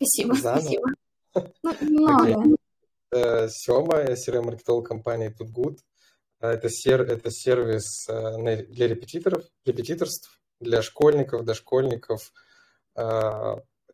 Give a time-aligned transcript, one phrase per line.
[0.00, 0.60] Спасибо, Заново?
[0.60, 0.88] спасибо.
[1.62, 2.56] Ну, немного.
[3.10, 5.78] Э, Сема, я CRM-маркетолог компании Too Good.
[6.40, 12.32] Э, Это, сер, это сервис э, для репетиторов, репетиторств, для школьников, дошкольников.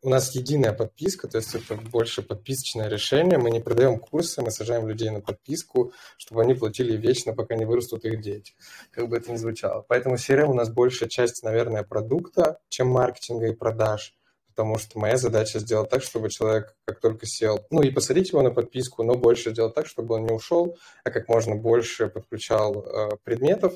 [0.01, 3.37] У нас единая подписка, то есть это больше подписочное решение.
[3.37, 7.65] Мы не продаем курсы, мы сажаем людей на подписку, чтобы они платили вечно, пока не
[7.65, 8.53] вырастут их дети.
[8.91, 9.83] Как бы это ни звучало.
[9.87, 14.15] Поэтому CRM у нас большая часть, наверное, продукта, чем маркетинга и продаж.
[14.55, 18.41] Потому что моя задача сделать так, чтобы человек как только сел, ну и посадить его
[18.41, 22.81] на подписку, но больше сделать так, чтобы он не ушел, а как можно больше подключал
[22.81, 23.73] э, предметов,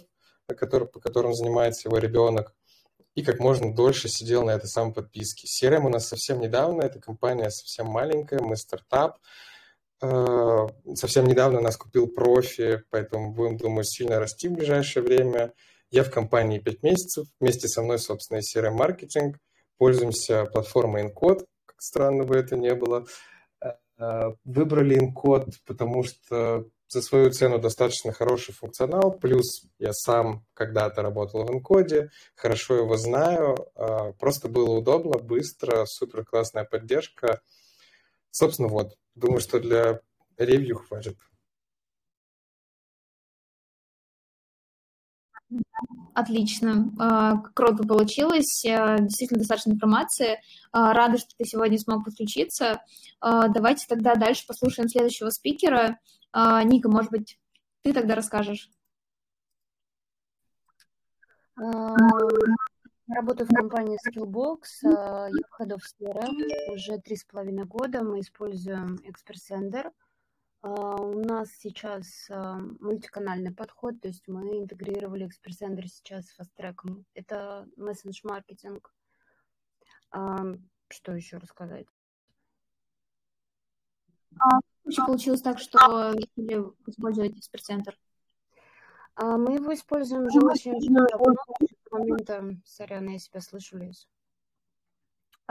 [0.48, 2.54] по которым, по которым занимается его ребенок,
[3.14, 5.48] и как можно дольше сидел на этой самой подписке.
[5.48, 9.18] CRM у нас совсем недавно, эта компания совсем маленькая, мы стартап.
[10.02, 15.54] Э, Совсем недавно нас купил профи, поэтому будем, думаю, сильно расти в ближайшее время.
[15.92, 19.38] Я в компании 5 месяцев, вместе со мной, собственно, и CRM-маркетинг.
[19.80, 23.06] Пользуемся платформой InCode, как странно бы это не было.
[23.98, 31.02] Э, Выбрали InCode, потому что за свою цену достаточно хороший функционал, плюс я сам когда-то
[31.02, 37.42] работал в InCode, хорошо его знаю, э, просто было удобно, быстро, супер классная поддержка.
[38.32, 40.02] Собственно, вот, думаю, что для
[40.38, 41.18] ревью хватит.
[46.14, 46.92] Отлично.
[47.00, 48.66] А, Круто получилось.
[48.66, 50.42] А, Действительно достаточно информации.
[50.72, 52.82] А, Рада, что ты сегодня смог подключиться.
[53.22, 56.00] Давайте тогда дальше послушаем следующего спикера.
[56.34, 57.38] Ника, может быть,
[57.82, 58.70] ты тогда расскажешь?
[61.58, 69.00] Работаю в компании Skillbox, я Head of CRM, уже три с половиной года мы используем
[69.04, 69.88] Expersender.
[69.88, 70.09] А,
[70.62, 77.06] У нас сейчас а, мультиканальный подход, то есть мы интегрировали Expersender сейчас с FastTrack.
[77.14, 78.94] Это мессендж-маркетинг.
[80.12, 80.38] А,
[80.90, 81.88] Что еще рассказать?
[84.84, 87.98] Еще получилось так, что решили использовать эксперт-центр.
[89.16, 91.36] А, Мы его используем уже очень-очень давно,
[91.88, 94.10] с момента, сорян, я себя слышу, Лиз.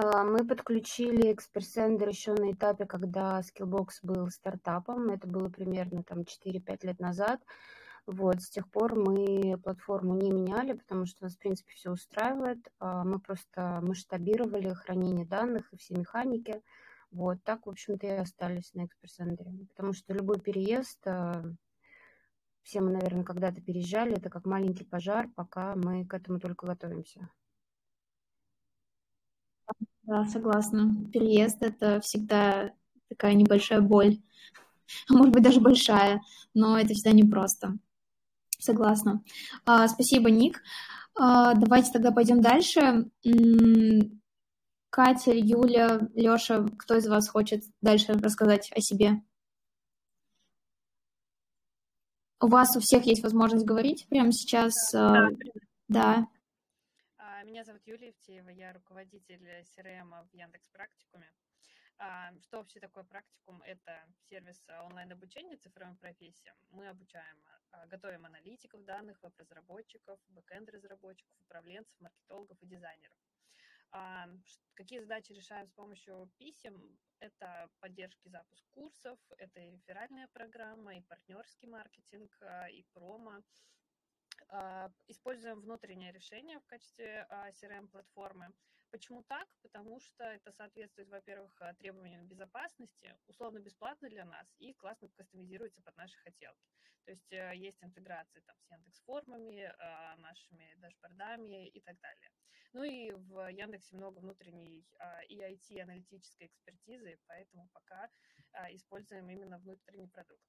[0.00, 5.10] А, Мы подключили Expersender еще на этапе, когда Skillbox был стартапом.
[5.10, 7.40] Это было примерно там 4-5 лет назад.
[8.06, 12.60] Вот, с тех пор мы платформу не меняли, потому что нас, в принципе, все устраивает.
[12.78, 16.62] А, Мы просто масштабировали хранение данных и все механики.
[17.10, 19.66] Вот, так, в общем-то, и остались на Expersender.
[19.66, 21.42] Потому что любой переезд, а,
[22.62, 27.28] все мы, наверное, когда-то переезжали, это как маленький пожар, пока мы к этому только готовимся.
[30.08, 30.90] Да, согласна.
[31.12, 32.72] Переезд— это всегда
[33.10, 34.16] такая небольшая боль.
[35.06, 36.22] А может быть, даже большая,
[36.54, 37.76] но это всегда непросто.
[38.58, 39.22] Согласна.
[39.66, 40.62] А, Спасибо, Ник.
[41.14, 43.10] А, Давайте тогда пойдем дальше.
[44.88, 49.20] Катя, Юля, Леша, кто из вас хочет дальше рассказать о себе?
[52.40, 54.72] У вас у всех есть возможность говорить прямо сейчас.
[54.94, 55.28] а,
[55.86, 56.28] Да.
[57.48, 61.32] Меня зовут Юлия Евтеева, я руководитель CRM в Яндекс Практикуме.
[61.96, 63.62] А, Что вообще такое практикум?
[63.62, 66.54] Это сервис онлайн-обучения цифровым профессиям.
[66.68, 73.16] Мы обучаем, а, готовим аналитиков данных, веб-разработчиков, бэкэнд-разработчиков, управленцев, маркетологов и дизайнеров.
[73.92, 74.28] А,
[74.74, 76.98] Какие задачи решаем с помощью писем?
[77.18, 82.38] Это поддержки запуск курсов, это и реферальная программа, и партнерский маркетинг,
[82.70, 83.42] и промо.
[84.48, 88.52] А, Используем внутреннее решение в качестве а, CRM-платформы.
[88.90, 89.46] Почему так?
[89.62, 95.82] Потому что это соответствует, во-первых, а, требованиям безопасности, условно бесплатно для нас и классно кастомизируется
[95.82, 96.70] под наши хотелки.
[97.04, 99.72] То есть э, есть интеграции там, с Яндекс.Формами,
[100.18, 102.30] нашими дашбордами и так далее.
[102.74, 104.86] Ну и в Яндексе много внутренней
[105.28, 108.10] и IT, и аналитической экспертизы, поэтому пока
[108.72, 110.42] используем именно внутренний продукт.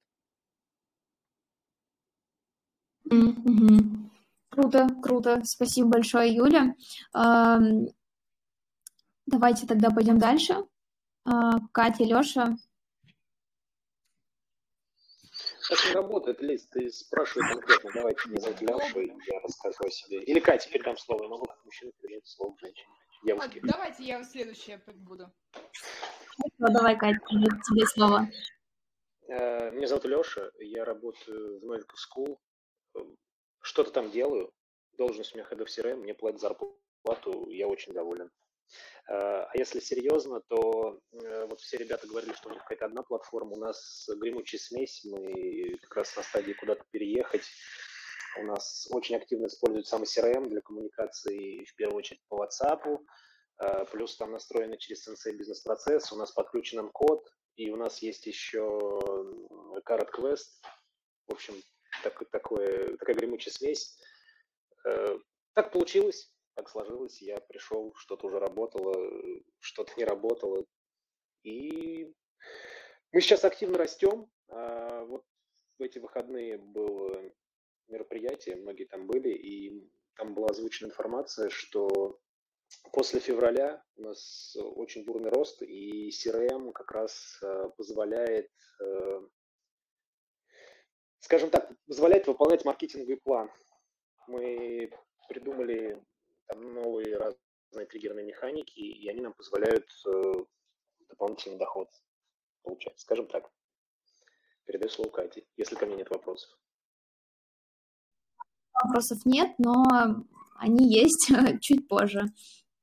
[3.11, 3.78] Мгм.
[4.49, 5.41] Круто, круто.
[5.43, 6.75] Спасибо большое, Юля.
[9.25, 10.55] Давайте тогда пойдем дальше.
[11.23, 12.55] А, Катя, Леша.
[15.69, 17.91] Так не работает, Лиз, ты спрашивай конкретно.
[17.93, 20.23] Давайте зовут Леша, и я расскажу о себе.
[20.23, 21.23] Или Катя, передам слово.
[21.23, 22.87] Я могу как мужчина передать слово женщине.
[23.21, 23.59] А, Девушке.
[23.63, 25.31] давайте я следующая буду.
[26.57, 28.27] Ну, давай, Катя, тебе тебе слово.
[29.27, 32.39] Э, Меня зовут Леша, я работаю в Medical School.
[33.69, 34.51] Что-то там делаю.
[34.97, 38.31] Должность у меня Head of CRM, мне платят зарплату, я очень доволен.
[39.07, 43.03] Э, А если серьезно, то э, вот все ребята говорили, что у них какая-то одна
[43.03, 47.43] платформа, у нас гремучая смесь, мы как раз на стадии куда-то переехать.
[48.39, 52.97] У нас очень активно используют самый CRM для коммуникации, в первую очередь по WhatsApp.
[53.61, 57.23] э, плюс там настроены через Sensei бизнес-процесс, у нас подключен код,
[57.55, 58.61] и у нас есть еще
[59.85, 60.57] Carrot Quest.
[61.27, 61.53] В общем,
[62.03, 63.97] так, такое, такая гремучая смесь.
[65.53, 67.21] Так получилось, так сложилось.
[67.21, 68.95] Я пришел, что-то уже работало,
[69.59, 70.65] что-то не работало.
[71.43, 72.13] И
[73.11, 74.29] мы сейчас активно растем.
[74.49, 75.25] А вот
[75.77, 77.31] в эти выходные было
[77.87, 82.19] мероприятие, многие там были, и там была озвучена информация, что
[82.91, 88.51] после февраля у нас очень бурный рост, и CRM как раз э, позволяет,
[88.81, 89.21] э,
[91.19, 93.49] скажем так, позволяет выполнять маркетинговый план.
[94.27, 94.91] Мы
[95.27, 96.01] придумали
[96.47, 100.33] там новые разные триггерные механики, и они нам позволяют э,
[101.09, 101.89] дополнительный доход
[102.63, 103.49] получать, скажем так.
[104.65, 106.49] Передаю слово Кате, если ко мне нет вопросов.
[108.83, 109.83] Вопросов нет, но
[110.57, 111.31] они есть
[111.61, 112.25] чуть позже.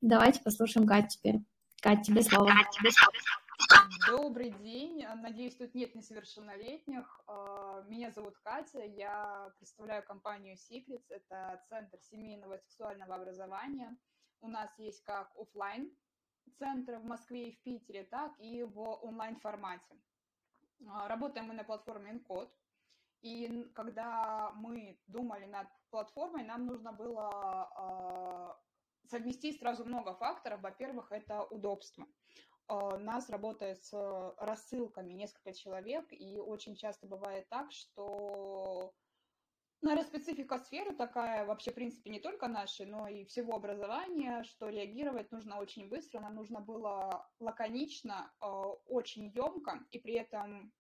[0.01, 1.37] Давайте послушаем Катю теперь.
[1.81, 2.51] Катя, тебе слово.
[4.07, 5.05] Добрый день.
[5.17, 7.21] Надеюсь, тут нет несовершеннолетних.
[7.27, 8.81] А, меня зовут Катя.
[8.85, 11.07] Я представляю компанию Secrets.
[11.09, 13.97] Это центр семейного и сексуального образования.
[14.41, 15.97] У нас есть как офлайн
[16.59, 19.97] центры в Москве и в Питере, так и в онлайн формате.
[20.89, 22.53] А, работаем мы на платформе Encode.
[23.23, 28.61] И когда мы думали над платформой, нам нужно было а,
[29.07, 30.61] совместить сразу много факторов.
[30.61, 32.07] Во-первых, это удобство.
[32.69, 38.93] У нас работает с рассылками несколько человек, и очень часто бывает так, что
[39.83, 44.69] Наверное, специфика сферы такая, вообще, в принципе, не только нашей, но и всего образования, что
[44.69, 50.73] реагировать нужно очень быстро, нам нужно было лаконично, э, очень емко, и при этом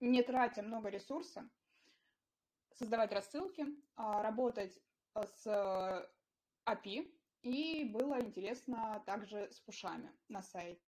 [0.00, 1.48] не тратя много ресурса,
[2.74, 4.78] создавать рассылки, а, работать
[5.14, 5.46] с
[6.66, 7.10] API,
[7.42, 10.89] и было интересно также с пушами на сайте.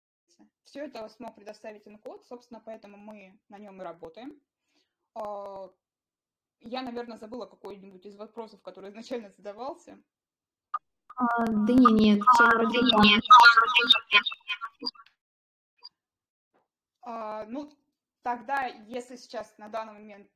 [0.64, 4.40] Все это смог предоставить Encode, собственно, поэтому мы на нем и работаем.
[5.14, 5.70] А,
[6.60, 9.98] я, наверное, забыла какой-нибудь из вопросов, который изначально задавался.
[11.16, 13.22] А, да не, нет, все вроде нет.
[17.02, 17.72] А, ну,
[18.22, 20.30] тогда, если сейчас на данный момент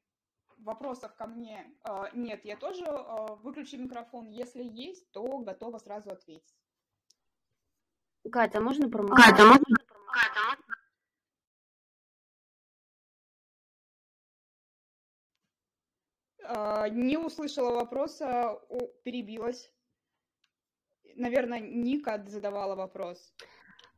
[0.58, 4.28] вопросов ко мне а, нет, я тоже а, выключу микрофон.
[4.28, 6.54] Если есть, то готова сразу ответить.
[8.30, 9.30] Катя, можно промолчать?
[9.30, 9.76] Катя, можно
[16.90, 18.60] не услышала вопроса,
[19.02, 19.72] перебилась.
[21.16, 23.32] Наверное, Ника задавала вопрос.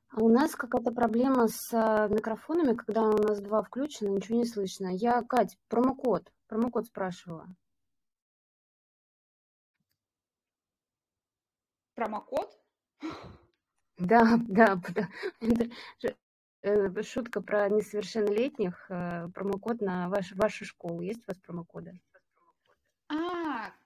[0.09, 4.45] А у нас какая-то проблема с а, микрофонами, когда у нас два включено, ничего не
[4.45, 4.89] слышно.
[4.89, 7.49] Я, Кать, промокод, промокод спрашивала.
[11.95, 12.57] Промокод?
[13.99, 14.79] Да, да,
[16.63, 21.01] э, шутка про несовершеннолетних, э, промокод на ваш, вашу школу.
[21.01, 21.99] Есть у вас промокоды?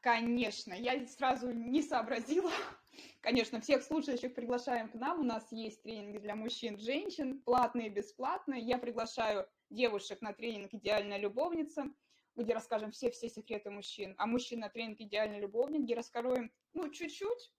[0.00, 2.50] Конечно, я сразу не сообразила.
[3.20, 5.20] Конечно, всех слушающих приглашаем к нам.
[5.20, 8.62] У нас есть тренинги для мужчин, женщин, платные бесплатные.
[8.62, 11.92] Я приглашаю девушек на тренинг «Идеальная любовница»,
[12.36, 17.52] где расскажем все-все секреты мужчин, а мужчин на тренинг «Идеальный любовник», где раскроем, ну, чуть-чуть,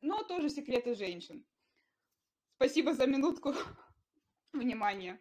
[0.00, 1.44] но тоже секреты женщин.
[2.56, 3.52] Спасибо за минутку
[4.52, 5.20] внимания.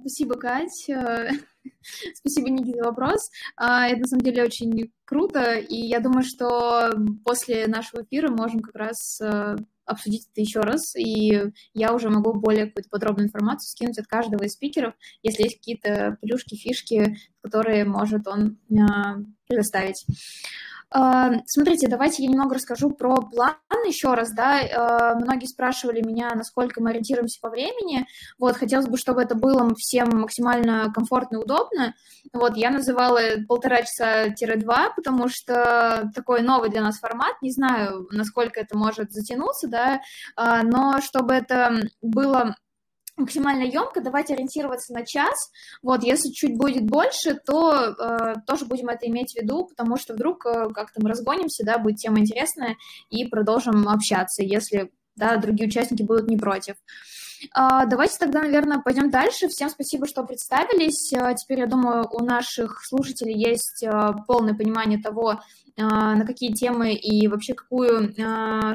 [0.00, 0.84] Спасибо, Кать.
[2.14, 3.30] Спасибо, Ники, за вопрос.
[3.56, 6.92] А, это, на самом деле, очень круто, и я думаю, что
[7.24, 12.32] после нашего эфира можем как раз э, обсудить это еще раз, и я уже могу
[12.32, 17.84] более какую-то подробную информацию скинуть от каждого из спикеров, если есть какие-то плюшки, фишки, которые
[17.84, 20.04] может он а, предоставить.
[20.92, 23.54] Смотрите, давайте я немного расскажу про план
[23.86, 28.06] еще раз, да, а, многие спрашивали меня, насколько мы ориентируемся по времени,
[28.38, 31.94] вот, хотелось бы, чтобы это было всем максимально комфортно и удобно,
[32.32, 38.60] вот, я называла полтора часа-два, потому что такой новый для нас формат, не знаю, насколько
[38.60, 40.00] это может затянуться, да,
[40.36, 42.56] а, но чтобы это было
[43.20, 45.50] максимально емко, давайте ориентироваться на час.
[45.82, 50.14] Вот, если чуть будет больше, то э, тоже будем это иметь в виду, потому что
[50.14, 52.76] вдруг э, как-то мы разгонимся, да, будет тема интересная,
[53.10, 56.76] и продолжим общаться, если да, другие участники будут не против.
[57.52, 59.48] А, давайте тогда, наверное, пойдем дальше.
[59.48, 61.12] Всем спасибо, что представились.
[61.14, 65.40] А, теперь, я думаю, у наших слушателей есть а, полное понимание того,
[65.76, 68.14] на какие темы и вообще какую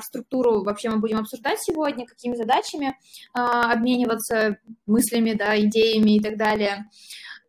[0.02, 2.98] структуру вообще мы будем обсуждать сегодня, какими задачами
[3.34, 6.90] обмениваться мыслями, да, идеями и так далее.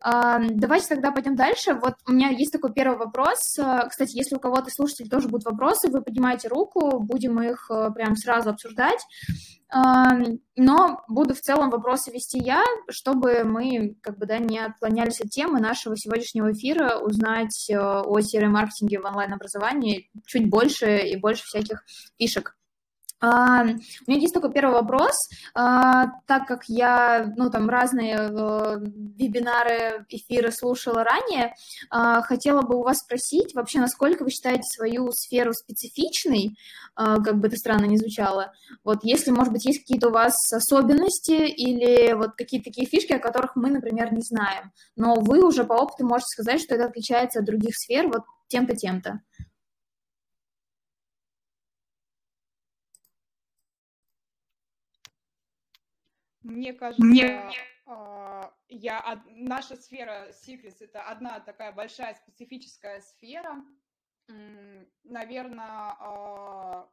[0.01, 1.73] Давайте тогда пойдем дальше.
[1.73, 3.57] Вот у меня есть такой первый вопрос.
[3.57, 7.89] Э, кстати, если у кого-то слушателей тоже будут вопросы, вы поднимаете руку, будем их э,
[7.93, 8.99] прям сразу обсуждать.
[10.59, 15.29] Но буду в целом вопросы вести я, чтобы мы как бы да, не отклонялись от
[15.29, 21.83] темы нашего сегодняшнего эфира, узнать э, о CRM-маркетинге в онлайн-образовании чуть больше и больше всяких
[22.17, 22.56] фишек.
[23.19, 25.29] А, у меня есть такой первый вопрос.
[25.55, 31.55] А, так как я, ну, там, разные э, вебинары, эфиры слушала ранее,
[31.89, 36.55] а, хотела бы у вас спросить, вообще, насколько вы считаете свою сферу специфичной,
[36.95, 41.31] как бы это странно не звучало, вот, если, может быть, есть какие-то у вас особенности
[41.31, 45.73] или вот какие-то такие фишки, о которых мы, например, не знаем, но вы уже по
[45.73, 49.21] опыту можете сказать, что это отличается от других сфер вот тем-то, тем-то.
[56.47, 57.51] Мне кажется, Мне...
[57.85, 63.63] А, я, наша сфера Secrets это одна такая большая специфическая сфера.
[65.03, 66.89] Наверное, а,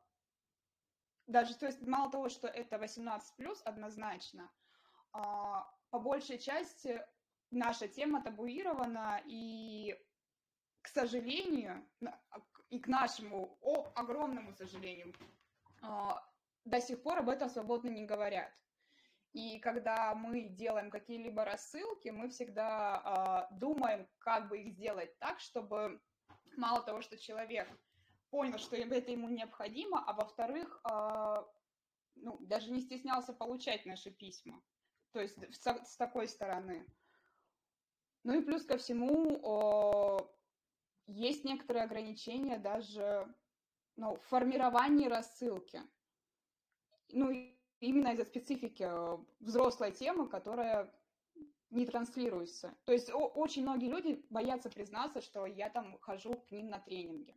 [1.26, 4.50] даже, то есть мало того, что это 18 плюс однозначно,
[5.12, 7.04] а, по большей части
[7.50, 9.96] наша тема табуирована, и,
[10.82, 11.88] к сожалению,
[12.70, 15.14] и к нашему о, огромному сожалению,
[15.80, 18.52] до сих пор об этом свободно не говорят.
[19.34, 25.40] И когда мы делаем какие-либо рассылки, мы всегда э, думаем, как бы их сделать так,
[25.40, 26.00] чтобы
[26.56, 27.68] мало того, что человек
[28.30, 31.44] понял, что это ему необходимо, а во-вторых, э,
[32.14, 34.62] ну, даже не стеснялся получать наши письма.
[35.10, 36.86] То есть с, с такой стороны.
[38.22, 40.28] Ну и плюс ко всему, э,
[41.08, 43.34] есть некоторые ограничения даже
[43.96, 45.82] ну, в формировании рассылки.
[47.08, 50.92] Ну и именно из-за специфики э, взрослой темы, которая
[51.70, 52.74] не транслируется.
[52.84, 57.36] То есть очень многие люди боятся признаться, что я там хожу к ним на тренинги.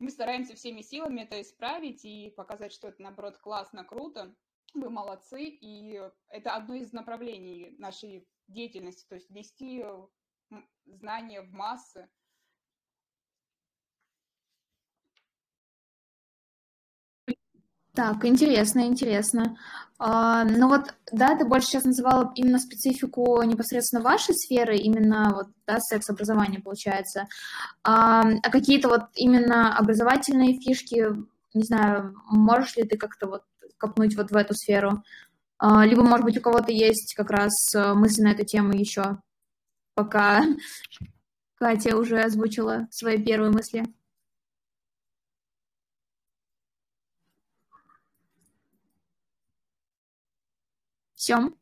[0.00, 4.34] Мы стараемся всеми силами это исправить и показать, что это, наоборот, классно, круто,
[4.74, 9.84] вы молодцы, и это одно из направлений нашей деятельности, то есть нести
[10.84, 12.10] знания в массы,
[17.94, 19.56] Так, интересно, интересно.
[19.98, 25.46] А, ну вот, да, ты больше сейчас называла именно специфику непосредственно вашей сферы, именно вот,
[25.64, 27.28] да, секс-образование получается.
[27.84, 31.06] А, а какие-то вот именно образовательные фишки,
[31.54, 33.42] не знаю, можешь ли ты как-то вот
[33.78, 35.04] копнуть вот в эту сферу?
[35.58, 39.18] А, либо, может быть, у кого-то есть как раз э, мысли на эту тему еще,
[39.94, 40.42] пока
[41.54, 43.84] Катя уже озвучила свои первые мысли.
[51.14, 51.56] Всем.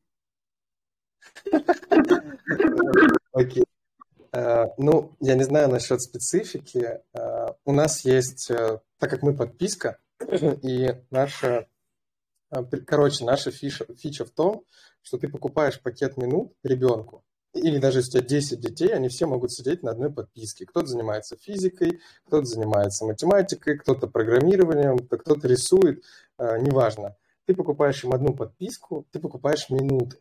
[3.33, 3.65] Окей.
[4.33, 7.01] Э, ну, я не знаю насчет специфики.
[7.13, 9.99] Э, у нас есть, э, так как мы подписка,
[10.63, 11.67] и наша,
[12.87, 14.65] короче, наша фиша, фича в том,
[15.03, 19.27] что ты покупаешь пакет минут ребенку, или даже если у тебя 10 детей, они все
[19.27, 20.65] могут сидеть на одной подписке.
[20.65, 26.03] Кто-то занимается физикой, кто-то занимается математикой, кто-то программированием, кто-то рисует,
[26.39, 27.17] неважно
[27.47, 30.19] ты покупаешь им одну подписку, ты покупаешь минуты.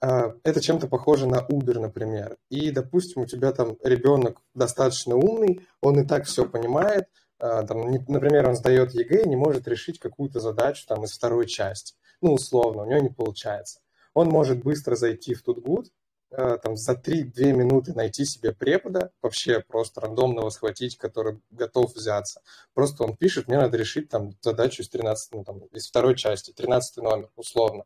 [0.00, 2.36] А, это чем-то похоже на Uber, например.
[2.50, 7.08] И, допустим, у тебя там ребенок достаточно умный, он и так все понимает,
[7.38, 11.46] а, там, например, он сдает ЕГЭ и не может решить какую-то задачу там, из второй
[11.46, 11.94] части.
[12.20, 13.80] Ну, условно, у него не получается.
[14.14, 15.90] Он может быстро зайти в Tutgood, а,
[16.30, 22.42] там, за 3-2 минуты найти себе препода, вообще просто рандомного схватить, который готов взяться.
[22.74, 26.52] Просто он пишет, мне надо решить там задачу из 13, ну, там, из второй части,
[26.52, 27.84] 13 номер, условно.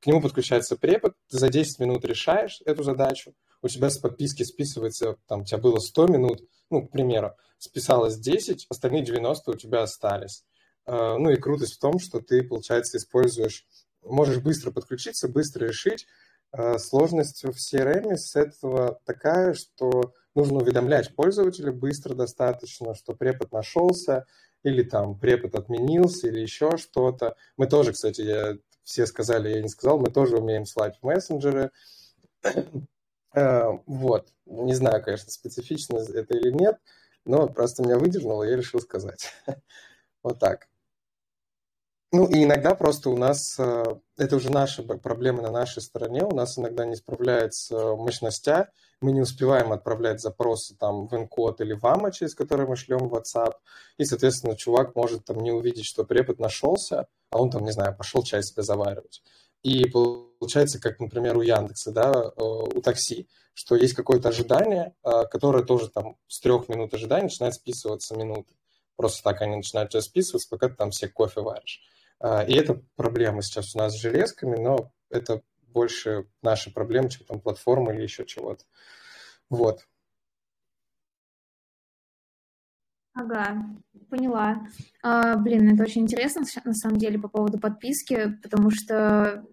[0.00, 4.42] К нему подключается препод, ты за 10 минут решаешь эту задачу, у тебя с подписки
[4.42, 9.54] списывается, там, у тебя было 100 минут, ну, к примеру, списалось 10, остальные 90 у
[9.54, 10.44] тебя остались.
[10.84, 13.66] А, ну и крутость в том, что ты, получается, используешь,
[14.02, 16.06] можешь быстро подключиться, быстро решить,
[16.78, 24.26] сложность в CRM с этого такая, что нужно уведомлять пользователя быстро достаточно, что препод нашелся,
[24.62, 27.36] или там препод отменился, или еще что-то.
[27.56, 31.70] Мы тоже, кстати, я, все сказали, я не сказал, мы тоже умеем слать в мессенджеры.
[33.34, 34.28] А, вот.
[34.46, 36.78] Не знаю, конечно, специфично это или нет,
[37.24, 39.32] но просто меня выдернуло, я решил сказать.
[40.24, 40.68] Вот так.
[42.14, 43.84] Ну, и иногда просто у нас, э,
[44.18, 49.22] это уже наши проблемы на нашей стороне, у нас иногда не справляется мощностя, мы не
[49.22, 53.54] успеваем отправлять запросы там в Encode или в AMA, через который мы шлем в WhatsApp,
[53.96, 57.96] и, соответственно, чувак может там не увидеть, что препод нашелся, а он там, не знаю,
[57.96, 59.22] пошел чай себе заваривать.
[59.62, 65.88] И получается, как, например, у Яндекса, да, у такси, что есть какое-то ожидание, которое тоже
[65.88, 68.54] там с трех минут ожидания начинает списываться минуты.
[68.96, 71.80] Просто так они начинают тебя списываться, пока ты там все кофе варишь.
[72.20, 77.40] И это проблема сейчас у нас с железками, но это больше наши проблемы, чем там
[77.40, 78.64] платформа или еще чего-то.
[79.50, 79.86] Вот.
[83.14, 83.66] Ага,
[84.08, 84.66] поняла.
[85.02, 89.44] А, блин, это очень интересно, на самом деле, по поводу подписки, потому что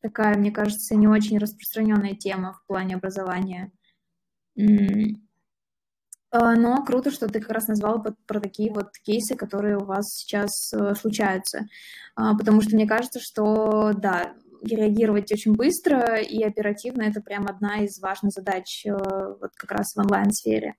[0.00, 3.70] такая, мне кажется, не очень распространенная тема в плане образования.
[4.58, 4.62] А,
[6.56, 10.72] но круто, что ты как раз назвал про такие вот кейсы, которые у вас сейчас
[10.72, 11.66] э, случаются.
[12.14, 17.84] А, потому что мне кажется, что, да, реагировать очень быстро и оперативно— это прям одна
[17.84, 20.74] из важных задач э, вот как раз в онлайн-сфере.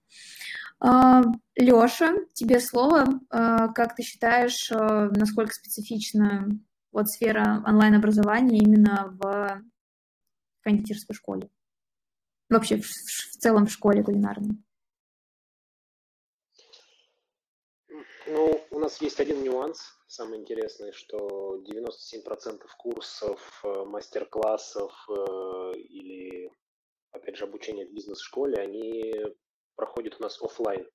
[0.79, 1.23] А,
[1.55, 3.19] Лёша, тебе слово.
[3.29, 6.49] А, как ты считаешь, э, насколько специфична
[6.91, 9.61] вот сфера онлайн-образования именно в
[10.61, 11.49] кондитерской школе?
[12.49, 14.57] Вообще в, в целом в школе кулинарной?
[18.29, 26.51] Ну, у нас есть один нюанс, самый интересный, что 97% курсов, э, мастер-классов э, или,
[27.11, 29.15] опять же, обучения в бизнес-школе, они
[29.77, 30.85] проходят у нас офлайн.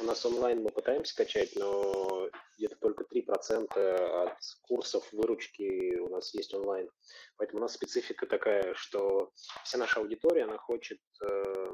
[0.00, 6.34] У нас онлайн мы пытаемся качать, но где-то только 3% от курсов выручки у нас
[6.34, 6.90] есть онлайн.
[7.36, 9.30] Поэтому у нас специфика такая, что
[9.62, 11.70] вся наша аудитория, она хочет э,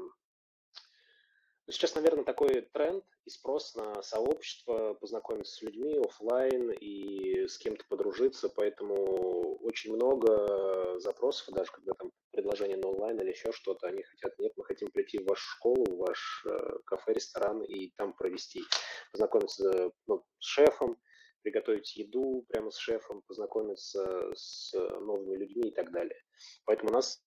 [1.71, 7.83] сейчас, наверное, такой тренд и спрос на сообщество, познакомиться с людьми офлайн и с кем-то
[7.89, 14.03] подружиться, поэтому очень много запросов, даже когда там предложение на онлайн или еще что-то, они
[14.03, 18.13] хотят, нет, мы хотим прийти в вашу школу, в ваш э, кафе, ресторан и там
[18.13, 18.63] провести,
[19.11, 21.01] познакомиться ну, с шефом,
[21.41, 26.19] приготовить еду прямо с шефом, познакомиться с новыми людьми и так далее.
[26.65, 27.23] Поэтому у нас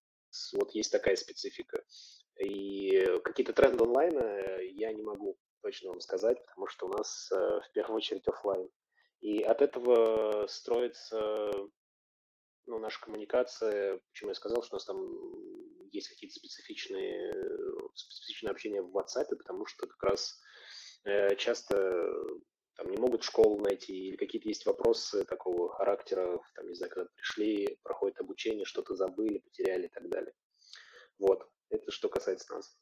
[0.53, 1.85] вот есть такая специфика.
[2.41, 7.31] И какие-то тренды онлайна э, я не могу точно вам сказать, потому что у нас
[7.33, 8.69] э, в первую очередь офлайн.
[9.21, 11.53] И от этого строится
[12.67, 14.99] ну, наша коммуникация, почему я сказал, что у нас там
[15.91, 17.33] есть какие-то специфичные,
[17.95, 20.41] специфичное общение в WhatsApp, потому что как раз
[21.05, 22.13] э, часто
[22.77, 27.09] там не могут школу найти, или какие-то есть вопросы такого характера, там, не знаю, когда
[27.15, 30.35] пришли, проходит обучение, что-то забыли, потеряли и так далее.
[31.19, 31.49] Вот.
[31.71, 32.77] Это что касается нас.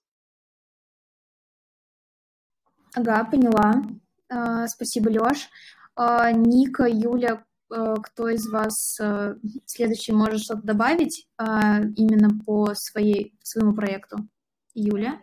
[2.95, 3.83] Ага, поняла.
[4.29, 5.49] А, спасибо, Лёш.
[5.95, 8.99] А, Ника, Юля, а, кто из вас
[9.67, 14.17] следующий может что-то добавить именно по своей, своему проекту?
[14.75, 15.21] Юля?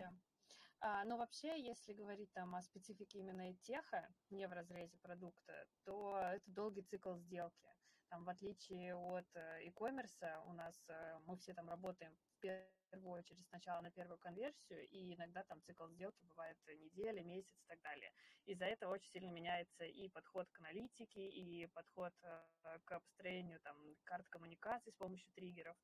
[1.06, 5.52] Ну, вообще, если говорить там о специфике именно теха, не в разрезе продукта,
[5.84, 7.66] то это долгий цикл сделки.
[8.10, 13.12] Там, в отличие от э, e-commerce, у нас э, мы все там работаем в первую
[13.20, 17.80] очередь сначала на первую конверсию, и иногда там цикл сделки бывает неделя, месяц и так
[17.82, 18.10] далее.
[18.46, 23.76] Из-за этого очень сильно меняется и подход к аналитике, и подход э, к построению там
[24.02, 25.76] карт коммуникации с помощью триггеров.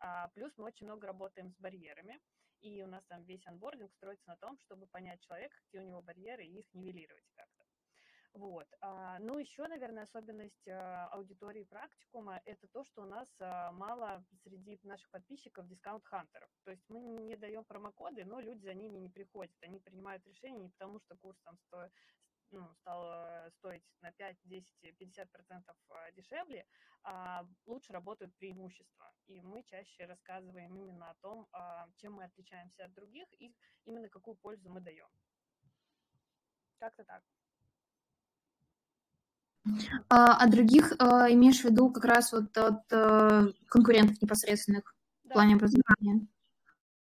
[0.00, 2.18] А, плюс мы очень много работаем с барьерами,
[2.62, 6.02] и у нас там весь анбординг строится на том, чтобы понять человека, какие у него
[6.02, 7.59] барьеры, и их нивелировать как-то.
[8.34, 8.66] Вот.
[8.80, 14.24] А, ну, еще, наверное, особенность а, аудитории практикума– это то, что у нас а, мало
[14.44, 16.48] среди наших подписчиков дискаунт-хантеров.
[16.64, 19.56] То есть мы не даем промокоды, но люди за ними не приходят.
[19.62, 21.92] Они принимают решение не потому, что курс там стоит
[22.52, 25.76] ну, стал стоить на 5, 10, 50 процентов
[26.16, 26.66] дешевле,
[27.04, 29.12] а лучше работают преимущества.
[29.26, 31.46] И мы чаще рассказываем именно о том,
[31.98, 35.06] чем мы отличаемся от других и именно какую пользу мы даем.
[36.80, 37.22] Как-то так.
[40.08, 44.94] А, а других а, имеешь в виду как раз вот от а, конкурентов непосредственных
[45.24, 45.30] да.
[45.30, 46.26] в плане образования?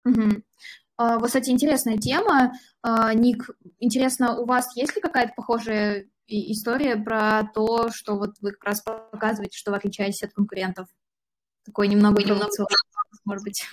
[0.05, 0.43] Угу.
[0.97, 2.53] А, вот, кстати, интересная тема.
[2.83, 8.53] А, Ник, интересно, у вас есть ли какая-то похожая история про то, что вот вы
[8.53, 10.89] как раз показываете, что вы отличаетесь от конкурентов?
[11.65, 12.77] Такой немного инновационный,
[13.25, 13.69] может быть.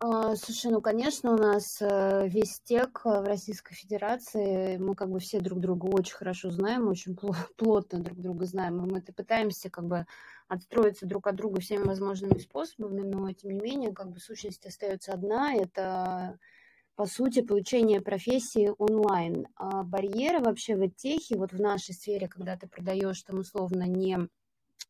[0.00, 5.18] А, слушай, ну, конечно, у нас э, весь тек в Российской Федерации, мы как бы
[5.18, 7.16] все друг друга очень хорошо знаем, очень
[7.56, 10.06] плотно друг друга знаем, и мы пытаемся как бы
[10.46, 15.12] отстроиться друг от друга всеми возможными способами, но тем не менее, как бы сущность остается
[15.12, 16.38] одна, это
[16.94, 19.48] по сути, получение профессии онлайн.
[19.56, 24.28] А барьеры вообще в техе, вот в нашей сфере, когда ты продаешь там условно не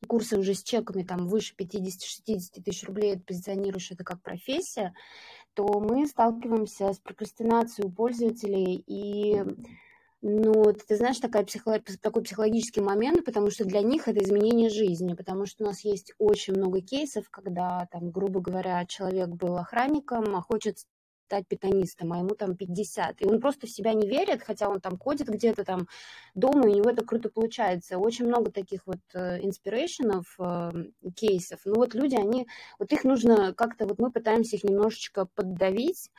[0.06, 4.94] курсы уже с чеками там выше 50-60 тысяч рублей, позиционируешь это как профессия,
[5.54, 8.82] то мы сталкиваемся с прокрастинацией у пользователей.
[8.86, 9.42] И
[10.20, 11.80] Ну, ты знаешь, такая психо...
[12.02, 16.12] такой психологический момент, потому что для них это изменение жизни, потому что у нас есть
[16.18, 20.78] очень много кейсов, когда, там, грубо говоря, человек был охранником, а хочет
[21.28, 23.20] стать питанистом, а ему там 50.
[23.20, 25.86] И он просто в себя не верит, хотя он там ходит где-то там
[26.34, 27.98] дома, и у него это круто получается.
[27.98, 30.70] Очень много таких вот инспирейшенов, э,
[31.14, 31.60] кейсов.
[31.66, 32.46] Ну вот люди, они,
[32.78, 36.10] вот их нужно как-то, вот мы пытаемся их немножечко поддавить,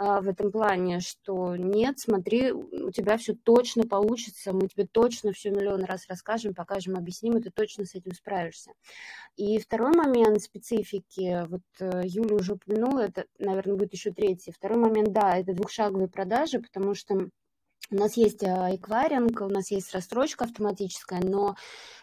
[0.00, 5.32] а, в этом плане, что нет, смотри, у тебя все точно получится, мы тебе точно
[5.32, 8.70] все миллион раз расскажем, покажем, объясним, и ты точно с этим справишься.
[9.36, 14.52] И второй момент специфики, вот э, Юля уже упомянула, это, наверное, будет еще третий.
[14.58, 17.28] Второй момент, да, это двухшаговые продажи, потому что
[17.90, 21.56] у нас есть а, эквайринг, у нас есть рассрочка автоматическая, но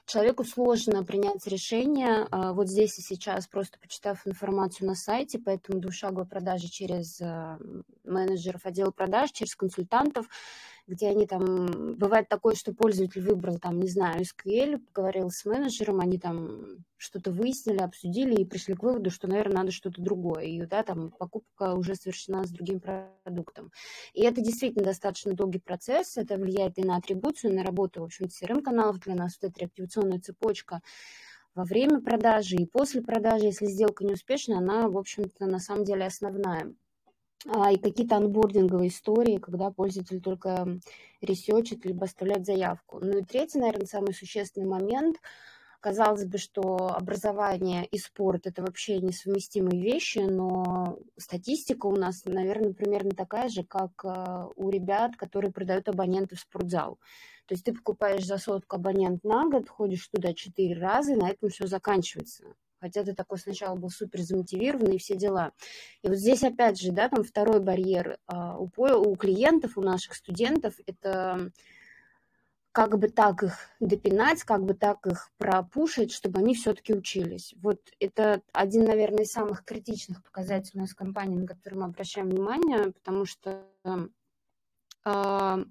[0.06, 5.80] человеку сложно принять решение а, вот здесь и сейчас, просто почитав информацию на сайте, поэтому
[5.80, 7.60] двушаговая продажа через а,
[8.06, 10.28] менеджеров отдела продаж, через консультантов,
[10.88, 11.96] где они там...
[11.96, 17.32] Бывает такое, что пользователь выбрал там, не знаю, SQL, поговорил с менеджером, они там что-то
[17.32, 20.44] выяснили, обсудили и пришли к выводу, что, наверное, надо что-то другое.
[20.46, 23.72] И, да, там покупка уже совершена с другим продуктом.
[24.14, 28.06] И это действительно достаточно долгий процесс, это влияет и на атрибуцию, и на работу, в
[28.06, 30.82] общем CRM-каналов для нас, вот эта реактивационная цепочка
[31.56, 35.86] во время продажи и после продажи, если сделка не успешна, она, в общем-то, на самом
[35.86, 36.74] деле основная.
[37.48, 40.80] А, и какие-то анбординговые истории, когда пользователь только
[41.22, 43.00] ресечит либо оставляет заявку.
[43.00, 45.18] Ну и третий, наверное, самый существенный момент.
[45.80, 52.74] Казалось бы, что образование и спорт– это вообще несовместимые вещи, но статистика у нас, наверное,
[52.74, 56.98] примерно такая же, как а, у ребят, которые продают абоненты в спортзал.
[57.46, 61.30] То есть ты покупаешь за сотку абонент на год, ходишь туда четыре раза, и на
[61.30, 65.54] этом все заканчивается хотя ты такой сначала был супер замотивированный и все дела.
[66.04, 70.14] И вот здесь опять же, да, там второй барьер а, у, у клиентов, у наших
[70.14, 71.52] студентов, это
[72.72, 77.56] как бы так их допинать, как бы так их пропушить, чтобы они все-таки учились.
[77.60, 82.30] Вот это один, наверное, из самых критичных показателей у нас компании, на который мы обращаем
[82.30, 83.96] внимание, потому что э,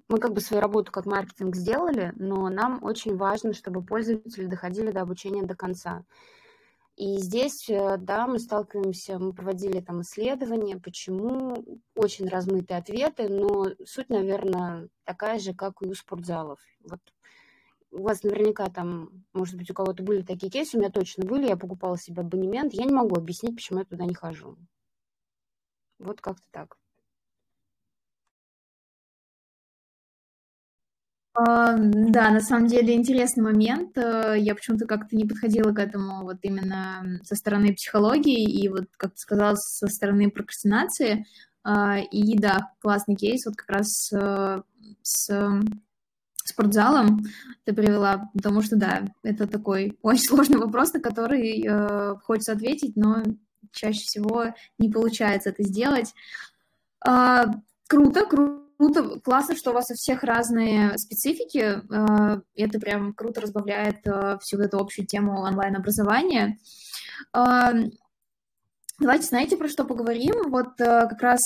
[0.09, 4.91] мы как бы свою работу как маркетинг сделали, но нам очень важно, чтобы пользователи доходили
[4.91, 6.03] до обучения до конца.
[6.95, 13.67] И здесь, э, да, мы сталкиваемся, мы проводили там исследования, почему, очень размытые ответы, но
[13.85, 16.59] суть, наверное, такая же, как и у спортзалов.
[16.79, 17.01] Вот
[17.91, 21.47] у вас наверняка там, может быть, у кого-то были такие кейсы, у меня точно были,
[21.47, 24.57] я покупала себе абонемент, я не могу объяснить, почему я туда не хожу.
[25.99, 26.77] Вот как-то так.
[31.37, 33.97] Да, на самом деле интересный момент.
[33.97, 38.85] Э, я почему-то как-то не подходила к этому вот именно со стороны психологии и вот,
[38.97, 41.25] как ты сказала, со стороны прокрастинации.
[41.63, 44.61] А, и да, классный кейс вот как раз э,
[45.01, 45.29] с
[46.45, 47.23] спортзалом
[47.65, 52.95] ты привела, потому что да, это такой очень сложный вопрос, на который э, хочется ответить,
[52.95, 53.23] но
[53.71, 56.13] чаще всего не получается это сделать.
[57.05, 57.47] А,
[57.87, 61.81] круто, круто круто, классно, что у вас у всех разные специфики.
[61.89, 66.57] Э, это прям круто разбавляет э, всю эту общую тему онлайн-образования.
[67.33, 67.71] Э,
[68.99, 70.49] давайте, знаете, про что поговорим?
[70.49, 71.41] Вот как раз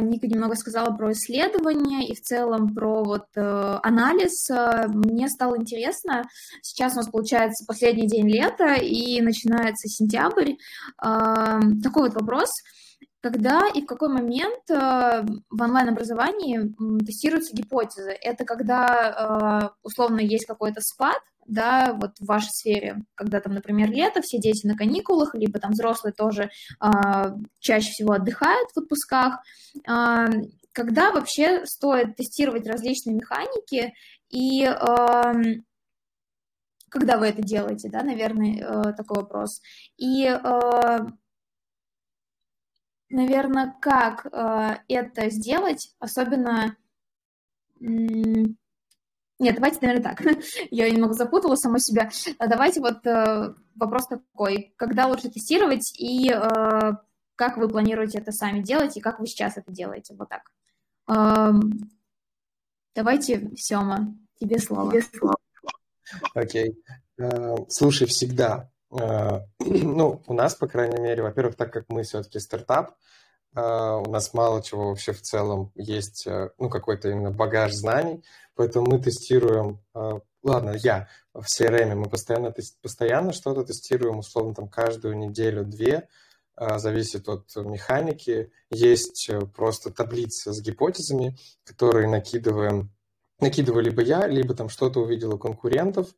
[0.00, 4.48] Ника немного сказала про исследования и в целом про вот анализ.
[4.88, 6.24] Мне стало интересно,
[6.62, 10.52] сейчас у нас получается последний день лета и начинается сентябрь.
[10.98, 12.50] Такой вот вопрос–
[13.22, 18.10] когда и в какой момент э, в онлайн-образовании тестируются гипотезы?
[18.20, 23.90] Это когда, э, условно, есть какой-то спад, да, вот в вашей сфере, когда там, например,
[23.90, 26.88] лето, все дети на каникулах, либо там взрослые тоже э,
[27.60, 29.38] чаще всего отдыхают в отпусках,
[30.72, 33.92] когда вообще стоит тестировать различные механики
[34.30, 34.64] и
[36.88, 39.60] когда вы это делаете, да, наверное, такой вопрос.
[39.96, 40.26] И
[43.12, 46.76] наверное, как э, это сделать, особенно...
[47.78, 48.56] Нет,
[49.56, 50.22] давайте, наверное, так.
[50.70, 52.10] Я немного запутала сама себя.
[52.38, 54.72] А давайте вот э, вопрос такой.
[54.76, 56.92] Когда лучше тестировать и э,
[57.34, 60.14] как вы планируете это сами делать и как вы сейчас это делаете?
[60.14, 60.42] Вот так.
[61.08, 61.52] Э,
[62.94, 64.92] давайте, Сема, тебе слово.
[64.92, 65.36] Тебе слово.
[66.34, 66.70] Окей.
[66.70, 66.76] Okay.
[67.20, 68.71] Uh, слушай, всегда
[69.58, 72.94] ну, у нас, по крайней мере, во-первых, так как мы все-таки стартап,
[73.54, 78.24] а, у нас мало чего вообще в целом есть, э, ну, какой-то именно багаж знаний,
[78.54, 79.80] поэтому мы тестируем,
[80.42, 86.08] ладно, я в CRM, мы постоянно, постоянно что-то тестируем, условно, там, каждую неделю-две,
[86.56, 88.52] зависит от механики.
[88.70, 92.90] Есть э, просто таблица с гипотезами, которые накидываем
[93.40, 96.08] накидываю либо я, либо там что-то увидел у конкурентов,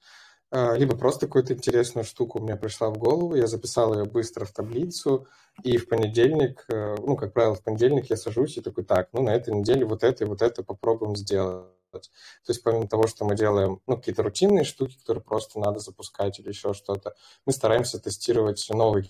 [0.52, 5.26] либо просто какую-то интересную штуку мне пришла в голову, я записал ее быстро в таблицу,
[5.62, 9.22] и в понедельник, э, ну, как правило, в понедельник я сажусь и такой, так, ну,
[9.22, 11.70] на этой неделе вот это и вот это попробуем сделать.
[11.92, 12.00] То
[12.48, 16.48] есть помимо того, что мы делаем ну, какие-то рутинные штуки, которые просто надо запускать или
[16.48, 17.14] еще что-то,
[17.46, 19.06] мы стараемся тестировать новые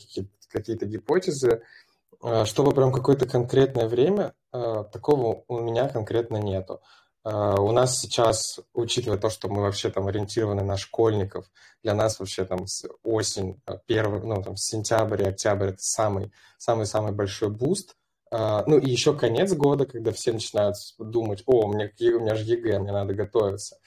[0.50, 1.62] какие-то гипотезы,
[2.20, 6.82] а, чтобы прям какое-то конкретное время, а, такого у меня конкретно нету.
[7.24, 11.50] А, у нас сейчас, учитывая то, что мы вообще там ориентированы на школьников,
[11.82, 12.66] для нас вообще там
[13.02, 17.96] осень, первый, ну там сентябрь и октябрь это самый, самый-самый большой буст.
[18.30, 22.44] Ну и еще конец года, когда все начинают думать, о, у меня, у меня же
[22.44, 23.78] ЕГЭ, мне надо готовиться,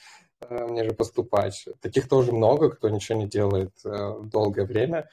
[0.48, 1.66] мне же поступать.
[1.80, 5.08] Таких тоже много, кто ничего не делает долгое время.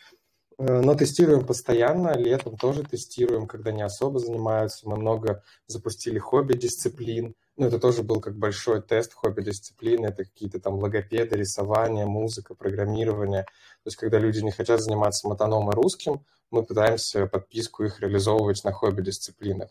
[0.57, 4.87] Но тестируем постоянно, летом тоже тестируем, когда не особо занимаются.
[4.87, 7.35] Мы много запустили хобби-дисциплин.
[7.57, 10.07] Ну, это тоже был как большой тест хобби-дисциплины.
[10.07, 13.43] Это какие-то там логопеды, рисование, музыка, программирование.
[13.43, 18.63] То есть, когда люди не хотят заниматься матаном и русским, мы пытаемся подписку их реализовывать
[18.65, 19.69] на хобби-дисциплинах.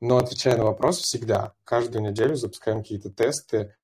[0.00, 3.76] Но отвечая на вопрос, всегда, каждую неделю запускаем какие-то тесты.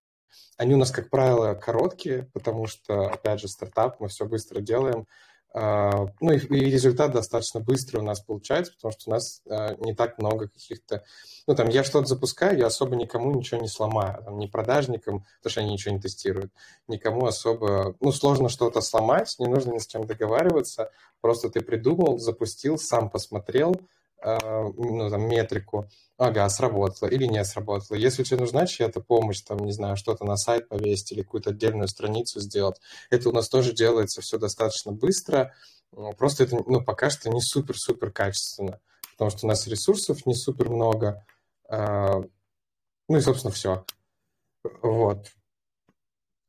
[0.57, 5.07] Они у нас, как правило, короткие, потому что, опять же, стартап, мы все быстро делаем.
[5.55, 9.95] А, ну и, результат достаточно быстро у нас получается, потому что у нас а, не
[9.95, 11.05] так много каких-то...
[11.47, 15.51] Ну там я что-то запускаю, я особо никому ничего не сломаю, там, ни продажникам, потому
[15.51, 16.53] что они ничего не тестируют,
[16.87, 17.97] никому особо...
[18.01, 20.91] Ну сложно что-то сломать, не нужно ни с чем договариваться,
[21.23, 23.81] просто ты придумал, запустил, сам посмотрел,
[24.23, 27.97] ну, там, метрику, ага, сработало или не сработало.
[27.97, 31.89] Если тебе нужна чья-то помощь, там, не знаю, что-то на сайт повесить или какую-то отдельную
[31.89, 35.55] страницу сделать, это у нас тоже делается все достаточно быстро,
[36.17, 38.81] просто это, ну, пока что не супер-супер качественно,
[39.13, 41.25] потому что у нас ресурсов не супер много,
[41.69, 42.21] а,
[43.09, 43.85] ну и, собственно, все.
[44.83, 45.29] Вот.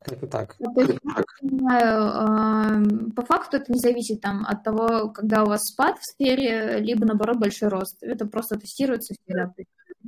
[0.05, 0.55] Это так.
[0.57, 5.63] То есть, я понимаю, по факту это не зависит там от того, когда у вас
[5.63, 8.01] спад в сфере, либо наоборот большой рост.
[8.01, 9.53] Это просто тестируется всегда.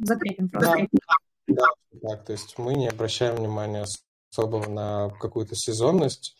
[0.01, 0.87] Закрепим просто.
[1.47, 2.25] Да, да, так.
[2.25, 3.85] То есть мы не обращаем внимания
[4.31, 6.37] особо на какую-то сезонность.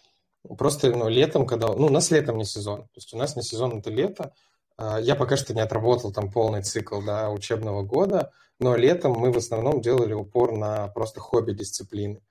[0.57, 1.67] Просто ну, летом, когда...
[1.67, 2.83] Ну, у нас летом не сезон.
[2.83, 4.33] То есть у нас не сезон, это лето.
[4.77, 9.31] А, я пока что не отработал там полный цикл да, учебного года, но летом мы
[9.31, 12.21] в основном делали упор на просто хобби-дисциплины.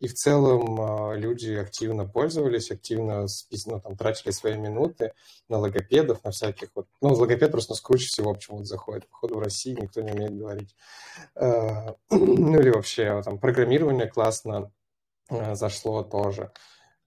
[0.00, 3.26] И в целом а, люди активно пользовались, активно
[3.66, 5.12] ну, там, тратили свои минуты
[5.48, 6.86] на логопедов, на всяких вот...
[7.02, 9.06] Ну, логопед просто нас круче всего почему-то заходит.
[9.08, 10.74] Походу, в России никто не умеет говорить.
[11.36, 14.72] А, ну, или вообще там программирование классно
[15.28, 16.50] а, зашло тоже.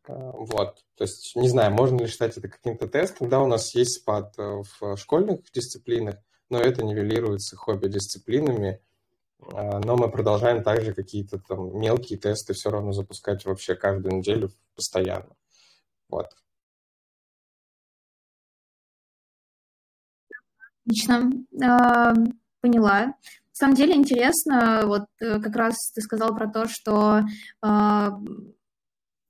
[0.06, 3.30] Вот, то есть, не знаю, можно ли считать это каким-то тестом.
[3.30, 6.18] Да, у нас есть спад э, в школьных дисциплинах,
[6.50, 8.82] но это нивелируется хобби-дисциплинами,
[9.52, 15.36] но мы продолжаем также какие-то там мелкие тесты все равно запускать вообще каждую неделю постоянно.
[16.10, 16.28] Вот.
[20.86, 21.32] Отлично.
[21.62, 22.14] А,
[22.62, 23.06] поняла.
[23.06, 23.16] На
[23.52, 27.22] самом деле интересно, вот э, как раз ты сказал про то, что
[27.62, 28.20] а,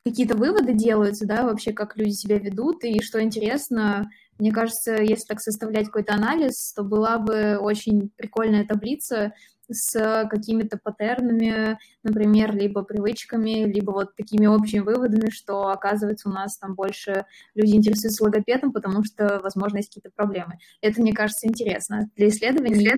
[0.05, 5.25] какие-то выводы делаются, да, вообще, как люди себя ведут, и что интересно, мне кажется, если
[5.27, 9.33] так составлять какой-то анализ, то была бы очень прикольная таблица,
[9.69, 16.57] с какими-то паттернами, например, либо привычками, либо вот такими общими выводами, что, оказывается, у нас
[16.57, 20.59] там больше люди интересуются логопедом, потому что, возможно, есть какие-то проблемы.
[20.81, 22.91] Это, мне кажется, интересно для исследований.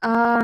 [0.00, 0.42] А...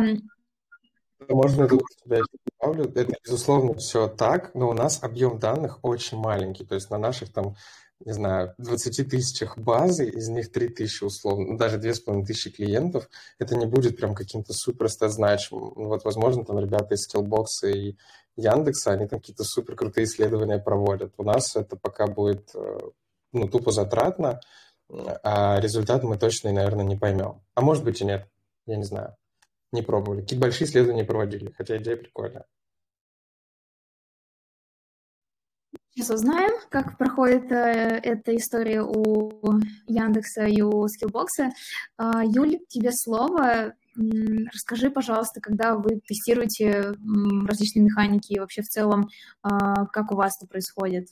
[1.29, 2.21] Можно тут тебя
[2.61, 2.91] добавлю.
[2.95, 6.65] Это, безусловно, все так, но у нас объем данных очень маленький.
[6.65, 7.55] То есть на наших там
[8.05, 13.09] не знаю, 20 тысячах базы, из них 3 тысячи условно, ну, даже 2,5 тысячи клиентов,
[13.39, 15.73] это не будет прям каким-то супер значимым.
[15.77, 17.97] Ну, вот, возможно, там ребята из Skillbox и
[18.37, 21.15] Яндекса, они там какие-то супер крутые исследования проводят.
[21.17, 22.79] У нас это пока будет, э,
[23.33, 24.41] ну, тупо затратно,
[24.91, 27.43] а результат мы точно, наверное, не поймем.
[27.55, 28.29] А может быть и нет,
[28.67, 29.17] я не знаю.
[29.73, 30.21] Не пробовали.
[30.21, 32.45] Какие большие исследования проводили, хотя идея прикольная.
[35.95, 41.53] Сейчас узнаем, как проходит э, эта история у Яндекса и у Skillbox.
[41.99, 43.75] Э, Юль, тебе слово.
[44.53, 46.95] Расскажи, пожалуйста, когда вы тестируете
[47.47, 49.09] различные механики и вообще в целом,
[49.45, 49.49] э,
[49.93, 51.11] как у вас это происходит?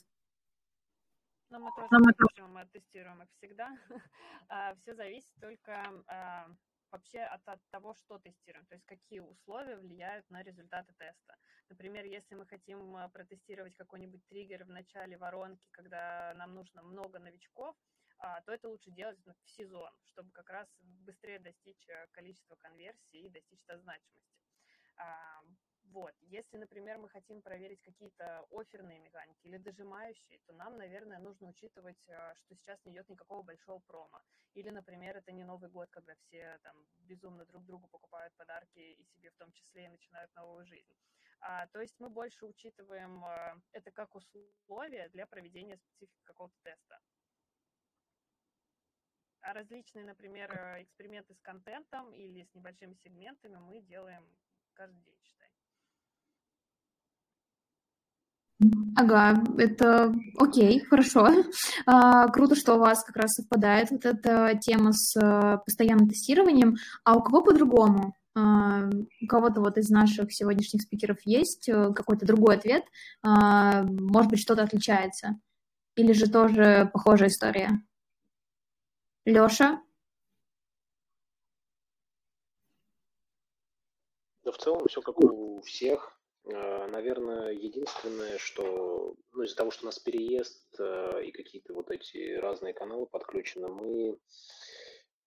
[1.49, 3.69] Ну, мы тоже мы тестируем, тестируем их всегда.
[4.49, 6.45] А, Все зависит только а,
[6.93, 11.35] вообще от, от того, что тестируем, то есть какие условия влияют на результаты теста.
[11.69, 17.19] Например, если мы хотим а, протестировать какой-нибудь триггер в начале воронки, когда нам нужно много
[17.19, 17.75] новичков,
[18.19, 23.25] а, то это лучше делать в сезон, чтобы как раз быстрее достичь э, количества конверсий
[23.25, 24.23] и достичь значимости.
[25.93, 26.15] Вот.
[26.21, 32.03] Если, например, мы хотим проверить какие-то оферные механики или дожимающие, то нам, наверное, нужно учитывать,
[32.09, 34.23] э, что сейчас не идет никакого большого промо.
[34.55, 39.05] Или, например, это не Новый год, когда все там безумно друг другу покупают подарки и
[39.05, 40.97] себе в том числе и начинают новую жизнь.
[41.41, 46.99] А, то есть мы больше учитываем а, это как условие для проведения специфики какого-то теста.
[49.41, 50.49] А различные, например,
[50.81, 54.25] эксперименты с контентом или с небольшими сегментами мы делаем
[54.73, 55.42] каждый день, считай.
[58.95, 61.27] Ага, это окей, хорошо.
[61.85, 66.75] А, круто, что у вас как раз совпадает вот эта тема с а, постоянным тестированием.
[67.03, 68.13] А у кого по-другому?
[68.35, 68.89] А,
[69.21, 72.83] у кого-то вот из наших сегодняшних спикеров есть э, какой-то другой ответ?
[73.23, 75.39] А, может быть, что-то отличается?
[75.95, 77.81] Или же тоже похожая история?
[79.25, 79.79] Лёша?
[84.43, 86.17] Да, в целом все как у всех.
[86.45, 92.35] А, наверное, единственное, что ну, из-за того, что у нас переезд и какие-то вот эти
[92.35, 94.19] разные каналы подключены, мы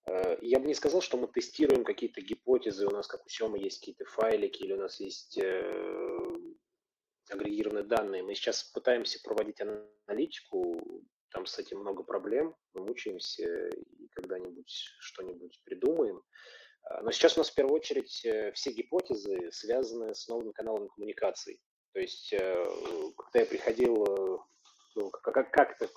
[0.06, 3.58] Э, я бы не сказал, что мы тестируем какие-то гипотезы, у нас, как у Сема,
[3.58, 6.30] есть какие-то файлики или у нас есть э,
[7.30, 8.22] агрегированные данные.
[8.22, 15.60] Мы сейчас пытаемся проводить аналитику, там с этим много проблем, мы мучаемся и когда-нибудь что-нибудь
[15.64, 16.22] придумаем.
[16.90, 18.10] Э, но сейчас у нас в первую очередь
[18.54, 21.60] все гипотезы связаны с новыми каналами коммуникаций.
[21.92, 24.44] То есть, когда я приходил
[24.96, 25.88] ну, как- как-то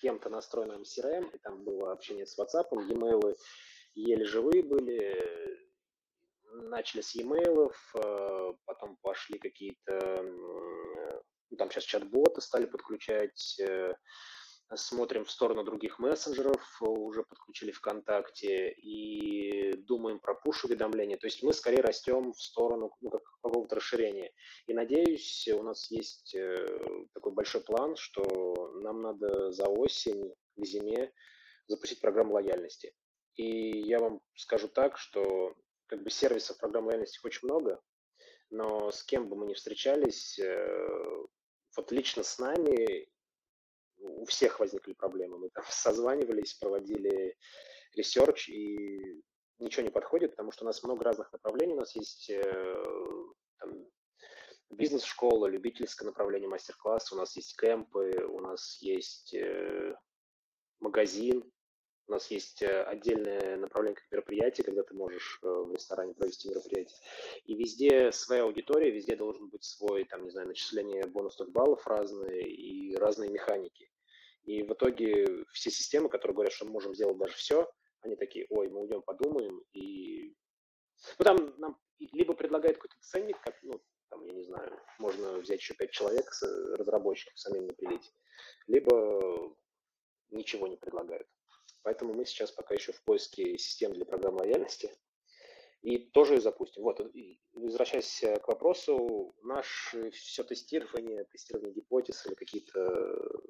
[0.00, 3.36] кем-то настроенным CRM, и там было общение с WhatsApp, e-mail
[3.94, 5.58] еле живые были,
[6.44, 13.94] начали с e-mail, э, потом пошли какие-то, ну, там сейчас чат-боты стали подключать, э,
[14.74, 21.16] смотрим в сторону других мессенджеров, уже подключили ВКонтакте и думаем про пуш-уведомления.
[21.16, 23.10] То есть мы скорее растем в сторону ну,
[23.42, 24.32] какого-то расширения.
[24.66, 26.66] И надеюсь, у нас есть э,
[27.14, 31.12] такой большой план, что нам надо за осень, к зиме
[31.68, 32.92] запустить программу лояльности.
[33.34, 35.54] И я вам скажу так, что
[35.86, 37.80] как бы сервисов программы лояльности очень много,
[38.50, 40.88] но с кем бы мы ни встречались, э,
[41.76, 43.08] вот лично с нами
[43.98, 45.38] у всех возникли проблемы.
[45.38, 47.36] Мы там созванивались, проводили
[47.94, 49.22] research, и
[49.58, 51.74] ничего не подходит, потому что у нас много разных направлений.
[51.74, 53.24] У нас есть э,
[53.58, 53.86] там,
[54.70, 59.94] бизнес-школа, любительское направление, мастер-класс, у нас есть кемпы, у нас есть э,
[60.80, 61.50] магазин,
[62.08, 66.48] у нас есть э, отдельное направление как мероприятие, когда ты можешь э, в ресторане провести
[66.48, 66.98] мероприятие.
[67.44, 72.48] И везде своя аудитория, везде должен быть свой, там, не знаю, начисление бонусных баллов разные
[72.48, 73.90] и разные механики.
[74.44, 77.68] И в итоге все системы, которые говорят, что мы можем сделать даже все,
[78.02, 80.34] они такие, ой, мы уйдем, подумаем, и...
[81.18, 85.60] Ну, там нам либо предлагают какой-то ценник, как, ну, там, я не знаю, можно взять
[85.60, 86.30] еще пять человек,
[86.74, 88.12] разработчиков, самим напилить,
[88.68, 89.52] либо
[90.30, 91.26] ничего не предлагают.
[91.86, 94.90] Поэтому мы сейчас пока еще в поиске систем для программ лояльности.
[95.82, 96.82] И тоже ее запустим.
[96.82, 97.00] Вот,
[97.52, 103.40] возвращаясь к вопросу, наше все тестирование, тестирование гипотез или какие-то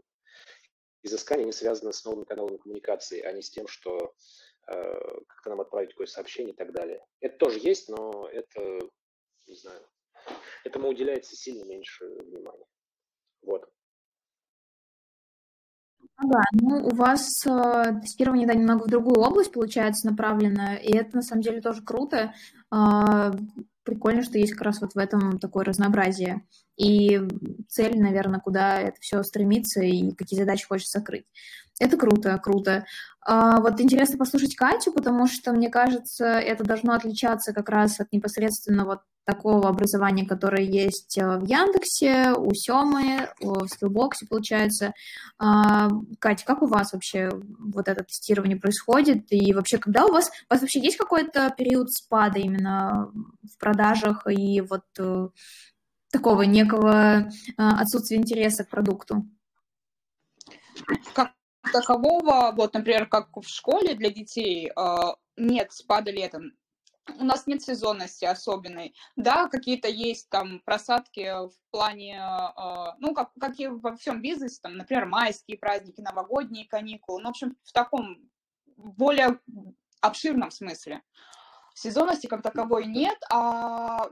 [1.02, 4.14] изыскания, не связаны с новыми каналами коммуникации, а не с тем, что
[4.68, 7.02] э, как-то нам отправить какое сообщение и так далее.
[7.20, 8.60] Это тоже есть, но это,
[9.46, 9.80] не знаю,
[10.62, 12.66] этому уделяется сильно меньше внимания.
[13.40, 13.66] Вот.
[16.18, 21.16] Ага, ну у вас э, тестирование, да, немного в другую область, получается, направлено, и это
[21.16, 22.32] на самом деле тоже круто.
[22.74, 23.32] Э,
[23.82, 26.42] прикольно, что есть как раз вот в этом такое разнообразие.
[26.76, 27.20] И
[27.68, 31.26] цель, наверное, куда это все стремится и какие задачи хочется закрыть.
[31.78, 32.86] Это круто, круто.
[33.20, 38.10] А, вот интересно послушать Катю, потому что, мне кажется, это должно отличаться как раз от
[38.12, 44.94] непосредственно вот такого образования, которое есть э, в Яндексе, у Семы, в Скиллбоксе, получается.
[45.38, 45.88] А,
[46.20, 49.26] Катя, как у вас вообще вот это тестирование происходит?
[49.30, 53.10] И вообще, когда у вас, у вас вообще есть какой-то период спада именно
[53.42, 55.28] в продажах и вот э,
[56.12, 59.26] такого некого э, отсутствия интереса к продукту?
[61.14, 61.32] Как
[61.72, 64.70] такового, вот, например, как в школе для детей,
[65.36, 66.52] нет спада летом
[67.18, 68.94] у нас нет сезонности особенной.
[69.16, 74.60] Да, какие-то есть там просадки в плане, э, ну, как, как и во всем бизнесе,
[74.62, 78.30] там, например, майские праздники, новогодние каникулы, ну, в общем, в таком
[78.76, 79.40] более
[80.00, 81.02] обширном смысле.
[81.74, 84.08] Сезонности как таковой нет, а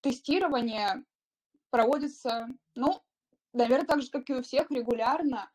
[0.00, 1.04] тестирование
[1.70, 3.02] проводится, ну,
[3.52, 5.50] наверное, так же, как и у всех, регулярно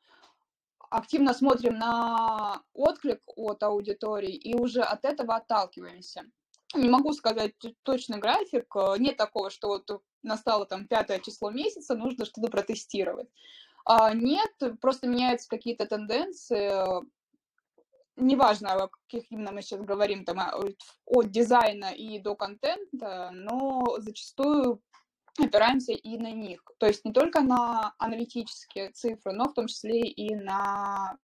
[0.89, 6.23] активно смотрим на отклик от аудитории и уже от этого отталкиваемся.
[6.75, 8.73] Не могу сказать точный график.
[8.97, 13.29] Нет такого, что вот настало там пятое число месяца, нужно что-то протестировать.
[13.85, 16.71] А нет, просто меняются какие-то тенденции.
[18.17, 20.39] Неважно, о каких именно мы сейчас говорим, там,
[21.05, 24.81] от дизайна и до контента, но зачастую
[25.45, 26.63] опираемся и на них.
[26.77, 31.17] То есть не только на аналитические цифры, но в том числе и на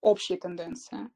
[0.00, 1.10] общие тенденции.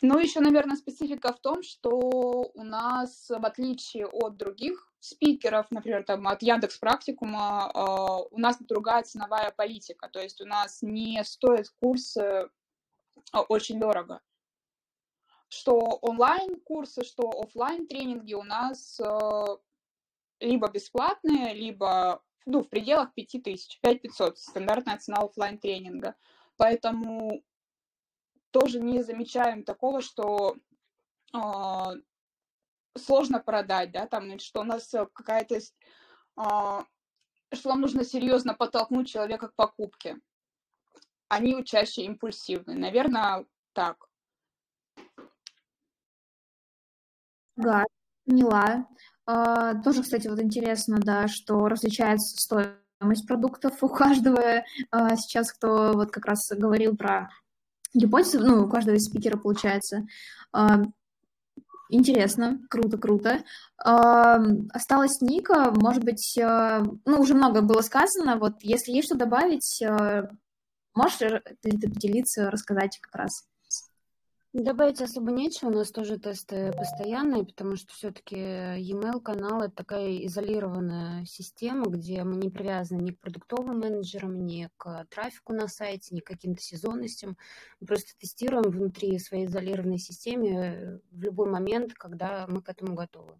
[0.00, 6.04] Ну, еще, наверное, специфика в том, что у нас, в отличие от других спикеров, например,
[6.04, 11.22] там, от Яндекс Практикума, э, у нас другая ценовая политика, то есть у нас не
[11.24, 12.48] стоит курсы
[13.32, 14.20] очень дорого
[15.48, 19.46] что онлайн-курсы, что офлайн тренинги у нас э,
[20.40, 26.14] либо бесплатные, либо ну, в пределах 5000, 5500, стандартная цена офлайн тренинга.
[26.56, 27.42] Поэтому
[28.50, 30.56] тоже не замечаем такого, что
[31.34, 31.38] э,
[32.96, 35.60] сложно продать, да, там, что у нас какая-то, э,
[36.36, 40.18] что нам нужно серьезно подтолкнуть человека к покупке.
[41.28, 42.74] Они чаще импульсивны.
[42.74, 44.07] Наверное, так.
[47.58, 47.84] Да,
[48.24, 48.86] поняла.
[49.26, 54.62] А, тоже, кстати, вот интересно, да, что различается стоимость продуктов у каждого.
[54.92, 57.28] А, сейчас кто вот как раз говорил про
[57.94, 60.06] гипотезы, ну, у каждого из спикера получается.
[60.52, 60.82] А,
[61.90, 63.42] интересно, круто, круто.
[63.84, 64.36] А,
[64.72, 69.82] осталась Ника, может быть, а, ну, уже много было сказано, вот если есть что добавить,
[69.82, 70.30] а,
[70.94, 73.44] можешь ли ты поделиться, рассказать как раз?
[74.54, 80.24] Добавить особо нечего, у нас тоже тесты постоянные, потому что все-таки e-mail канал это такая
[80.24, 86.14] изолированная система, где мы не привязаны ни к продуктовым менеджерам, ни к трафику на сайте,
[86.14, 87.36] ни к каким-то сезонностям.
[87.80, 93.34] Мы просто тестируем внутри своей изолированной системы в любой момент, когда мы к этому готовы.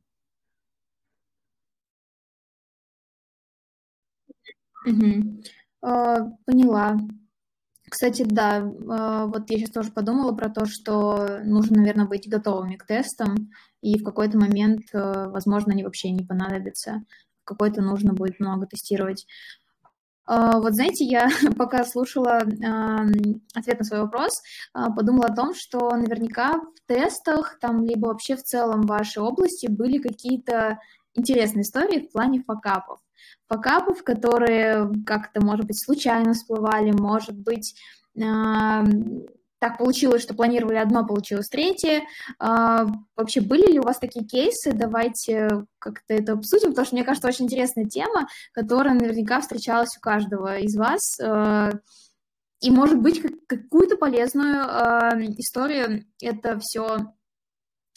[4.85, 5.43] Угу.
[5.81, 6.99] Поняла.
[7.91, 8.57] Кстати, да,
[8.89, 13.51] а, вот я сейчас тоже подумала про то, что нужно, наверное, быть готовыми к тестам,
[13.81, 17.03] и в какой-то момент, э, возможно, они вообще не понадобятся,
[17.43, 19.27] в какой-то нужно будет много тестировать.
[20.27, 22.39] А, вот знаете, я пока слушала
[23.55, 24.43] ответ на свой вопрос,
[24.75, 29.23] а, подумала о том, что наверняка в тестах, там, либо вообще в целом в вашей
[29.23, 30.79] области были какие-то
[31.15, 33.01] интересные истории в плане факапов
[33.49, 37.75] факапов, которые как-то, может быть, случайно всплывали, может быть,
[38.17, 38.85] э,
[39.59, 42.03] так получилось, что планировали одно, получилось третье.
[42.41, 44.73] Э, вообще, были ли у вас такие кейсы?
[44.73, 50.01] Давайте как-то это обсудим, потому что, мне кажется, очень интересная тема, которая наверняка встречалась у
[50.01, 51.19] каждого из вас.
[51.21, 51.73] Э,
[52.61, 57.13] и, может быть, какую-то полезную э, историю это все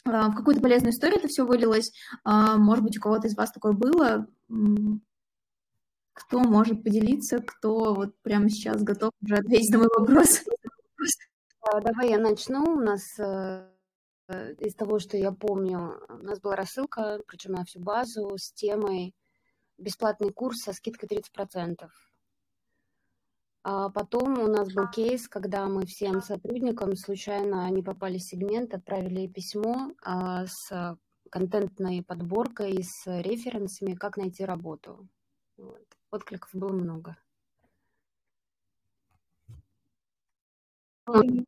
[0.03, 1.91] в какую-то полезную историю это все вылилось.
[2.25, 4.25] Может быть, у кого-то из вас такое было.
[6.13, 10.43] Кто может поделиться, кто вот прямо сейчас готов уже ответить на мой вопрос?
[11.61, 12.63] А, давай я начну.
[12.63, 13.69] У нас э,
[14.59, 19.13] из того, что я помню, у нас была рассылка, причем на всю базу, с темой
[19.77, 21.87] бесплатный курс со скидкой 30%.
[23.63, 28.73] А потом у нас был кейс, когда мы всем сотрудникам случайно не попали в сегмент,
[28.73, 30.97] отправили письмо а, с
[31.29, 35.07] контентной подборкой и с референсами, как найти работу.
[35.57, 37.17] Вот откликов было много.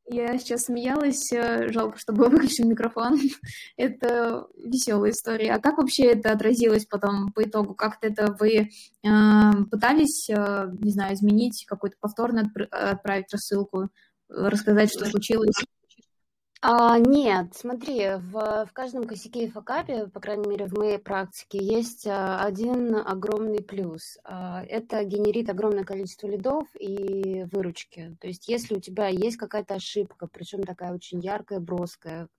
[0.08, 3.20] Я сейчас смеялась, э, жалко, что был выключен микрофон.
[3.78, 5.54] это веселая история.
[5.54, 7.74] А как вообще это отразилось потом по итогу?
[7.76, 8.70] Как-то это вы
[9.04, 13.90] э, пытались, э, не знаю, изменить, какой-то повторно отправить рассылку,
[14.28, 15.56] рассказать, что случилось?
[16.66, 21.58] А, нет, смотри, в, в каждом косяке и факапе, по крайней мере, в моей практике,
[21.58, 24.18] есть а, один огромный плюс.
[24.24, 28.16] А, это генерит огромное количество лидов и выручки.
[28.22, 32.30] То есть, если у тебя есть какая-то ошибка, причем такая очень яркая, броская,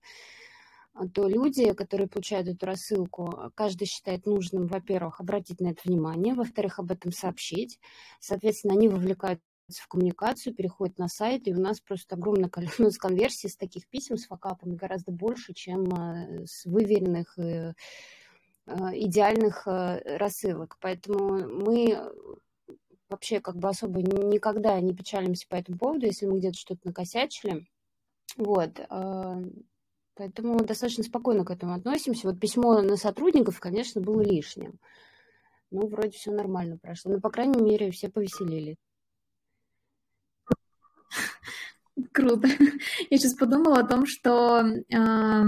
[1.13, 6.79] то люди, которые получают эту рассылку, каждый считает нужным, во-первых, обратить на это внимание, во-вторых,
[6.79, 7.79] об этом сообщить.
[8.19, 12.91] Соответственно, они вовлекают в коммуникацию, переходит на сайт, и у нас просто огромное количество ну,
[12.97, 17.73] конверсий с таких писем с факапами гораздо больше, чем э, с выверенных э,
[18.67, 20.77] э, идеальных рассылок.
[20.79, 22.11] Поэтому мы
[23.09, 27.67] вообще как бы особо никогда не печалимся по этому поводу, если мы где-то что-то накосячили.
[28.37, 28.79] Вот.
[30.15, 32.27] Поэтому достаточно спокойно к этому относимся.
[32.27, 34.79] Вот письмо на сотрудников, конечно, было лишним.
[35.71, 37.11] Ну, вроде все нормально прошло.
[37.11, 38.77] Но, по крайней мере, все повеселили.
[42.11, 42.47] Круто.
[43.09, 45.43] Я сейчас подумала о том, что, а,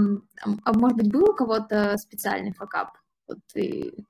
[0.64, 2.96] а может быть, был у кого-то специальный факап?
[3.26, 4.04] Вот и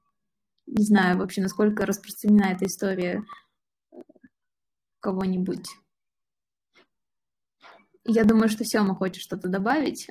[0.66, 3.24] не знаю вообще, насколько распространена эта история
[5.00, 5.66] кого-нибудь.
[8.04, 10.08] Я думаю, что Сёма хочет что-то добавить.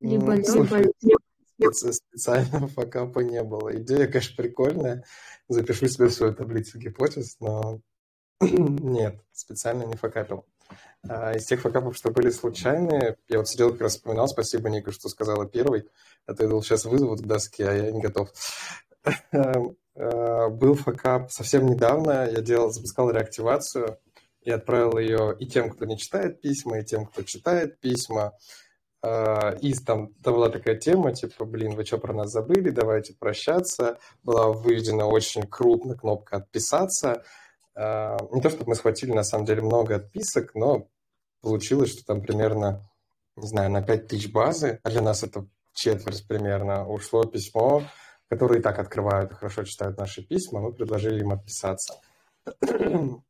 [0.00, 1.72] Либо, ну, слушай, либо...
[1.72, 3.80] Специального факапа не было.
[3.80, 5.04] Идея, конечно, прикольная.
[5.48, 7.80] Запишу себе в свою таблицу гипотез, но
[8.40, 10.44] нет, специально не факапил.
[11.08, 14.92] А из тех факапов, что были случайные, я вот сидел как раз вспоминал, спасибо, Ника,
[14.92, 15.88] что сказала первый,
[16.26, 18.30] а ты думал, сейчас вызовут в доске, а я не готов.
[19.32, 23.98] А, был факап совсем недавно, я делал, запускал реактивацию
[24.42, 28.32] и отправил ее и тем, кто не читает письма, и тем, кто читает письма.
[29.02, 33.14] А, и там, там была такая тема, типа, блин, вы что про нас забыли, давайте
[33.14, 33.98] прощаться.
[34.24, 37.22] Была выведена очень крупно кнопка «Отписаться»,
[37.76, 40.88] не то, чтобы мы схватили, на самом деле, много отписок, но
[41.42, 42.88] получилось, что там примерно,
[43.36, 47.82] не знаю, на 5 тысяч базы, а для нас это четверть примерно, ушло письмо,
[48.28, 51.94] которые и так открывают и хорошо читают наши письма, мы предложили им отписаться.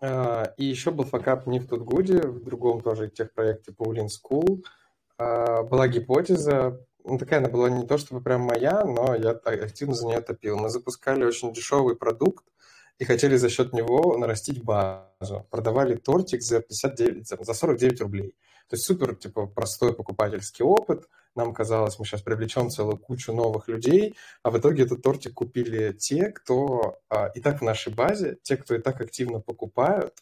[0.00, 4.62] А, и еще был факап не в Тутгуде, в другом тоже техпроекте Paulin School.
[5.16, 9.94] А, была гипотеза, ну, такая она была не то чтобы прям моя, но я активно
[9.94, 10.56] за нее топил.
[10.56, 12.44] Мы запускали очень дешевый продукт,
[12.98, 15.46] и хотели за счет него нарастить базу.
[15.50, 18.34] Продавали тортик за 59, за 49 рублей.
[18.68, 21.08] То есть супер, типа, простой покупательский опыт.
[21.34, 25.92] Нам казалось, мы сейчас привлечем целую кучу новых людей, а в итоге этот тортик купили
[25.92, 30.14] те, кто а, и так в нашей базе, те, кто и так активно покупают.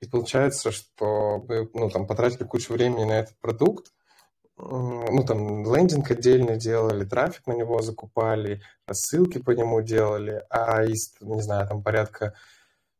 [0.00, 3.92] И получается, что мы ну, там, потратили кучу времени на этот продукт,
[4.58, 11.14] ну, там, лендинг отдельно делали, трафик на него закупали, ссылки по нему делали, а из,
[11.20, 12.34] не знаю, там порядка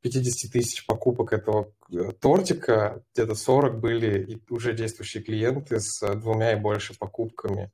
[0.02, 6.60] 50 тысяч покупок этого э, тортика, где-то 40 были уже действующие клиенты с двумя и
[6.60, 7.72] больше покупками.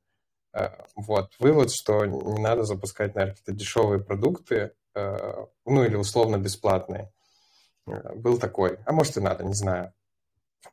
[0.53, 1.31] Э, вот.
[1.39, 7.11] Вывод, что не надо запускать, наверное, какие-то дешевые продукты, э, ну или условно бесплатные.
[7.85, 8.79] Был такой.
[8.85, 9.93] А может и надо, не знаю.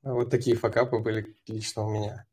[0.02, 2.26] Вот такие факапы были лично у меня.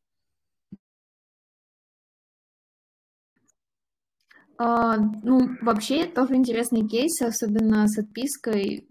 [4.61, 8.85] А, ну, вообще, тоже интересный кейс, особенно с отпиской.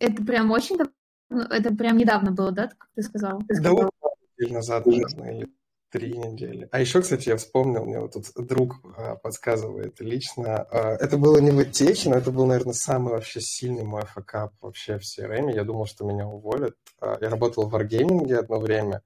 [0.00, 3.40] Это прям очень давно, это прям недавно было, да, как ты сказал?
[3.48, 3.90] Да, вот
[4.36, 5.48] недель назад, наверное, или
[5.92, 6.68] три недели.
[6.72, 10.62] А еще, кстати, я вспомнил, мне вот тут друг а, подсказывает лично.
[10.62, 14.52] А, это было не в Итехе, но это был, наверное, самый вообще сильный мой факап
[14.60, 15.54] вообще в CRM.
[15.54, 16.74] Я думал, что меня уволят.
[17.00, 19.02] Я работал в Wargaming одно время,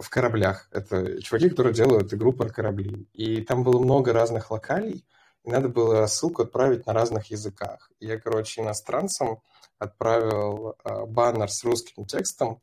[0.00, 0.68] в кораблях.
[0.70, 3.08] Это чуваки, которые делают игру про корабли.
[3.12, 5.04] И там было много разных локалей,
[5.44, 7.90] и надо было ссылку отправить на разных языках.
[8.00, 9.40] Я, короче, иностранцам
[9.78, 12.60] отправил э, баннер с русским текстом,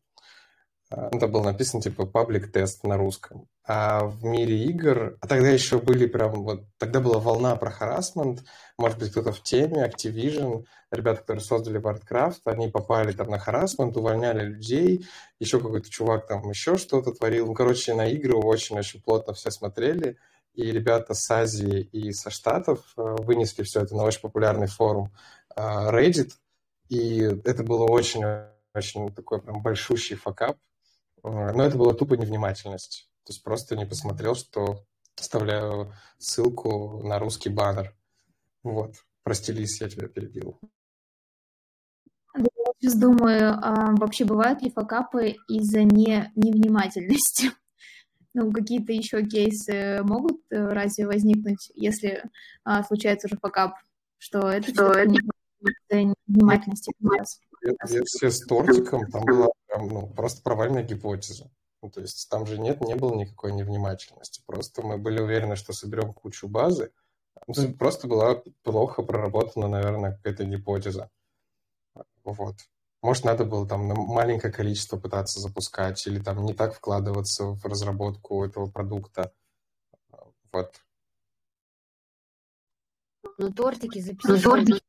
[0.91, 3.47] это был написан типа паблик тест на русском.
[3.67, 8.43] А в мире игр, а тогда еще были прям вот, тогда была волна про харасмент,
[8.77, 13.97] может быть, кто-то в теме, Activision, ребята, которые создали Warcraft, они попали там на харасмент,
[13.97, 15.07] увольняли людей,
[15.39, 17.47] еще какой-то чувак там еще что-то творил.
[17.47, 20.17] Ну, короче, на игры очень-очень плотно все смотрели,
[20.53, 25.11] и ребята с Азии и со Штатов э, вынесли все это на очень популярный форум
[25.55, 26.31] э, Reddit,
[26.89, 30.57] и это было очень-очень такой прям большущий факап,
[31.25, 33.09] но это была тупо невнимательность.
[33.23, 37.95] То есть просто не посмотрел, что вставляю ссылку на русский баннер.
[38.63, 38.95] Вот.
[39.23, 40.59] Прости, Лис, я тебя перебил.
[42.35, 42.43] Я
[42.79, 47.51] сейчас думаю, а вообще бывают ли факапы из-за не, невнимательности?
[48.37, 52.21] Ну, какие-то еще кейсы могут э, разве возникнуть, если
[52.65, 53.75] а, случается уже факап,
[54.17, 55.15] что это что это
[56.27, 57.39] невнимательности как раз?
[57.87, 59.47] Если с тортиком, там была
[59.77, 61.51] ну, просто провальная гипотеза.
[61.81, 64.41] Ну, то есть там же нет, не было никакой невнимательности.
[64.45, 66.91] Просто мы были уверены, что соберем кучу базы.
[67.47, 71.09] Ну, просто была плохо проработана, наверное, какая-то гипотеза.
[72.23, 72.55] Вот.
[73.01, 78.43] Может, надо было там маленькое количество пытаться запускать или там не так вкладываться в разработку
[78.43, 79.31] этого продукта.
[80.51, 80.81] Вот.
[83.37, 84.81] Ну, тортики записывать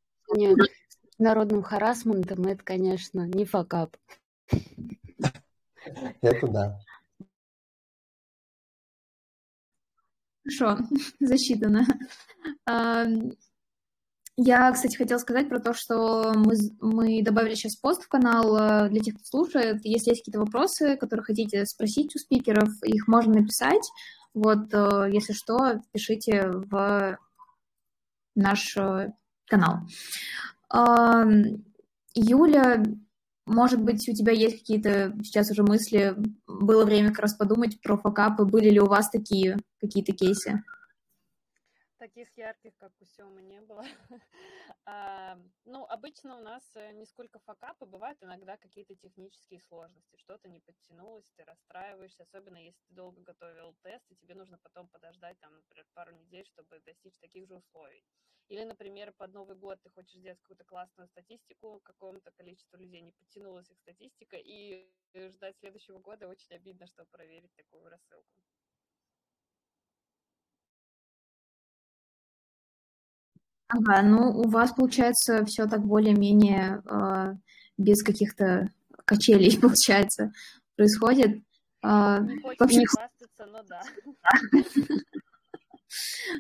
[1.19, 3.97] народным харасментом, это, конечно, не факап.
[6.21, 6.79] Это да.
[10.43, 10.79] Хорошо,
[11.21, 11.87] засчитано.
[14.39, 18.91] Я, кстати, хотела сказать про то, что мы, мы добавили сейчас пост в канал э,
[18.91, 19.81] для тех, кто слушает.
[19.83, 23.91] Если есть какие-то вопросы, которые хотите спросить у спикеров, их можно написать.
[24.35, 27.19] Вот, э, если что, пишите в
[28.35, 29.13] наш э,
[29.47, 29.79] канал.
[32.15, 32.83] Юля
[33.47, 36.17] может быть, у тебя есть какие-то сейчас уже мысли,
[36.47, 40.63] было время как раз подумать про факапы, были ли у вас такие какие-то кейсы?
[42.07, 43.83] Таких ярких, как у Семы, не было.
[44.85, 50.17] а, ну, обычно у нас э, не сколько факапы, бывают иногда какие-то технические сложности.
[50.17, 54.87] Что-то не подтянулось, ты расстраиваешься, особенно если ты долго готовил тест, и тебе нужно потом
[54.87, 58.05] подождать, там, например, пару недель, чтобы достичь таких же условий.
[58.47, 63.11] Или, например, под Новый год ты хочешь сделать какую-то классную статистику, какому-то количеству людей не
[63.11, 68.39] подтянулась их статистика, и ждать следующего года очень обидно, чтобы проверить такую рассылку.
[73.69, 77.35] Ага, ну у вас получается все так более-менее э,
[77.77, 78.71] без каких-то
[79.05, 80.33] качелей, получается,
[80.77, 81.43] происходит.
[81.83, 82.85] Э, не вообще...
[82.87, 83.83] хвастаться, но да.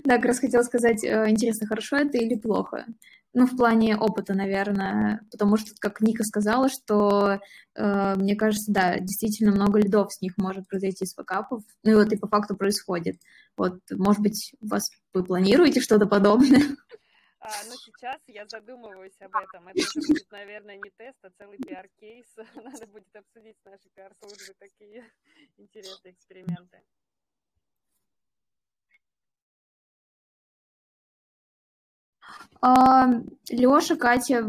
[0.04, 2.84] Да, как раз хотела сказать, э, интересно, хорошо это или плохо?
[3.32, 7.38] Ну, в плане опыта, наверное, потому что, как Ника сказала, что,
[7.74, 11.94] э, мне кажется, да, действительно много льдов с них может произойти с факапов, ну и
[11.94, 13.16] вот и по факту происходит.
[13.56, 16.62] Вот, может быть, у вас вы планируете что-то подобное?
[17.46, 19.68] А, но ну, сейчас я задумываюсь об этом.
[19.68, 22.26] Это будет, наверное, не тест, а целый пиар-кейс.
[22.56, 25.04] Надо будет обсудить с нашей пиар-службой такие
[25.56, 26.82] интересные эксперименты.
[32.60, 33.06] А,
[33.48, 34.42] Леша, Катя,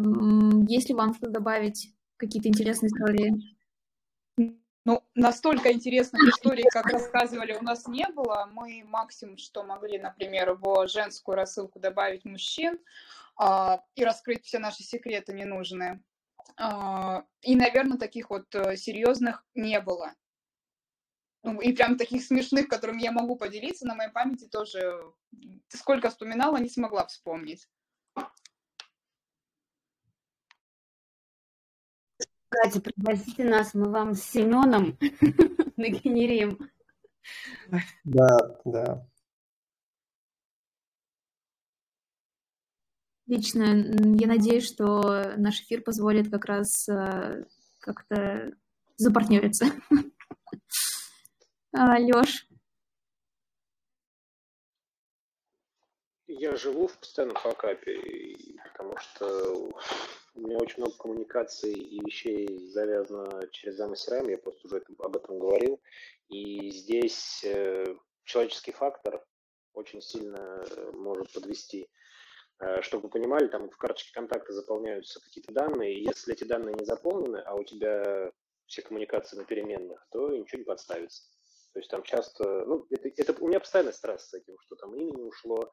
[0.68, 1.94] есть ли вам что добавить?
[2.18, 3.57] Какие-то интересные истории?
[4.88, 8.50] Ну, настолько интересных историй, как рассказывали, у нас не было.
[8.54, 12.80] Мы максимум, что могли, например, в женскую рассылку добавить мужчин
[13.36, 16.02] а, и раскрыть все наши секреты ненужные.
[16.56, 20.14] А, и, наверное, таких вот э, серьезных не было.
[21.44, 25.04] Ну, и прям таких смешных, которыми я могу поделиться, на моей памяти тоже
[25.68, 27.68] сколько вспоминала, не смогла вспомнить.
[32.62, 34.98] Катя, пригласите нас, мы вам с Семеном
[35.78, 36.58] нагенерим.
[38.04, 39.08] Да, да.
[43.28, 43.64] Лично
[44.20, 47.44] я надеюсь, что наш эфир позволит как раз э,
[47.80, 48.54] как-то
[48.98, 49.68] запартнериться.
[51.74, 52.47] А, Лёш?
[56.40, 58.00] Я живу в постоянном факапе,
[58.72, 59.72] потому что
[60.36, 65.40] у меня очень много коммуникаций и вещей завязано через MSRM, я просто уже об этом
[65.40, 65.82] говорил.
[66.30, 67.86] И здесь э,
[68.24, 69.26] человеческий фактор
[69.74, 71.90] очень сильно э, может подвести.
[72.60, 76.76] Э, чтобы вы понимали, там в карточке контакта заполняются какие-то данные, и если эти данные
[76.76, 78.32] не заполнены, а у тебя
[78.68, 81.24] все коммуникации на переменных, то ничего не подставится.
[81.74, 84.96] То есть там часто, ну, это, это у меня постоянно стресс с этим, что там
[84.96, 85.72] имя не ушло,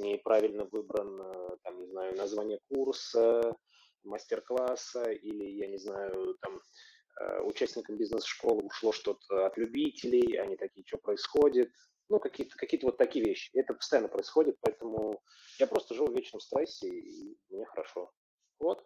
[0.00, 3.54] неправильно выбрано, там, не знаю, название курса,
[4.04, 6.60] мастер-класса, или, я не знаю, там,
[7.20, 11.70] э, участникам бизнес-школы ушло что-то от любителей, они такие, что происходит,
[12.08, 13.50] ну, какие-то какие вот такие вещи.
[13.54, 15.22] Это постоянно происходит, поэтому
[15.58, 18.10] я просто живу в вечном стрессе, и мне хорошо.
[18.58, 18.84] Вот.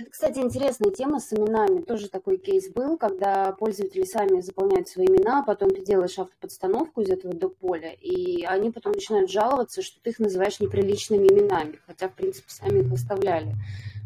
[0.00, 1.82] Это, кстати, интересная тема с именами.
[1.82, 7.00] Тоже такой кейс был, когда пользователи сами заполняют свои имена, а потом ты делаешь автоподстановку
[7.00, 11.80] из этого до поля, и они потом начинают жаловаться, что ты их называешь неприличными именами,
[11.84, 13.56] хотя, в принципе, сами их выставляли.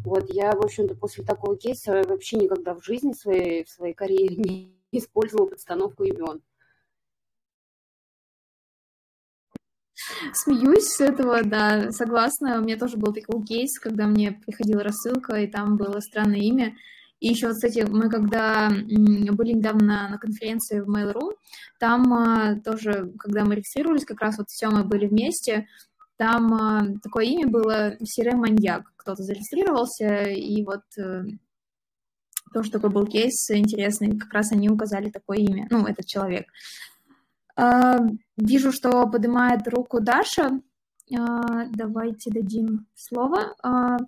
[0.02, 4.36] Вот я, в общем-то, после такого кейса вообще никогда в жизни своей, в своей карьере
[4.36, 6.40] не использовала подстановку имен.
[10.32, 12.58] Смеюсь с этого, да, согласна.
[12.58, 16.74] У меня тоже был такой кейс, когда мне приходила рассылка, и там было странное имя.
[17.20, 21.36] И еще, кстати, мы когда были недавно на конференции в Mail.ru,
[21.78, 25.68] там а, тоже, когда мы регистрировались, как раз вот все мы были вместе,
[26.16, 28.90] там а, такое имя было Сире Маньяк.
[28.96, 31.24] Кто-то зарегистрировался, и вот э,
[32.52, 36.46] тоже такой был кейс интересный, как раз они указали такое имя, ну, этот человек.
[37.56, 37.98] А,
[38.36, 40.60] вижу, что поднимает руку Даша.
[41.16, 43.54] А, давайте дадим слово.
[43.62, 43.98] А,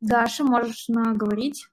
[0.00, 1.68] Даша, можешь наговорить.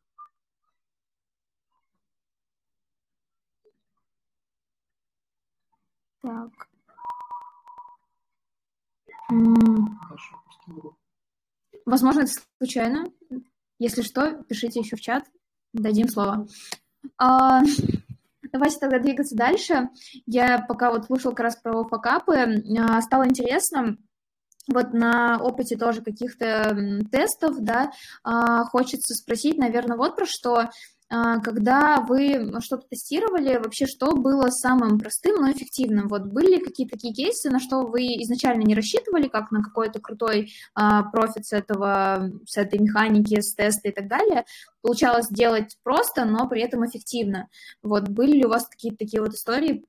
[6.21, 6.69] Так.
[11.85, 13.11] Возможно, это случайно.
[13.79, 15.25] Если что, пишите еще в чат,
[15.73, 16.47] дадим слово.
[18.53, 19.89] Давайте тогда двигаться дальше.
[20.27, 23.97] Я пока вот слушала как раз про факапы, а, стало интересно,
[24.71, 26.77] вот на опыте тоже каких-то
[27.11, 27.91] тестов, да,
[28.23, 30.69] а, хочется спросить, наверное, вот про что.
[31.15, 36.07] А, когда вы что-то тестировали, вообще что было самым простым, но эффективным?
[36.07, 40.51] Вот были какие-то такие кейсы, на что вы изначально не рассчитывали, как на какой-то крутой
[40.73, 44.45] а, профит с, этого, с этой механики, с теста и так далее,
[44.81, 47.47] получалось делать просто, но при этом эффективно.
[47.83, 49.85] Вот были ли у вас какие-то такие вот истории,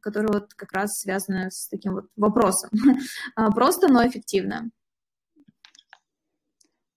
[0.00, 2.70] которые вот как раз связаны с таким вот вопросом?
[3.34, 4.70] А, просто, но эффективно.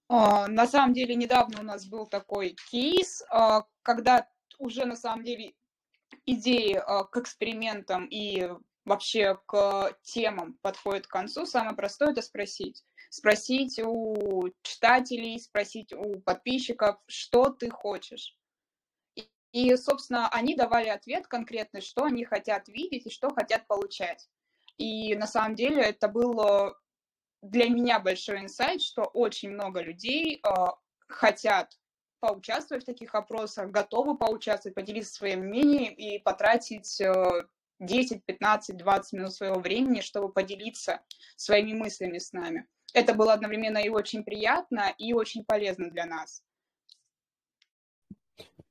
[0.10, 5.24] А, на самом деле, недавно у нас был такой кейс, а, когда уже на самом
[5.24, 5.54] деле
[6.26, 8.50] идеи а, к экспериментам и
[8.86, 12.84] вообще к темам подходят к концу, самое простое это спросить.
[13.12, 18.36] Спросить у читателей, спросить у подписчиков, что ты хочешь.
[19.52, 24.28] И, собственно, они давали ответ конкретный, что они хотят видеть и что хотят получать.
[24.78, 26.80] И на самом деле это было
[27.42, 30.50] для меня большой инсайт, что очень много людей э,
[31.08, 31.78] хотят
[32.20, 37.44] поучаствовать в таких опросах, готовы поучаствовать, поделиться своим мнением и потратить э,
[37.80, 41.02] 10, 15, 20 минут своего времени, чтобы поделиться
[41.38, 42.68] своими мыслями с нами.
[42.94, 46.44] Это было одновременно и очень приятно, и очень полезно для нас.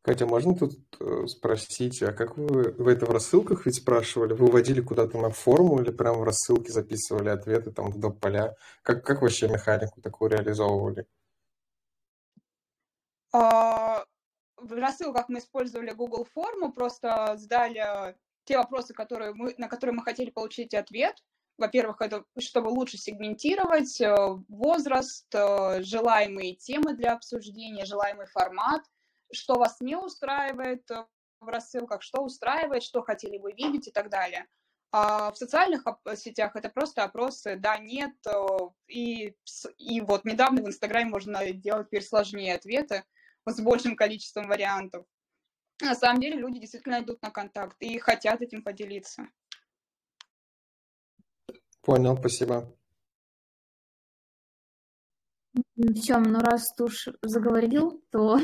[0.09, 4.33] Катя, можно тут э, спросить, а как вы, вы это в рассылках ведь спрашивали?
[4.33, 8.19] Вы уводили куда-то на форму или прямо в рассылке записывали ответы там в доп.
[8.19, 8.57] поля?
[8.81, 11.07] Как, как вообще механику такую реализовывали?
[13.35, 14.07] А,
[14.57, 20.03] в рассылках мы использовали Google форму, просто сдали те вопросы, которые мы, на которые мы
[20.03, 21.23] хотели получить ответ.
[21.59, 24.17] Во-первых, это чтобы лучше сегментировать э,
[24.49, 28.81] возраст, э, желаемые темы для обсуждения, желаемый формат–
[29.33, 31.07] что вас не устраивает э,
[31.41, 34.47] в рассылках, что устраивает, что хотели бы видеть и так далее.
[34.91, 35.85] А в социальных
[36.17, 38.15] сетях это просто опросы «да», «нет».
[38.27, 38.47] Э,
[38.87, 39.35] и,
[39.77, 43.05] и вот недавно в Инстаграме можно делать теперь сложнее ответы
[43.47, 45.07] с большим количеством вариантов.
[45.81, 49.29] На самом деле люди действительно идут на контакт и хотят этим поделиться.
[51.83, 52.78] Понял, спасибо.
[55.95, 58.39] Все, ну раз ты уж заговорил, то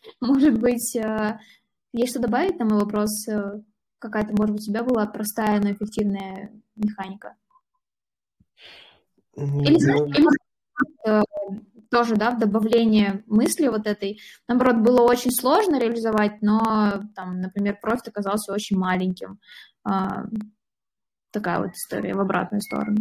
[0.20, 1.38] Может быть, э,
[1.92, 3.28] есть что добавить на мой вопрос?
[3.28, 3.60] Э,
[3.98, 7.36] какая-то, может быть, у тебя была простая, но эффективная механика?
[9.34, 9.76] Или,
[10.16, 10.28] или
[11.06, 11.22] э,
[11.90, 17.78] тоже, да, в добавлении мысли вот этой, наоборот, было очень сложно реализовать, но, там, например,
[17.80, 19.40] профит оказался очень маленьким.
[21.32, 22.98] Такая вот история в обратную сторону.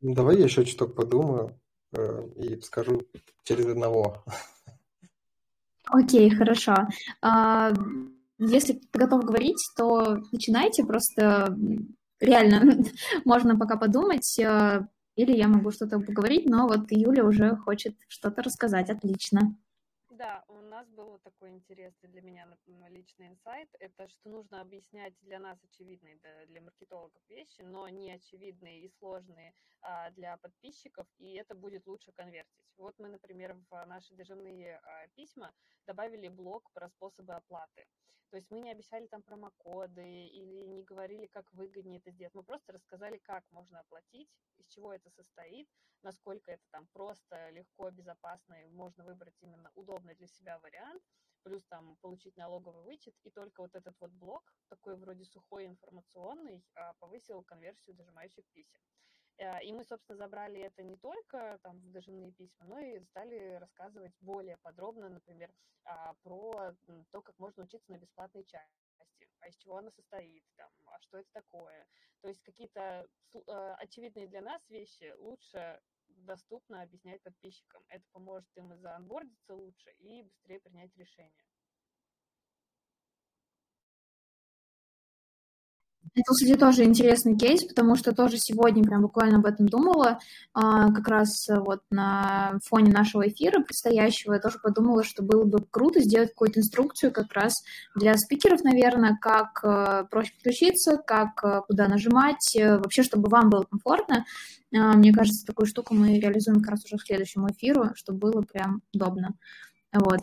[0.00, 1.58] Давай я еще чуток подумаю
[2.36, 3.02] и скажу
[3.44, 4.24] через одного.
[5.86, 6.74] Окей, хорошо.
[7.22, 7.72] А,
[8.38, 11.56] если ты готов говорить, то начинайте, просто
[12.20, 12.84] реально
[13.24, 14.86] можно пока подумать, э,
[15.16, 18.90] или я могу что-то поговорить, но вот Юля уже хочет что-то рассказать.
[18.90, 19.56] Отлично.
[20.18, 22.44] Да, у нас был такой интересный для меня
[22.88, 23.68] личный инсайт.
[23.78, 29.54] Это что нужно объяснять для нас очевидные, для маркетологов вещи, но не очевидные и сложные
[29.80, 32.66] а, для подписчиков, и это будет лучше конвертить.
[32.78, 35.54] Вот мы, например, в наши дежурные а, письма
[35.86, 37.86] добавили блок про способы оплаты.
[38.30, 42.34] То есть мы не обещали там промокоды или не говорили, как выгоднее это сделать.
[42.34, 45.68] Мы просто рассказали, как можно оплатить, из чего это состоит,
[46.02, 51.02] насколько это там просто, легко, безопасно, и можно выбрать именно удобный для себя вариант,
[51.42, 53.14] плюс там получить налоговый вычет.
[53.24, 58.80] И только вот этот вот блок, такой вроде сухой информационный, а, повысил конверсию дожимающих писем.
[59.38, 63.54] Э, и мы, собственно, забрали это не только там в дожимные письма, но и стали
[63.54, 65.52] рассказывать более подробно, например,
[65.84, 66.74] а, про
[67.12, 68.88] то, как можно учиться на бесплатной части,
[69.40, 71.86] а из чего она состоит, там, а что это такое.
[72.20, 77.82] То есть какие-то э, очевидные для нас вещи лучше доступно объяснять подписчикам.
[77.88, 81.47] Это поможет им и заонбордиться лучше, и быстрее принять решение.
[86.18, 90.18] Это, кстати, тоже интересный кейс, потому что тоже сегодня прям буквально об этом думала,
[90.52, 95.44] а, как раз э, вот на фоне нашего эфира предстоящего, я тоже подумала, что было
[95.44, 97.62] бы круто сделать какую-то инструкцию как раз
[97.94, 103.62] для спикеров, наверное, как э, проще подключиться, как э, куда нажимать, вообще, чтобы вам было
[103.62, 104.24] комфортно.
[104.74, 108.42] А, мне кажется, такую штуку мы реализуем как раз уже к следующему эфиру, чтобы было
[108.42, 109.34] прям удобно.
[109.92, 110.22] Вот.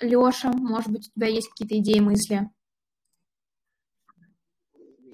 [0.00, 2.48] Леша, может быть, у тебя есть какие-то идеи, мысли?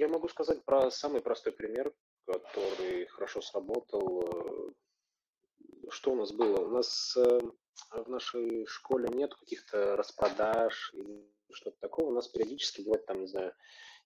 [0.03, 1.95] Я могу сказать про самый простой пример,
[2.27, 4.75] который хорошо сработал.
[5.91, 6.65] Что у нас было?
[6.65, 7.39] У нас э,
[7.93, 12.09] в нашей школе нет каких-то распродаж или что-то такого.
[12.09, 13.55] У нас периодически бывает там, не знаю,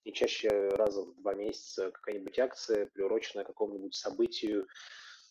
[0.04, 4.68] не чаще раза в два месяца какая-нибудь акция, приуроченная к какому-нибудь событию,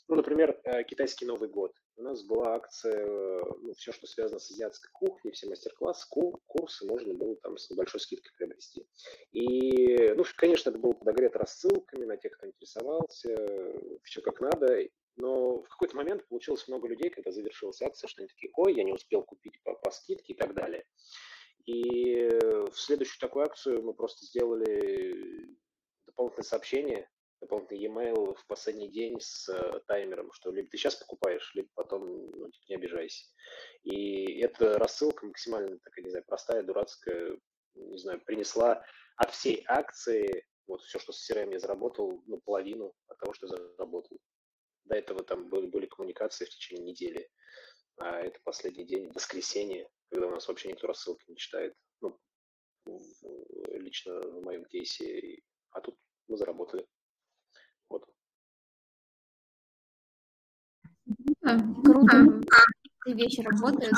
[0.08, 1.74] Ну, например, э, китайский Новый год.
[1.96, 7.16] У нас была акция, ну, все, что связано с азиатской кухней, все мастер-классы, курсы можно
[7.16, 8.86] было там с небольшой скидкой приобрести.
[9.32, 13.36] И, ну, конечно, это было подогрето рассылками на тех, кто интересовался,
[14.04, 14.88] все как надо.
[15.16, 18.84] Но в какой-то момент получилось много людей, когда завершилась акция, что они такие, ой, я
[18.84, 20.86] не успел купить по, по скидке и так далее.
[21.66, 22.28] И
[22.70, 25.56] в следующую такую акцию мы просто сделали
[26.06, 27.10] дополнительное сообщение,
[27.42, 32.32] дополнительный e-mail в последний день с э, таймером, что либо ты сейчас покупаешь, либо потом
[32.32, 33.26] ну, типа, не обижайся.
[33.84, 37.38] И эта рассылка максимально такая, не знаю, простая, дурацкая,
[37.76, 38.84] не знаю, принесла
[39.18, 43.48] от всей акции, вот все, что с CRM я заработал, ну, половину от того, что
[43.48, 44.18] заработал.
[44.86, 47.30] До этого там были, были коммуникации в течение недели,
[47.98, 51.76] а это последний день, воскресенье, когда у нас вообще никто рассылки не читает.
[52.02, 52.20] Ну,
[53.72, 55.42] лично в моем кейсе.
[55.72, 56.88] А тут мы заработали.
[61.84, 62.42] Круто.
[63.06, 63.94] Эти вещи работают.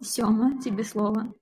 [0.00, 1.34] Сема, тебе слово.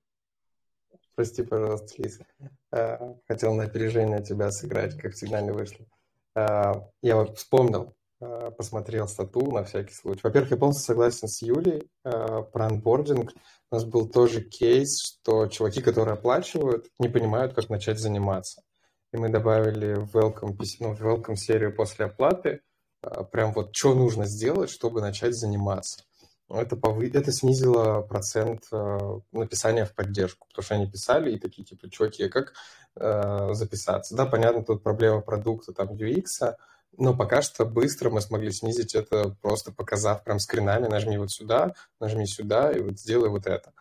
[1.15, 2.25] Прости, пожалуйста, Лиза.
[2.71, 5.85] Э, хотел на опережение тебя сыграть, как всегда не вышло.
[6.35, 10.21] Э, я вот вспомнил, э, посмотрел стату на всякий случай.
[10.23, 13.33] Во-первых, я полностью согласен с Юлей про анбординг.
[13.71, 18.61] У нас был тоже кейс, что чуваки, которые оплачивают, не понимают, как начать заниматься.
[19.11, 22.61] И мы добавили в welcome, ну, в welcome серию после оплаты
[23.31, 26.03] прям вот что нужно сделать, чтобы начать заниматься
[26.49, 27.11] это, повы...
[27.13, 32.23] это снизило процент э, написания в поддержку, потому что они писали и такие, типа, чуваки,
[32.23, 32.53] а как
[32.95, 34.15] э, записаться?
[34.15, 36.55] Да, понятно, тут проблема продукта, там, UX,
[36.97, 41.75] но пока что быстро мы смогли снизить это, просто показав прям скринами, нажми вот сюда,
[41.99, 43.73] нажми сюда и вот сделай вот это.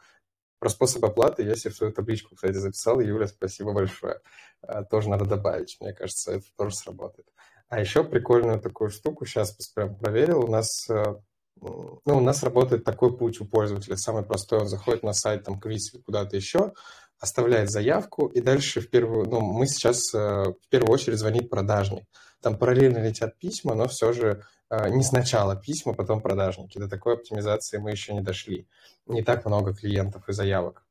[0.58, 3.00] Про способ оплаты я себе в свою табличку, кстати, записал.
[3.00, 4.20] Юля, спасибо большое.
[4.62, 7.28] Э, тоже надо добавить, мне кажется, это тоже сработает.
[7.68, 10.44] А еще прикольную такую штуку сейчас прям проверил.
[10.44, 11.14] У нас э,
[11.60, 13.96] ну, у нас работает такой путь у пользователя.
[13.96, 16.72] Самый простой, он заходит на сайт, там, квиз или куда-то еще,
[17.20, 22.04] оставляет заявку, и дальше в первую, ну, мы сейчас э, в первую очередь звонит продажник.
[22.40, 26.78] Там параллельно летят письма, но все же не сначала письма, потом продажники.
[26.78, 28.68] До такой оптимизации мы еще не дошли.
[29.06, 30.84] Не так много клиентов и заявок.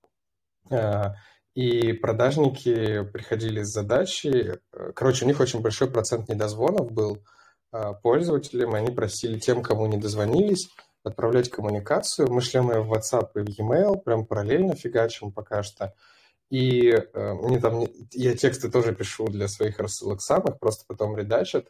[0.70, 1.14] Э,
[1.54, 4.60] и продажники приходили с задачей,
[4.94, 7.24] короче, у них очень большой процент недозвонов был,
[7.72, 10.70] а, пользователям, они просили тем, кому не дозвонились,
[11.04, 12.32] отправлять коммуникацию.
[12.32, 15.94] Мы шлем ее в WhatsApp и в e-mail, прям параллельно фигачим пока что.
[16.50, 21.68] И э, мне там, я тексты тоже пишу для своих рассылок самых, просто потом редачат.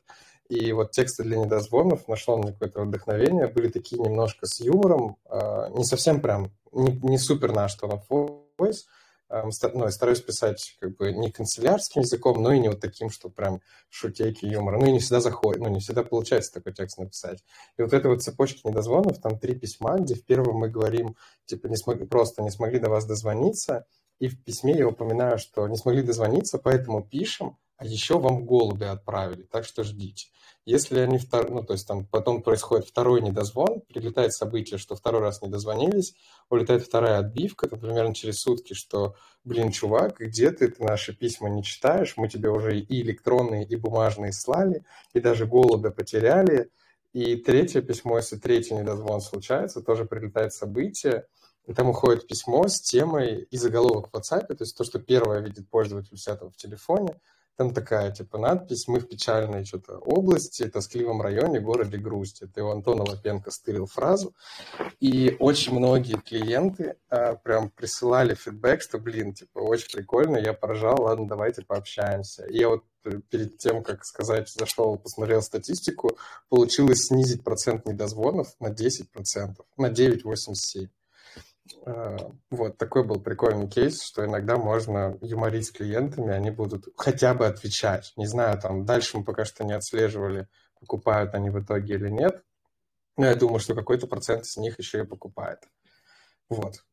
[0.49, 5.69] И вот тексты для недозвонов нашло мне какое-то вдохновение, были такие немножко с юмором, э,
[5.75, 8.83] не совсем прям, не, не супер наш of voice,
[9.29, 13.29] ну, я стараюсь писать как бы не канцелярским языком, но и не вот таким, что
[13.29, 14.79] прям шутейки юмора.
[14.79, 17.43] Ну и не всегда заходит, ну не всегда получается такой текст написать.
[17.77, 21.67] И вот этой вот цепочки недозвонов, там три письма, где в первом мы говорим, типа,
[21.67, 23.85] не смогли, просто не смогли до вас дозвониться,
[24.19, 28.85] и в письме я упоминаю, что не смогли дозвониться, поэтому пишем, а еще вам голуби
[28.85, 30.27] отправили, так что ждите.
[30.65, 31.49] Если они втор...
[31.49, 36.13] ну, то есть там потом происходит второй недозвон, прилетает событие, что второй раз не дозвонились,
[36.49, 39.15] улетает вторая отбивка, это примерно через сутки, что,
[39.45, 43.75] блин, чувак, где ты, ты наши письма не читаешь, мы тебе уже и электронные, и
[43.77, 46.69] бумажные слали, и даже голубя потеряли.
[47.13, 51.27] И третье письмо, если третий недозвон случается, тоже прилетает событие,
[51.65, 55.39] и там уходит письмо с темой и заголовок в WhatsApp, то есть то, что первое
[55.39, 57.19] видит пользователь у себя там в телефоне,
[57.57, 62.43] там такая, типа, надпись «Мы в печальной что-то области, тоскливом районе, городе грусть».
[62.43, 64.35] Это у Антона Лапенко стырил фразу.
[64.99, 71.01] И очень многие клиенты а, прям присылали фидбэк, что, блин, типа, очень прикольно, я поражал,
[71.01, 72.45] ладно, давайте пообщаемся.
[72.45, 72.83] И я вот
[73.29, 76.17] перед тем, как сказать, зашел, посмотрел статистику,
[76.49, 80.89] получилось снизить процент недозвонов на 10%, на 9,87%.
[81.85, 82.17] А,
[82.49, 87.45] вот, такой был прикольный кейс, что иногда можно юморить с клиентами, они будут хотя бы
[87.45, 88.13] отвечать.
[88.15, 90.47] Не знаю, там, дальше мы пока что не отслеживали,
[90.79, 92.43] покупают они в итоге или нет.
[93.17, 95.59] Но я думаю, что какой-то процент из них еще и покупает.
[96.49, 96.83] Вот.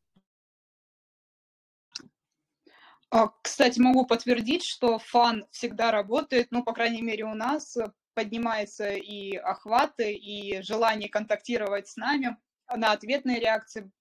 [3.11, 7.77] А, кстати, могу подтвердить, что фан всегда работает, ну, по крайней мере, у нас
[8.13, 12.37] поднимается и охваты, и желание контактировать с нами
[12.73, 13.91] на ответные реакции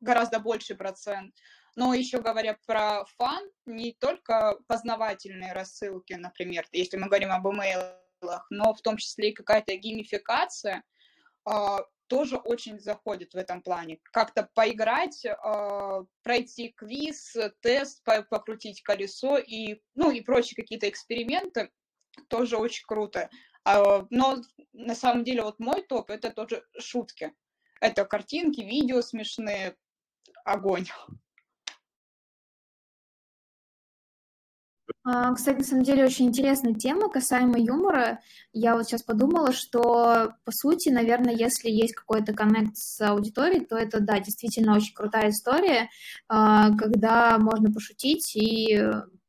[0.00, 1.34] гораздо больший процент.
[1.76, 8.46] Но еще говоря про фан, не только познавательные рассылки, например, если мы говорим об имейлах,
[8.50, 10.82] но в том числе и какая-то геймификация,
[11.44, 14.00] а, тоже очень заходит в этом плане.
[14.02, 21.70] Как-то поиграть, а, пройти квиз, тест, покрутить колесо и, ну, и прочие какие-то эксперименты,
[22.28, 23.30] тоже очень круто.
[23.64, 24.38] А, но
[24.72, 27.32] на самом деле вот мой топ это тоже шутки.
[27.80, 29.74] Это картинки, видео смешные,
[30.44, 30.86] огонь.
[35.02, 38.20] А, кстати, на самом деле очень интересная тема касаемо юмора.
[38.52, 43.76] Я вот сейчас подумала, что, по сути, наверное, если есть какой-то коннект с аудиторией, то
[43.76, 45.88] это, да, действительно очень крутая история,
[46.28, 48.78] а, когда можно пошутить и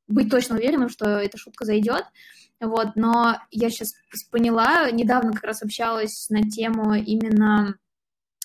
[0.07, 2.03] быть точно уверенным, что эта шутка зайдет.
[2.59, 3.93] Вот, но я сейчас
[4.29, 7.75] поняла, недавно как раз общалась на тему именно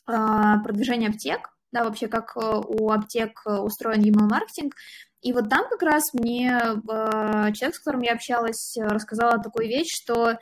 [0.06, 4.74] а, продвижения аптек, да, вообще как э, у аптек устроен email маркетинг.
[5.20, 9.90] И вот там как раз мне э, человек, с которым я общалась, рассказала такую вещь,
[9.92, 10.38] что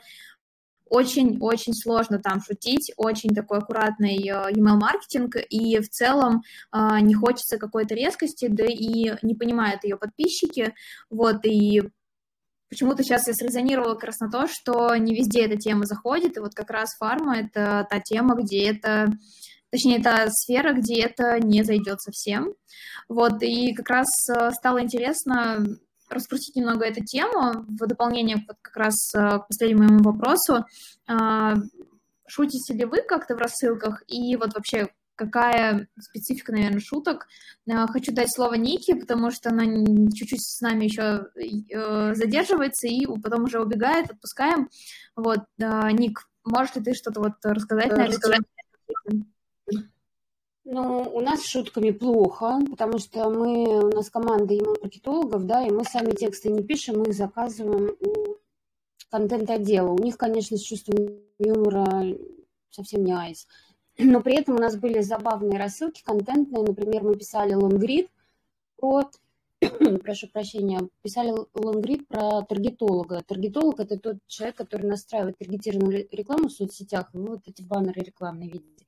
[0.87, 7.57] очень-очень сложно там шутить, очень такой аккуратный э, email-маркетинг, и в целом э, не хочется
[7.57, 10.73] какой-то резкости, да и не понимают ее подписчики,
[11.09, 11.81] вот, и
[12.69, 16.39] почему-то сейчас я срезонировала как раз на то, что не везде эта тема заходит, и
[16.39, 19.09] вот как раз фарма— это та тема, где это
[19.75, 22.53] точнее, это сфера, где это не зайдет совсем.
[23.09, 25.65] Вот, и как раз э, стало интересно
[26.09, 30.65] раскрутить немного эту тему в дополнение вот как раз э, к последнему моему вопросу.
[31.07, 31.55] А,
[32.25, 34.03] шутите ли вы как-то в рассылках?
[34.07, 37.27] И вот вообще какая специфика, наверное, шуток.
[37.67, 41.25] Э, хочу дать слово Нике, потому что она чуть-чуть с нами еще
[42.15, 44.69] задерживается и потом уже убегает, отпускаем.
[45.17, 49.25] Вот, Ник, можешь ли ты что-то вот рассказать на эту тему?
[50.67, 55.69] Ну, у нас с шутками плохо, потому что мы, у нас команда email-маркетологов, да, и
[55.69, 58.37] мы сами тексты не пишем, мы их заказываем у
[59.11, 59.91] контент-отдела.
[59.91, 62.17] У них, конечно, с чувством юмора
[62.71, 63.47] совсем не айс.
[63.99, 66.63] Но при этом у нас были забавные рассылки контентные.
[66.63, 68.09] Например, мы писали лонгрид
[68.75, 69.07] про,
[70.03, 73.21] прошу прощения, писали лонгрид про таргетолога.
[73.21, 77.11] Таргетолог– это тот человек, который настраивает таргетированную рекламу в соцсетях.
[77.13, 78.84] Вы вот эти баннеры рекламные видите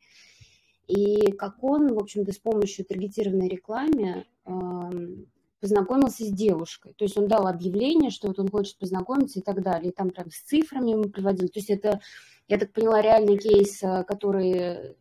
[0.87, 4.25] и как он, в общем-то, с помощью таргетированной рекламы
[5.59, 6.93] познакомился с девушкой.
[6.93, 9.91] То есть он дал объявление, что вот он хочет познакомиться и так далее.
[9.91, 11.47] И там прям с цифрами ему приводили.
[11.47, 11.99] То есть это,
[12.47, 14.95] я так поняла, реальный кейс, э, который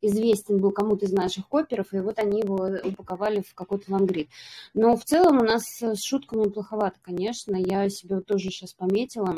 [0.00, 4.28] известен был кому-то из наших коперов, и вот они его упаковали в какой-то лангрид.
[4.74, 7.56] Но в целом у нас с шутками плоховато, конечно.
[7.56, 9.36] Я себе тоже сейчас пометила.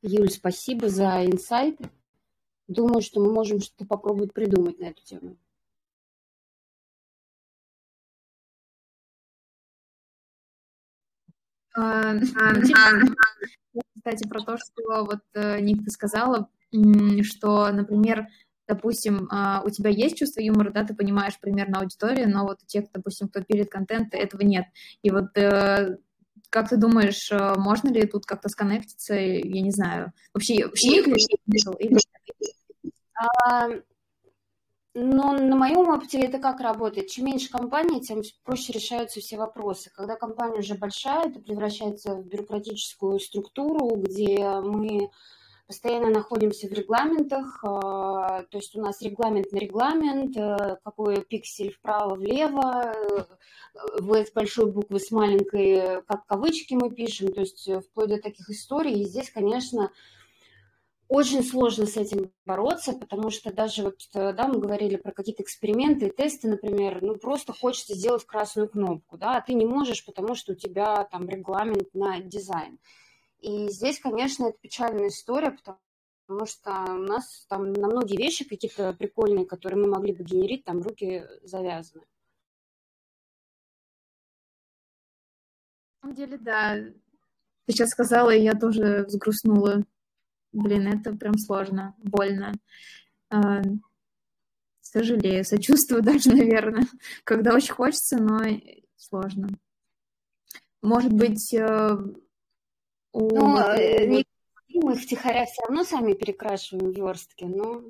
[0.00, 1.90] Юль, спасибо за инсайты.
[2.68, 5.36] Думаю, что мы можем что-то попробовать придумать на эту тему.
[11.74, 12.14] А,
[13.96, 16.48] кстати, про то, что вот э, Ник, ты сказала,
[17.22, 18.28] что, например,
[18.68, 22.66] допустим, а, у тебя есть чувство юмора, да, ты понимаешь примерно аудиторию, но вот у
[22.66, 24.66] тех, допустим, кто пилит контент, этого нет.
[25.02, 25.98] И вот э,
[26.52, 31.02] как ты думаешь, э, можно ли тут как-то сконнектиться, я не знаю, вообще, вообще
[33.14, 33.68] а,
[34.94, 37.08] но на моем опыте это как работает?
[37.08, 39.90] Чем меньше компаний, тем проще решаются все вопросы.
[39.94, 45.08] Когда компания уже большая, это превращается в бюрократическую структуру, где мы
[45.66, 51.72] постоянно находимся в регламентах, а, то есть у нас регламент на регламент, э, какой пиксель
[51.72, 53.24] вправо-влево, э,
[54.00, 58.50] в большой буквы с маленькой, как кавычки мы пишем, то есть э, вплоть до таких
[58.50, 59.00] историй.
[59.00, 59.90] И здесь, конечно,
[61.08, 66.10] очень сложно с этим бороться, потому что даже вот, да, мы говорили про какие-то эксперименты
[66.10, 70.52] тесты, например, ну, просто хочется сделать красную кнопку, да, а ты не можешь, потому что
[70.52, 72.78] у тебя там регламент на дизайн.
[73.42, 78.94] И здесь, конечно, это печальная история, потому что у нас там на многие вещи какие-то
[78.94, 82.04] прикольные, которые мы могли бы генерить, там руки завязаны.
[86.00, 86.76] На самом деле, да.
[87.66, 89.84] Ты сейчас сказала, и я тоже взгрустнула
[90.52, 92.52] Блин, это прям сложно, больно.
[93.30, 93.62] А,
[94.82, 96.86] сожалею, сочувствую даже, наверное,
[97.24, 98.42] когда очень хочется, но
[98.96, 99.48] сложно.
[100.82, 101.54] Может быть,
[103.12, 103.28] э, у...
[103.28, 104.24] Ну, э, не,
[104.74, 107.82] мы втихаря все равно сами перекрашиваем верстки, но...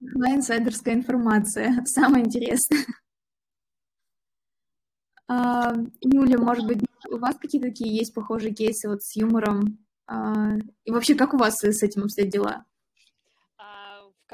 [0.00, 2.84] Ну, инсайдерская информация, самое интересное.
[5.28, 6.80] А, Юля, может быть,
[7.10, 9.84] у вас какие-то такие есть похожие кейсы вот с юмором?
[10.06, 12.64] А, и вообще, как у вас с этим обстоят дела?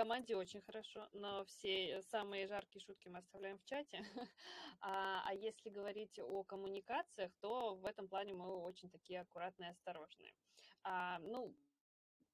[0.03, 4.03] Команде очень хорошо, но все самые жаркие шутки мы оставляем в чате.
[4.81, 10.35] А, а если говорить о коммуникациях, то в этом плане мы очень такие аккуратные осторожные.
[10.83, 11.55] А, ну,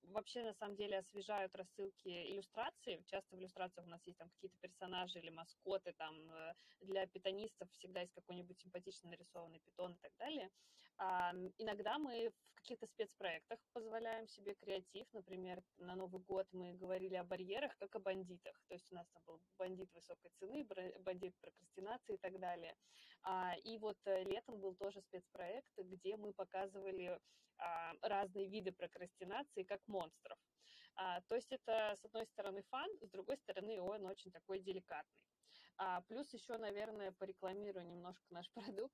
[0.04, 3.04] вообще, на самом деле, освежают рассылки иллюстрации.
[3.06, 7.70] Часто в иллюстрациях у нас есть там какие-то персонажи или маскоты, там э, для питонистов
[7.72, 10.50] всегда есть какой-нибудь симпатично нарисованный питон и так далее.
[11.58, 15.06] Иногда мы в каких-то спецпроектах позволяем себе креатив.
[15.12, 18.60] Например, на Новый год мы говорили о барьерах, как о бандитах.
[18.68, 20.66] То есть у нас там был бандит высокой цены,
[21.00, 22.74] бандит прокрастинации и так далее.
[23.22, 27.18] А, и вот э, летом был тоже спецпроект, где мы показывали
[27.58, 30.38] а, разные виды прокрастинации как монстров.
[30.96, 35.24] А, то есть это, с одной стороны, фан, с другой стороны, он очень такой деликатный.
[36.08, 38.92] Плюс еще, наверное, порекламирую немножко наш продукт.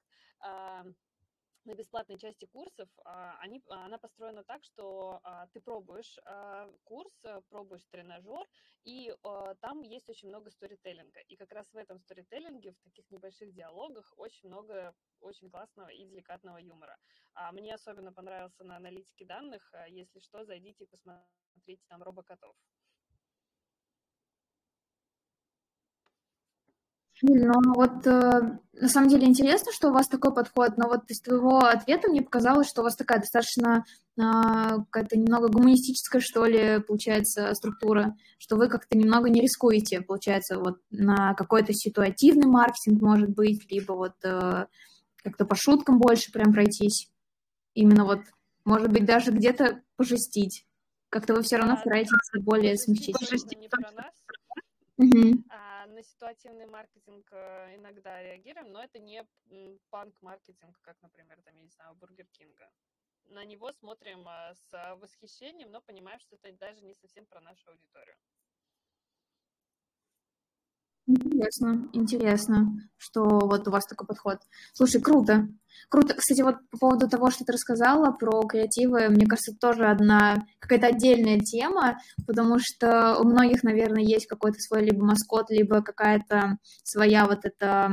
[1.64, 6.70] А, на бесплатной части курсов а, они, она построена так, что а, ты пробуешь а,
[6.84, 7.12] курс,
[7.48, 8.46] пробуешь тренажер,
[8.84, 9.14] и
[9.60, 11.20] там есть очень много сторителлинга.
[11.28, 16.04] И как раз в этом сторителлинге, в таких небольших диалогах очень много очень классного и
[16.04, 16.98] деликатного юмора.
[17.52, 19.72] Мне особенно понравился на аналитике данных.
[19.88, 22.54] Если что, зайдите и посмотрите там робокотов.
[27.22, 31.20] Но вот э, на самом деле интересно, что у вас такой подход, но вот из
[31.20, 33.84] твоего ответа мне показалось, что у вас такая достаточно
[34.16, 40.58] э, какая-то немного гуманистическая, что ли, получается, структура, что вы как-то немного не рискуете, получается,
[40.58, 44.66] вот на какой-то ситуативный маркетинг, может быть, либо вот э,
[45.16, 47.10] как-то по шуткам больше прям пройтись.
[47.74, 48.20] Именно вот,
[48.64, 50.66] может быть, даже где-то пожестить.
[51.10, 52.10] Как-то вы все равно стараетесь
[52.40, 53.16] более смягчить.
[53.56, 54.12] Не про нас.
[54.96, 55.44] Угу
[55.94, 59.24] на ситуативный маркетинг э, иногда реагируем, но это не
[59.90, 62.70] панк-маркетинг, как, например, там, я не знаю, Бургер Кинга.
[63.26, 67.70] На него смотрим э, с восхищением, но понимаем, что это даже не совсем про нашу
[67.70, 68.16] аудиторию.
[71.34, 74.38] Интересно, интересно, что вот у вас такой подход.
[74.72, 75.48] Слушай, круто.
[75.88, 76.14] Круто.
[76.14, 80.86] Кстати, вот по поводу того, что ты рассказала про креативы, мне кажется, тоже одна какая-то
[80.86, 87.26] отдельная тема, потому что у многих, наверное, есть какой-то свой либо маскот, либо какая-то своя
[87.26, 87.90] вот эта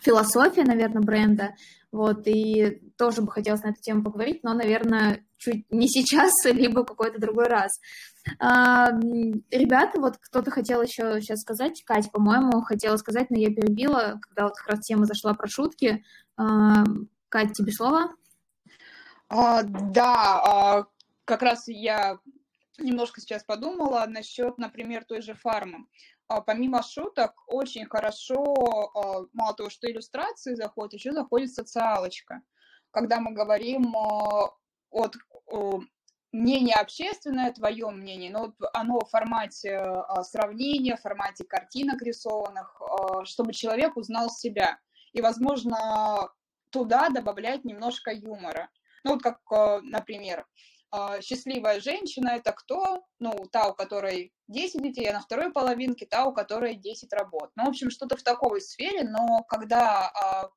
[0.00, 1.54] философия, наверное, бренда.
[1.90, 6.84] Вот, и тоже бы хотелось на эту тему поговорить, но, наверное, чуть не сейчас, либо
[6.84, 7.80] какой-то другой раз.
[8.38, 8.90] А,
[9.50, 14.44] ребята, вот кто-то хотел еще сейчас сказать, Кать, по-моему, хотела сказать, но я перебила, когда
[14.44, 16.04] вот как раз тема зашла про шутки.
[16.36, 16.84] А,
[17.30, 18.12] Кать, тебе слово?
[19.30, 20.86] А, да, а,
[21.24, 22.18] как раз я
[22.78, 25.86] немножко сейчас подумала насчет, например, той же фармы.
[26.28, 28.44] А, помимо шуток, очень хорошо,
[28.94, 32.42] а, мало того, что иллюстрации заходят, еще заходит социалочка.
[32.90, 33.94] Когда мы говорим
[34.90, 35.16] от
[36.32, 42.80] мнение общественное, твое мнение, но оно в формате а, сравнения, в формате картинок рисованных,
[43.24, 44.78] чтобы человек узнал себя.
[45.14, 46.30] И, возможно,
[46.70, 48.68] туда добавлять немножко юмора.
[49.04, 49.40] Ну, вот как,
[49.82, 50.44] например, а,
[51.20, 53.04] счастливая женщина это кто?
[53.18, 57.50] Ну, та, у которой 10 детей, а на второй половинке та, у которой 10 работ.
[57.56, 60.50] Ну, в общем, что-то в такой сфере, но когда а,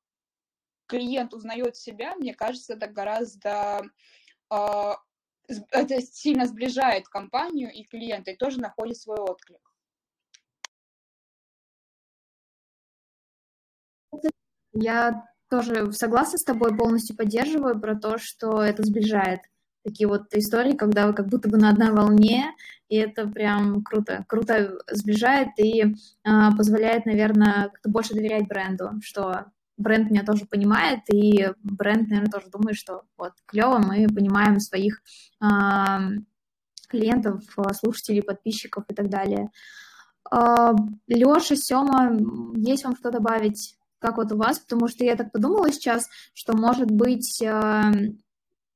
[0.86, 3.82] клиент узнает себя, мне кажется, это гораздо
[4.48, 4.96] а,
[5.70, 9.60] это сильно сближает компанию и клиента, и тоже находит свой отклик.
[14.72, 19.40] Я тоже согласна с тобой, полностью поддерживаю про то, что это сближает
[19.82, 22.54] такие вот истории, когда вы как будто бы на одной волне,
[22.88, 29.46] и это прям круто, круто сближает и э, позволяет, наверное, как-то больше доверять бренду, что
[29.76, 35.02] бренд меня тоже понимает, и бренд, наверное, тоже думает, что вот клево, мы понимаем своих
[35.42, 35.46] э,
[36.88, 37.42] клиентов,
[37.74, 39.50] слушателей, подписчиков и так далее.
[40.30, 40.72] Э,
[41.08, 42.16] Леша, Сема,
[42.54, 43.76] есть вам что добавить?
[43.98, 44.58] Как вот у вас?
[44.58, 47.40] Потому что я так подумала сейчас, что, может быть,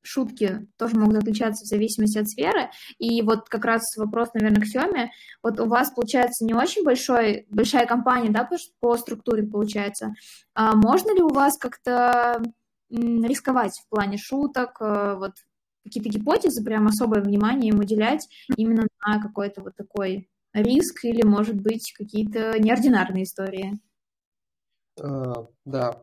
[0.06, 2.70] шутки тоже могут отличаться в зависимости от сферы.
[2.98, 5.10] И вот как раз вопрос, наверное, к Семе.
[5.42, 10.14] Вот у вас, получается, не очень большой, большая компания, да, по, по структуре получается.
[10.54, 12.42] А можно ли у вас как-то
[12.90, 15.32] рисковать в плане шуток, э, вот
[15.84, 21.56] какие-то гипотезы, прям особое внимание им уделять именно на какой-то вот такой риск или, может
[21.60, 23.78] быть, какие-то неординарные истории?
[25.00, 26.02] А, да,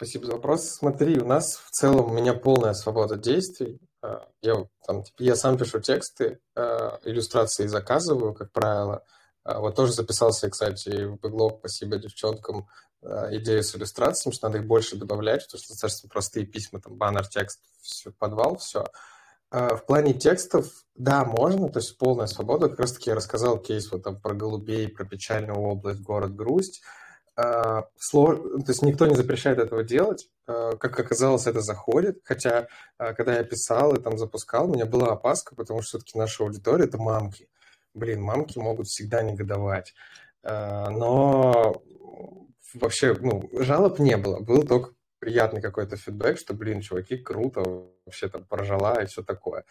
[0.00, 0.64] спасибо за вопрос.
[0.64, 3.78] Смотри, у нас в целом у меня полная свобода действий.
[4.00, 9.04] А, я, там, типа, я сам пишу тексты, а, иллюстрации заказываю, как правило.
[9.44, 12.66] Вот тоже записался, кстати, в блог, спасибо девчонкам,
[13.02, 17.26] идею с иллюстрациями, что надо их больше добавлять, потому что достаточно простые письма, там, баннер,
[17.26, 18.86] текст, все, подвал, все.
[19.50, 22.70] В плане текстов, да, можно, то есть полная свобода.
[22.70, 26.82] Как раз таки я рассказал кейс вот там про голубей, про печальную область, город грусть.
[27.36, 27.82] А,
[28.12, 30.28] то есть никто не запрещает этого делать.
[30.46, 32.20] А, как оказалось, это заходит.
[32.24, 36.18] Хотя, а, когда я писал и там запускал, у меня была опаска, потому что все-таки
[36.18, 37.48] наша аудитория– это мамки.
[37.94, 39.94] Блин, мамки могут всегда негодовать.
[40.42, 41.82] Но
[42.74, 44.38] вообще, ну, жалоб не было.
[44.38, 47.60] Был только приятный какой-то фидбэк, что, блин, чуваки, круто,
[48.06, 49.64] вообще там поржала и все такое.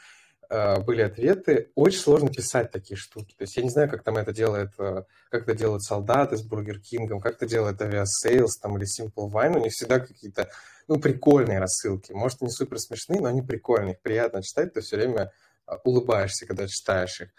[0.51, 1.69] Э, были ответы.
[1.75, 3.35] Очень сложно писать такие штуки.
[3.37, 6.41] То есть я не знаю, как там это делает, э, как это делают солдаты с
[6.41, 9.57] Бургер Кингом, как это делает Aviasales там или Simple Wine.
[9.57, 10.49] У них всегда какие-то,
[10.87, 12.13] ну, прикольные рассылки.
[12.13, 13.93] Может, не супер смешные, но они прикольные.
[13.93, 15.31] Их приятно читать, ты все время
[15.67, 17.29] э, улыбаешься, когда читаешь их.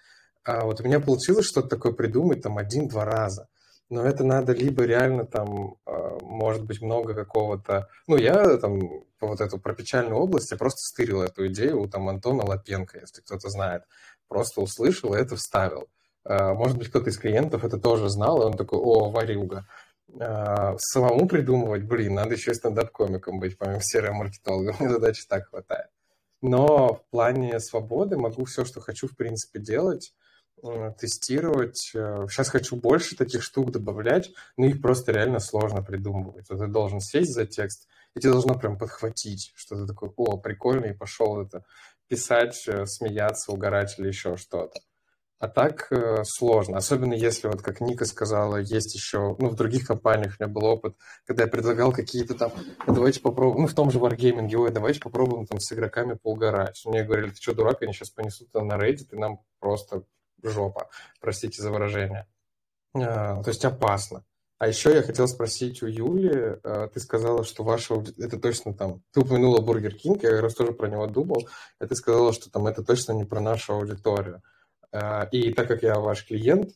[0.44, 3.48] А вот у меня получилось что-то такое придумать там один-два раза
[3.90, 7.88] но это надо либо реально там, а, может быть, много какого-то...
[8.06, 12.08] Ну, я там вот эту про печальную область, я просто стырил эту идею у там
[12.08, 13.82] Антона Лапенко, если кто-то знает.
[14.28, 15.88] Просто услышал и это вставил.
[16.24, 19.66] А, может быть, кто-то из клиентов это тоже знал, и он такой, о, варюга.
[20.20, 25.88] А, самому придумывать, блин, надо еще стендап-комиком быть, помимо серого маркетолога, мне задачи так хватает.
[26.42, 30.14] Но в плане свободы могу все, что хочу, в принципе, делать.
[30.62, 31.78] Э, тестировать.
[31.78, 36.48] Сейчас э, хочу больше таких штук добавлять, но их просто реально сложно придумывать.
[36.48, 40.86] Ты должен сесть за текст, и тебе должно прям подхватить, что ты такой, о, прикольно,
[40.86, 41.64] и пошел это
[42.08, 44.80] писать, э, смеяться, угорать или еще что-то.
[45.38, 45.90] А так
[46.24, 50.52] сложно, особенно если, вот как Ника сказала, есть еще, ну, в других компаниях у меня
[50.52, 52.52] был опыт, когда я предлагал какие-то там,
[52.86, 56.82] давайте попробуем, ну, в том же Wargaming, ой, давайте попробуем там с игроками поугарать.
[56.84, 60.04] Мне говорили, ты что, дурак, они сейчас понесут на Reddit, и нам просто
[60.42, 60.88] жопа,
[61.20, 62.26] простите за выражение.
[62.94, 64.24] А, то есть опасно.
[64.58, 69.02] А еще я хотел спросить у Юли, а, ты сказала, что ваша это точно там,
[69.12, 71.48] ты упомянула Бургер Кинг, я как раз тоже про него думал,
[71.80, 74.42] и ты сказала, что там это точно не про нашу аудиторию.
[74.92, 76.70] А, и так как я ваш клиент,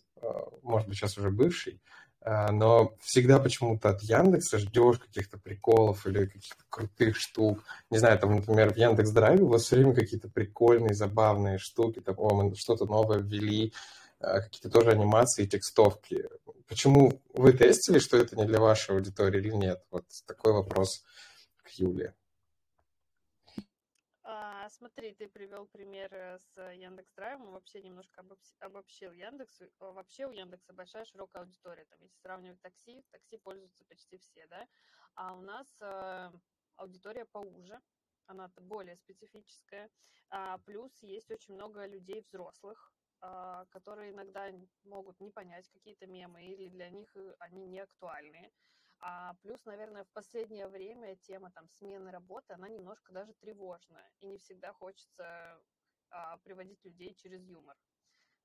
[0.62, 1.82] может быть, сейчас уже бывший,
[2.24, 7.62] но всегда почему-то от Яндекса ждешь каких-то приколов или каких-то крутых штук.
[7.90, 12.00] Не знаю, там, например, в Яндекс Драйве у вас все время какие-то прикольные, забавные штуки,
[12.00, 13.74] там, о, мы что-то новое ввели,
[14.18, 16.28] какие-то тоже анимации, текстовки.
[16.66, 19.82] Почему вы тестили, что это не для вашей аудитории или нет?
[19.90, 21.04] Вот такой вопрос
[21.62, 22.14] к Юле.
[24.76, 28.24] Смотри, ты привел пример э, с Яндекс Драйвом, вообще немножко
[28.58, 29.62] обобщил Яндекс.
[29.78, 31.84] Вообще у Яндекса большая широкая аудитория.
[31.84, 34.66] Там, если сравнивать такси, такси пользуются почти все, да.
[35.14, 36.32] А у нас э,
[36.74, 37.80] аудитория поуже,
[38.26, 39.88] она более специфическая.
[40.30, 44.50] А, плюс есть очень много людей взрослых, а, которые иногда
[44.82, 48.50] могут не понять какие-то мемы или для них э, они не актуальные.
[49.00, 54.26] А плюс, наверное, в последнее время тема там смены работы, она немножко даже тревожная, и
[54.26, 55.60] не всегда хочется
[56.10, 57.76] а, приводить людей через юмор.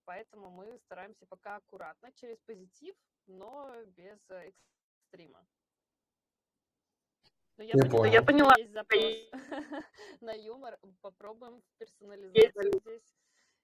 [0.06, 2.96] Поэтому мы стараемся пока аккуратно, через позитив,
[3.28, 5.46] но без экстрима.
[7.58, 9.04] Но я, я, поняла, я поняла, есть запрос
[10.22, 10.80] на юмор.
[11.02, 13.16] Попробуем персонализацию здесь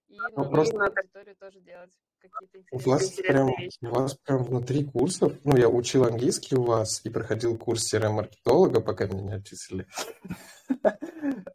[0.07, 0.77] и ну, на просто...
[0.77, 3.77] аудиторию тоже делать какие-то интересные, у вас прям, вещи.
[3.81, 8.81] У вас прям внутри курсов, ну, я учил английский у вас и проходил курс CRM-маркетолога,
[8.81, 9.87] пока меня не отчислили.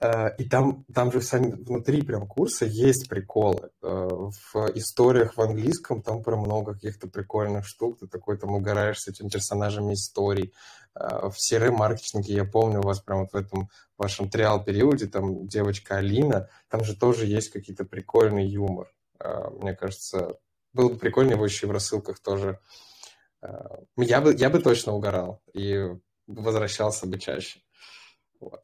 [0.03, 3.71] А, и там, там же сами внутри прям курса есть приколы.
[3.83, 7.99] А, в историях в английском там прям много каких-то прикольных штук.
[8.01, 10.55] Ты такой там угораешь с этими персонажами историй.
[10.95, 13.69] А, в CRM-маркетинге, я помню, у вас прям вот в этом
[13.99, 18.91] вашем триал-периоде, там девочка Алина, там же тоже есть какие-то прикольный юмор.
[19.61, 20.39] Мне кажется,
[20.73, 22.59] было бы прикольно его еще и в рассылках тоже.
[23.99, 25.91] Я бы, я бы точно угорал и
[26.27, 27.61] возвращался бы чаще.
[28.41, 28.63] Вот.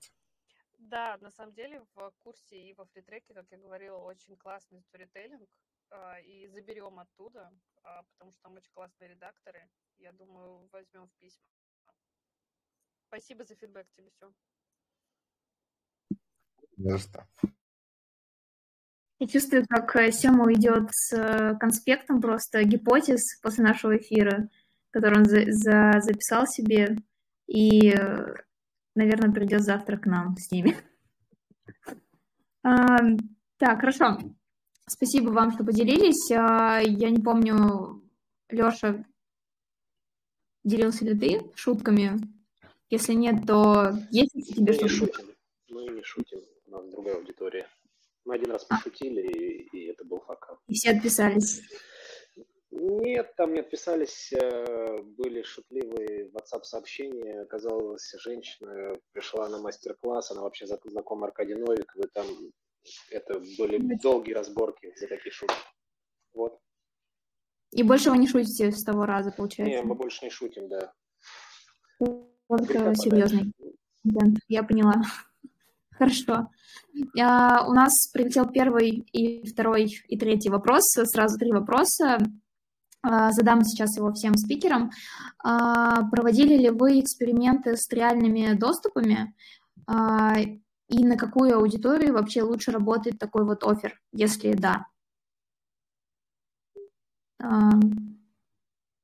[0.89, 5.49] Да, на самом деле в курсе и во фритреке, как я говорила, очень классный сторителлинг,
[5.91, 7.53] а, и заберем оттуда,
[7.83, 9.69] а, потому что там очень классные редакторы.
[9.99, 11.43] Я думаю, возьмем в письма.
[13.09, 14.33] Спасибо за фидбэк тебе все.
[16.99, 17.27] Что.
[19.19, 24.51] Я чувствую, как э, Сема уйдет с э, конспектом просто гипотез после нашего эфира,
[24.91, 26.97] который он за за записал себе,
[27.47, 28.35] и э,
[28.97, 30.77] наверное, придет завтра к нам с ними.
[32.63, 32.99] А,
[33.59, 34.19] так, хорошо.
[34.89, 36.31] Спасибо вам, что поделились.
[36.33, 38.03] А, я не помню,
[38.49, 39.05] Лёша,
[40.65, 42.19] делился ли ты шутками?
[42.91, 45.27] Если нет, то есть ли тебе не шутим.
[45.69, 46.41] Мы не шутим.
[46.67, 47.67] У нас другая аудитория.
[48.25, 50.59] Мы один раз пошутили, и, и это был факап.
[50.67, 51.63] И все отписались.
[52.79, 57.41] Нет, там не отписались, э, были шутливые WhatsApp-сообщения.
[57.41, 62.27] Оказалось, женщина пришла на мастер-класс, она вообще знакома Аркадий Новик, вы там,
[63.11, 65.57] это были долгие разборки за такие шутки.
[66.35, 66.61] Вот.
[67.73, 69.75] И больше вы не шутите с того раза, получается?
[69.75, 70.93] Не, мы больше не шутим, да.
[71.99, 73.53] Вот это серьезный
[74.49, 75.03] я поняла.
[75.93, 76.51] Хорошо.
[77.19, 82.19] А, у нас прилетел первый и второй и третий вопрос, сразу три вопроса.
[83.09, 84.91] А, задам сейчас его всем спикерам.
[85.45, 89.33] А, проводили ли вы эксперименты с реальными доступами?
[89.87, 90.35] А,
[90.89, 94.87] и на какую аудиторию вообще лучше работает такой вот офер, если да?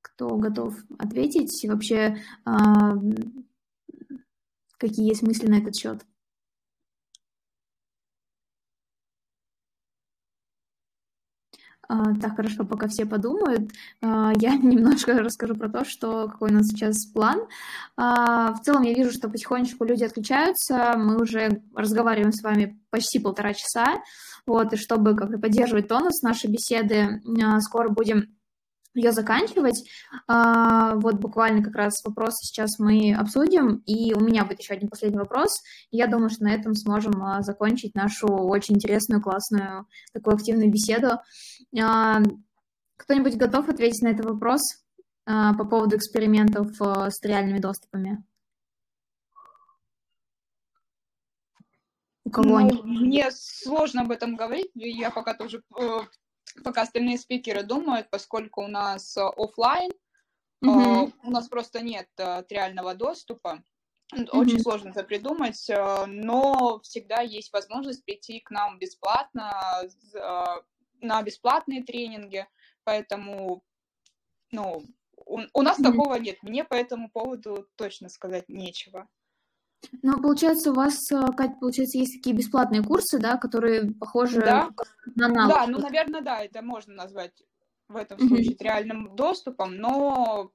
[0.01, 1.65] Кто готов ответить?
[1.69, 2.19] Вообще,
[4.79, 6.05] какие есть мысли на этот счет?
[12.21, 13.71] Так, хорошо, пока все подумают,
[14.01, 17.41] а, я немножко расскажу про то, что какой у нас сейчас план.
[17.97, 23.19] А, в целом я вижу, что потихонечку люди отключаются, мы уже разговариваем с вами почти
[23.19, 24.03] полтора часа,
[24.47, 27.23] вот, и чтобы как-то поддерживать тонус нашей беседы,
[27.61, 28.37] скоро будем
[28.95, 29.89] ее заканчивать.
[30.27, 34.89] А, вот буквально как раз вопросы сейчас мы обсудим, и у меня будет еще один
[34.89, 35.63] последний вопрос.
[35.91, 41.19] Я думаю, что на этом сможем а, закончить нашу очень интересную, классную, такую активную беседу.
[41.81, 42.21] А,
[42.97, 44.61] кто-нибудь готов ответить на этот вопрос
[45.25, 48.25] по поводу экспериментов с реальными доступами?
[52.25, 56.01] У кого ну, Мне сложно об этом говорить, я пока тоже э,
[56.65, 59.91] пока остальные спикеры думают, поскольку у нас э, офлайн,
[60.65, 61.13] mm-hmm.
[61.25, 63.63] у нас просто нет э, реального доступа.
[64.15, 64.29] Mm-hmm.
[64.33, 65.67] Очень сложно это придумать,
[66.07, 69.89] но всегда есть возможность прийти к нам бесплатно
[71.01, 72.47] на бесплатные тренинги,
[72.85, 73.65] поэтому,
[74.51, 74.85] ну,
[75.17, 75.83] у, у нас mm-hmm.
[75.83, 76.43] такого нет.
[76.43, 79.09] Мне по этому поводу точно сказать нечего.
[80.03, 84.71] Ну, получается, у вас, э, Кать, получается, есть такие бесплатные курсы, да, которые похожи да.
[85.17, 85.55] на аналог.
[85.55, 87.43] Да, ну, наверное, да, это можно назвать
[87.89, 88.65] в этом случае mm-hmm.
[88.65, 90.53] реальным доступом, но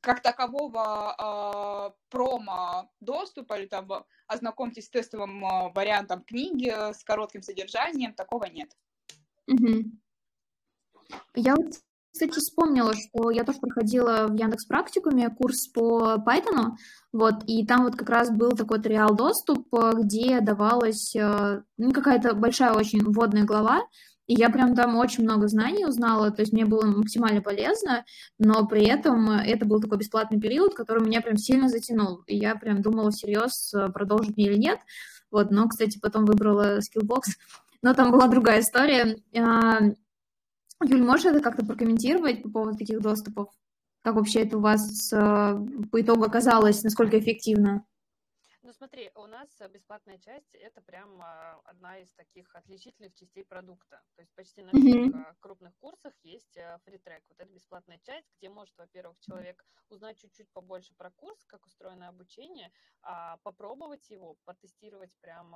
[0.00, 3.88] как такового э, промо-доступа или там
[4.28, 8.70] ознакомьтесь с тестовым э, вариантом книги с коротким содержанием, такого нет.
[9.50, 9.90] Mm-hmm.
[11.34, 11.74] Я вот
[12.16, 16.72] кстати, вспомнила, что я тоже проходила в Яндекс практикуме курс по Python,
[17.12, 22.34] вот, и там вот как раз был такой реал доступ, где давалась э, ну, какая-то
[22.34, 23.82] большая очень вводная глава,
[24.26, 28.06] и я прям там очень много знаний узнала, то есть мне было максимально полезно,
[28.38, 32.22] но при этом это был такой бесплатный период, который меня прям сильно затянул.
[32.26, 34.80] И я прям думала всерьез, э, продолжить или нет.
[35.30, 37.22] Вот, но, кстати, потом выбрала Skillbox.
[37.82, 39.16] Но там была другая история.
[40.84, 43.48] Юль, можешь это как-то прокомментировать по поводу таких доступов?
[44.02, 45.16] Как вообще это у вас э,
[45.90, 47.84] по итогу оказалось, насколько эффективно?
[48.78, 54.02] Смотри, у нас бесплатная часть– это прям а, одна из таких отличительных частей продукта.
[54.16, 55.36] То есть почти на всех mm-hmm.
[55.40, 57.24] крупных курсах есть фритрек.
[57.30, 62.08] Вот это бесплатная часть, где может, во-первых, человек узнать чуть-чуть побольше про курс, как устроено
[62.08, 62.70] обучение,
[63.00, 65.52] а, попробовать его, потестировать прям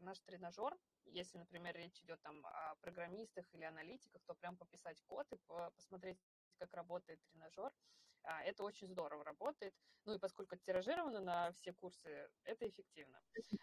[0.00, 0.76] наш тренажер.
[1.04, 5.36] Если, например, речь идет там о программистах или аналитиках, то прям пописать код и
[5.76, 6.18] посмотреть,
[6.58, 7.72] как работает тренажер.
[8.22, 9.74] А, это очень здорово работает.
[10.04, 13.20] Ну и поскольку тиражировано на все курсы, это эффективно.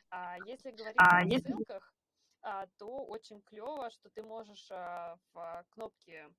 [0.09, 1.93] А если говорить а, о ссылках,
[2.41, 6.33] а, то очень клево, что ты можешь а, в кнопке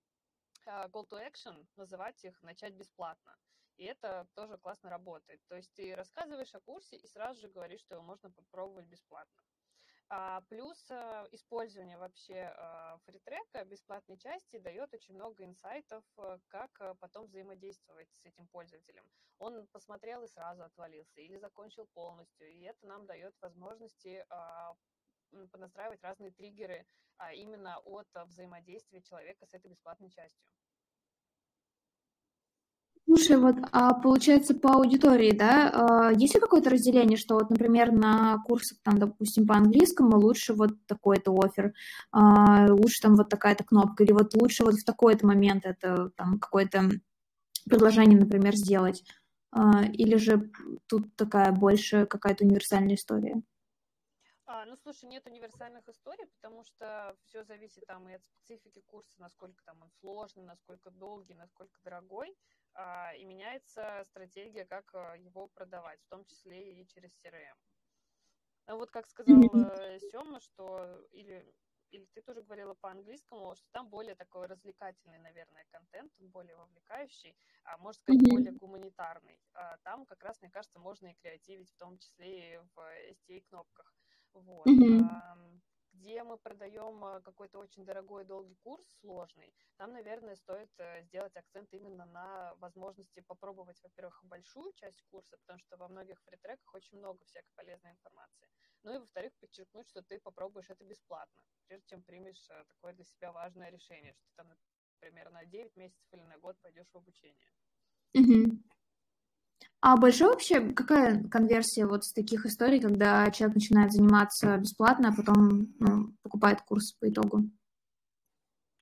[0.67, 3.37] Call to Action называть их «Начать бесплатно».
[3.77, 5.41] И это тоже классно работает.
[5.47, 9.43] То есть ты рассказываешь о курсе и сразу же говоришь, что его можно попробовать бесплатно.
[10.11, 16.71] А, плюс а, использование вообще а, фритрека бесплатной части дает очень много инсайтов, э, как
[16.81, 19.05] э, потом взаимодействовать с этим пользователем.
[19.39, 24.25] Он посмотрел и сразу отвалился или закончил полностью, и это нам дает возможности
[25.53, 26.87] понастраивать разные триггеры
[27.35, 30.51] именно от взаимодействия человека с этой бесплатной частью.
[33.09, 37.91] Слушай, вот, а получается по аудитории, да, а, есть ли какое-то разделение, что вот, например,
[37.91, 41.73] на курсах, там, допустим, по английскому лучше вот такой-то офер,
[42.13, 46.39] а, лучше там вот такая-то кнопка, или вот лучше вот в такой-то момент это там
[46.39, 46.91] какое-то
[47.65, 49.03] предложение, например, сделать,
[49.53, 50.51] а, или же
[50.87, 53.41] тут такая больше какая-то универсальная история?
[54.51, 59.13] А, ну, слушай, нет универсальных историй, потому что все зависит там и от специфики курса,
[59.19, 62.35] насколько там он сложный, насколько долгий, насколько дорогой.
[62.81, 67.57] А, и меняется стратегия, как а, его продавать, в том числе и через CRM.
[68.67, 71.53] А вот как сказал э, Сёма, что или
[71.91, 77.35] или ты тоже говорила по-английскому, что там более такой развлекательный, наверное, контент, более вовлекающий,
[77.65, 79.41] а может сказать, более гуманитарный.
[79.55, 83.95] А там как раз, мне кажется, можно и креативить, в том числе и в STA-кнопках.
[84.35, 84.67] Вот.
[85.99, 91.03] Mm-hmm где мы продаем э, какой-то очень дорогой долгий курс, сложный, там, наверное, стоит э,
[91.05, 96.75] сделать акцент именно на возможности попробовать, во-первых, большую часть курса, потому что во многих фритреках
[96.75, 98.49] очень много всякой полезной информации.
[98.85, 103.05] Ну и, во-вторых, подчеркнуть, что ты попробуешь это бесплатно, прежде чем примешь э, такое для
[103.05, 104.55] себя важное решение, что там
[105.01, 107.51] примерно 9 месяцев или на год пойдешь в обучение.
[108.15, 108.78] Угу.
[109.81, 115.17] А большая вообще, какая конверсия вот с таких историй, когда человек начинает заниматься бесплатно, а
[115.17, 117.45] потом ну, покупает курс по итогу?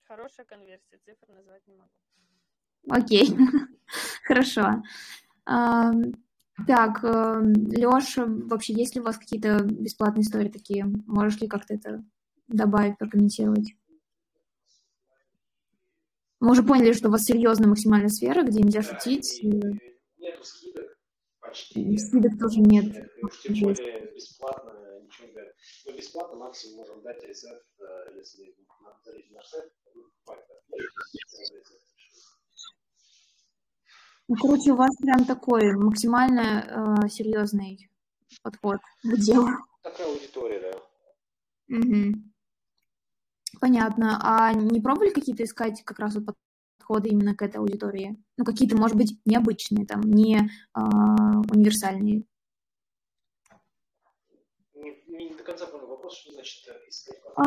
[0.04, 1.90] Хорошая конверсия, цифр назвать не могу.
[2.88, 3.36] Окей,
[4.24, 4.82] хорошо.
[6.66, 10.86] Так, э, Леша, вообще есть ли у вас какие-то бесплатные истории такие?
[11.06, 12.02] Можешь ли как-то это
[12.48, 13.74] добавить, прокомментировать?
[16.40, 19.42] Мы уже поняли, что у вас серьезная максимальная сфера, где нельзя шутить.
[20.36, 20.98] Нету скидок,
[21.40, 22.00] почти нет.
[22.00, 23.10] Скидок тоже нет.
[23.22, 25.56] Уж тем более бесплатно ничего не дает.
[25.86, 28.54] Мы бесплатно максимум можем дать рецепт, э, если
[29.04, 29.72] залезть наш сайт,
[34.28, 37.88] ну, короче, у вас прям такой максимально э, серьезный
[38.42, 39.48] подход к делу.
[39.82, 41.76] Такая аудитория, да.
[41.76, 42.14] Угу.
[43.60, 44.18] Понятно.
[44.20, 46.34] А не пробовали какие-то искать как раз вот
[46.86, 48.16] подходы именно к этой аудитории?
[48.36, 50.80] Ну, какие-то, может быть, необычные, там, не э,
[51.52, 52.24] универсальные?
[54.74, 57.42] Не, не до конца понял вопрос, что значит э, искать А,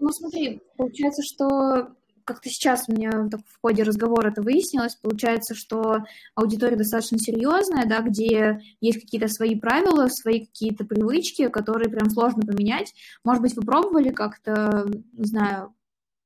[0.00, 1.94] ну, смотри, получается, что
[2.24, 6.04] как-то сейчас у меня в ходе разговора это выяснилось, получается, что
[6.36, 12.42] аудитория достаточно серьезная, да, где есть какие-то свои правила, свои какие-то привычки, которые прям сложно
[12.42, 12.94] поменять.
[13.24, 15.74] Может быть, вы пробовали как-то, не знаю,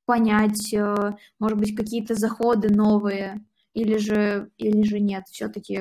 [0.07, 5.81] понять, э, может быть, какие-то заходы новые, или же, или же нет, все-таки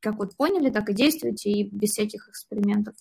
[0.00, 2.94] как вот поняли, так и действуйте, и без всяких экспериментов.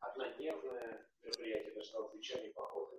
[0.00, 2.90] однодневное мероприятие, даже на вечерний поход.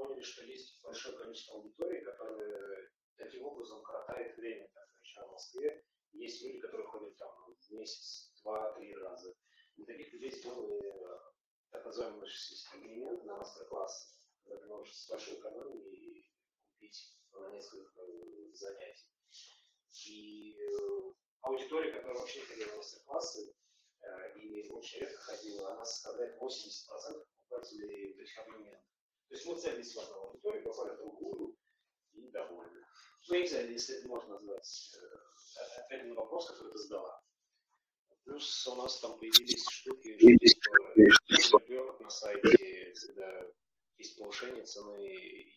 [0.00, 5.84] Поняли, что есть большое количество аудитории, которые таким образом коротает время, так например, в Москве.
[6.12, 9.34] Есть люди, которые ходят там в месяц, два-три раза.
[9.76, 10.90] И таких людей сделали
[11.70, 16.32] так называемый эксперимент на мастер-класс, когда ты можешь с большой экономией
[16.72, 18.00] купить на несколько
[18.54, 19.12] занятий.
[20.06, 21.12] И э,
[21.42, 23.54] аудитория, которая вообще ходила на мастер-классы
[24.00, 28.90] э, и очень редко ходила, она составляет 80% покупателей этих абонементов.
[29.30, 31.56] То есть мы целились в одну аудиторию, попали в другую
[32.14, 32.84] и довольны.
[33.22, 37.22] Знаю, если это можно назвать э, ответом на вопрос, который ты задала.
[38.24, 40.18] Плюс у нас там появились штуки,
[41.38, 43.46] что типа, на сайте, когда
[43.98, 45.54] есть повышение цены, и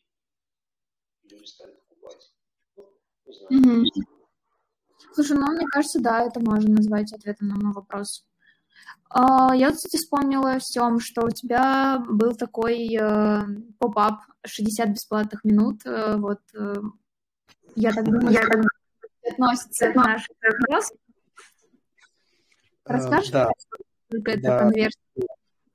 [1.24, 2.32] люди стали покупать.
[2.76, 3.86] Ну, не знаю.
[3.86, 5.14] Mm-hmm.
[5.16, 8.24] Слушай, ну, мне кажется, да, это можно назвать ответом на мой вопрос.
[9.10, 13.44] А, я, кстати, вспомнила, всем, что у тебя был такой э,
[13.78, 15.86] поп-ап 60 бесплатных минут.
[15.86, 16.76] Э, вот э,
[17.76, 18.64] я так думаю, я так
[19.32, 20.96] относится к нашему вопросу.
[22.86, 23.50] Расскажешь, да.
[24.10, 24.60] сколько это да.
[24.60, 25.00] конверсия?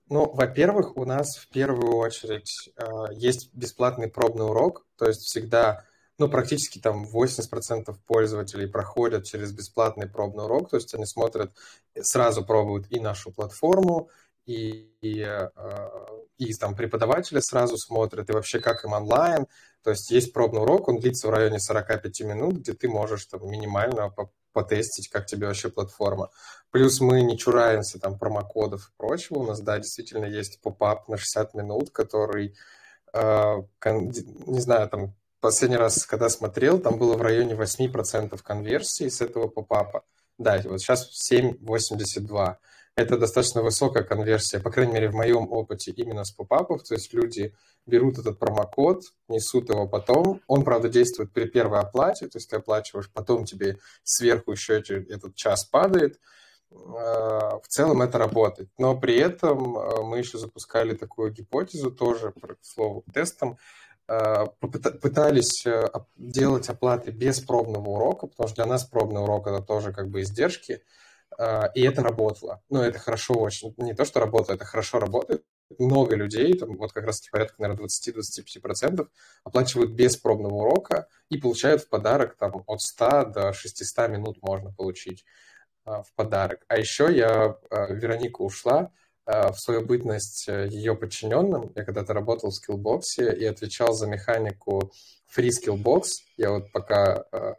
[0.09, 2.71] Ну, во-первых, у нас в первую очередь
[3.13, 5.85] есть бесплатный пробный урок, то есть всегда
[6.19, 11.53] ну, практически там 80% пользователей проходят через бесплатный пробный урок, то есть они смотрят,
[12.01, 14.11] сразу пробуют и нашу платформу,
[14.45, 15.51] и, и, э,
[16.39, 19.47] и там преподаватели сразу смотрят, и вообще как им онлайн.
[19.85, 23.49] То есть есть пробный урок, он длится в районе 45 минут, где ты можешь там
[23.49, 24.13] минимально
[24.53, 26.31] потестить, как тебе вообще платформа.
[26.71, 29.39] Плюс мы не чураемся там промокодов и прочего.
[29.39, 32.57] У нас, да, действительно есть поп-ап на 60 минут, который,
[33.13, 39.21] э, не знаю, там последний раз, когда смотрел, там было в районе 8% конверсии с
[39.21, 40.05] этого попапа.
[40.39, 42.57] Да, вот сейчас 7,82.
[42.97, 46.83] Это достаточно высокая конверсия, по крайней мере, в моем опыте именно с попапов.
[46.83, 47.55] То есть люди
[47.87, 50.41] берут этот промокод, несут его потом.
[50.49, 55.37] Он, правда, действует при первой оплате, то есть ты оплачиваешь, потом тебе сверху еще этот
[55.37, 56.19] час падает.
[56.73, 58.69] А, в целом это работает.
[58.79, 65.67] Но при этом а, мы еще запускали такую гипотезу тоже, к слову, тестом, Э, пытались
[65.67, 65.87] э,
[66.17, 70.23] делать оплаты без пробного урока, потому что для нас пробный урок это тоже как бы
[70.23, 70.83] издержки,
[71.39, 72.63] э, и это работало.
[72.71, 73.75] Ну, это хорошо очень.
[73.77, 75.45] Не то, что работает, это хорошо работает.
[75.79, 79.07] Много людей, там вот как раз порядка, наверное, 20-25%
[79.45, 84.73] оплачивают без пробного урока и получают в подарок там от 100 до 600 минут можно
[84.73, 85.27] получить
[85.85, 86.65] в подарок.
[86.69, 91.71] А еще я, Вероника ушла, Э, в свою бытность э, ее подчиненным.
[91.75, 94.91] Я когда-то работал в скиллбоксе и отвечал за механику
[95.37, 96.05] Free Skillbox.
[96.39, 97.55] Я вот пока э,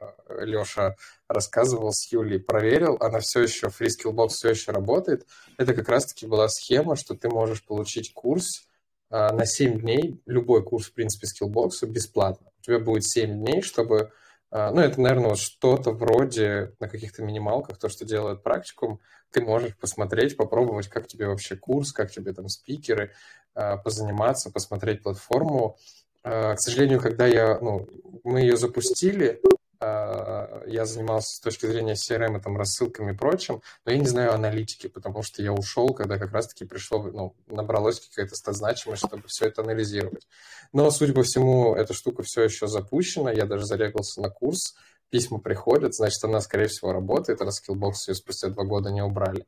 [0.45, 0.95] Леша
[1.27, 5.27] рассказывал с Юлей, проверил, она все еще, Free Skillbox все еще работает.
[5.57, 8.65] Это как раз-таки была схема, что ты можешь получить курс
[9.11, 12.51] на 7 дней, любой курс, в принципе, скиллбоксу бесплатно.
[12.59, 14.11] У тебя будет 7 дней, чтобы
[14.51, 18.99] А, ну, это, наверное, вот что-то вроде на каких-то минималках, то, что делает практикум,
[19.31, 23.11] ты можешь посмотреть, попробовать, как тебе вообще курс, как тебе там спикеры,
[23.53, 25.77] а, позаниматься, посмотреть платформу.
[26.23, 27.87] А, к сожалению, когда я, ну,
[28.23, 29.41] мы ее запустили,
[29.81, 34.33] а, я занимался с точки зрения CRM, там, рассылками и прочим, но я не знаю
[34.33, 39.47] аналитики, потому что я ушел, когда как раз-таки пришло, ну, набралось какая-то значимость, чтобы все
[39.47, 40.27] это анализировать.
[40.73, 44.75] Но, судя по всему, эта штука все еще запущена, я даже зарегался на курс,
[45.09, 49.45] письма приходят, значит, она, скорее всего, работает, раз Skillbox ее спустя два года не убрали.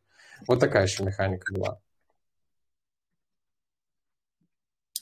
[0.47, 1.79] Вот такая еще механика была.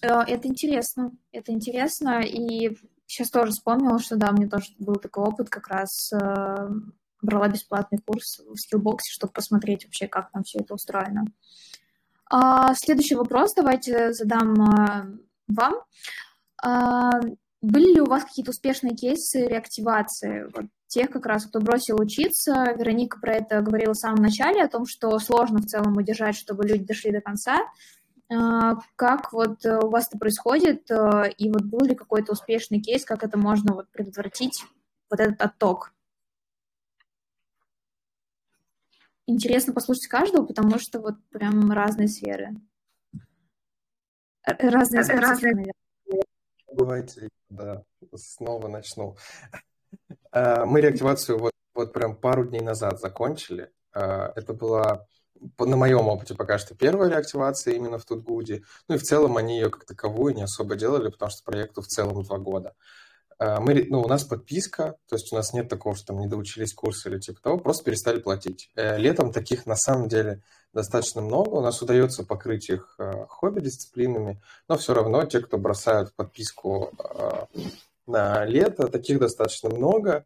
[0.02, 5.26] Э, это интересно, это интересно, и сейчас тоже вспомнила, что да, мне тоже был такой
[5.26, 6.70] опыт, как раз э,
[7.22, 11.26] брала бесплатный курс в Skillbox, чтобы посмотреть вообще, как там все это устроено.
[12.32, 15.08] А, следующий вопрос давайте задам а,
[15.48, 15.76] вам.
[16.62, 17.10] А,
[17.62, 20.50] были ли у вас какие-то успешные кейсы реактивации?
[20.54, 22.74] Вот тех как раз, кто бросил учиться.
[22.78, 26.66] Вероника про это говорила в самом начале, о том, что сложно в целом удержать, чтобы
[26.66, 27.60] люди дошли до конца.
[28.32, 32.80] А, как вот э, у вас это происходит, э, и вот был ли какой-то успешный
[32.80, 34.66] кейс, как это можно вот предотвратить,
[35.10, 35.94] вот этот отток?
[39.26, 42.56] Интересно послушать каждого, потому что вот прям разные сферы.
[44.46, 45.74] Разные, разные.
[46.72, 47.84] Давайте, да,
[48.16, 49.18] снова начну.
[50.32, 53.72] А, мы реактивацию вот, вот прям пару дней назад закончили.
[53.94, 55.06] А, это была
[55.58, 58.64] на моем опыте пока что первая реактивация именно в Тутгуде.
[58.88, 61.88] Ну и в целом они ее как таковую не особо делали, потому что проекту в
[61.88, 62.76] целом два года.
[63.40, 66.74] Мы, ну, у нас подписка, то есть у нас нет такого, что там не доучились
[66.74, 68.70] курсы или типа того, просто перестали платить.
[68.76, 70.44] Э, летом таких на самом деле
[70.74, 76.14] достаточно много, у нас удается покрыть их э, хобби-дисциплинами, но все равно те, кто бросают
[76.16, 77.46] подписку э,
[78.08, 80.26] на лето, таких достаточно много,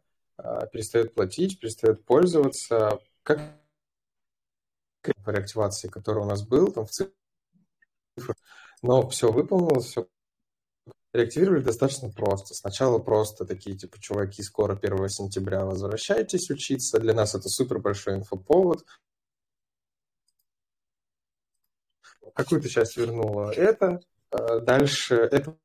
[0.72, 2.98] перестают платить, перестают пользоваться.
[3.22, 3.40] Как
[5.24, 8.36] по реактивации, который у нас был, там в цифрах,
[8.82, 10.08] но все выполнилось, все
[11.14, 12.54] реактивировали достаточно просто.
[12.54, 16.98] Сначала просто такие, типа, чуваки, скоро 1 сентября возвращайтесь учиться.
[16.98, 18.84] Для нас это супер большой инфоповод.
[22.34, 24.00] Какую-то часть вернула это.
[24.30, 25.56] А дальше это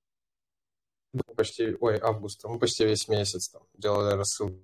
[1.36, 4.64] почти, ой, августа, мы почти весь месяц там делали рассылку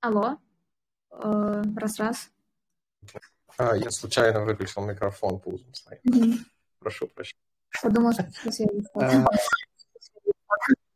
[0.00, 0.38] Алло.
[1.10, 2.30] Э, раз-раз.
[3.58, 6.00] А, я случайно выключил микрофон пузом своим.
[6.04, 6.38] Угу.
[6.78, 7.42] Прошу прощения.
[7.82, 8.68] Подумал, что связи.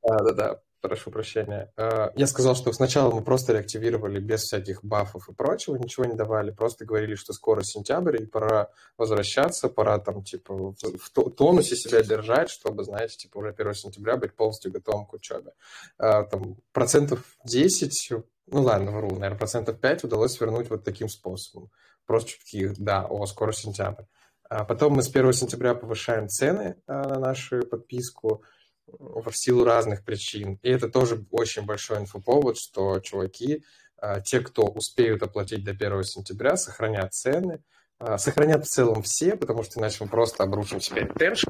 [0.04, 1.72] Да-да-да, прошу прощения.
[1.76, 6.14] А, я сказал, что сначала мы просто реактивировали без всяких бафов и прочего, ничего не
[6.14, 12.02] давали, просто говорили, что скоро сентябрь, и пора возвращаться, пора там, типа, в тонусе себя
[12.04, 15.52] держать, чтобы, знаете, типа, уже 1 сентября быть полностью готовым к учебе.
[15.98, 18.12] А, там, процентов 10
[18.48, 21.70] ну ладно, вру, наверное, процентов 5 удалось вернуть вот таким способом.
[22.06, 24.04] Просто такие, да, о, скоро сентябрь.
[24.48, 28.44] А потом мы с 1 сентября повышаем цены а, на нашу подписку
[28.86, 30.58] в силу разных причин.
[30.62, 33.64] И это тоже очень большой инфоповод, что чуваки,
[33.96, 37.62] а, те, кто успеют оплатить до 1 сентября, сохранят цены,
[37.98, 41.48] а, сохранят в целом все, потому что иначе мы просто обрушим себе ретеншн.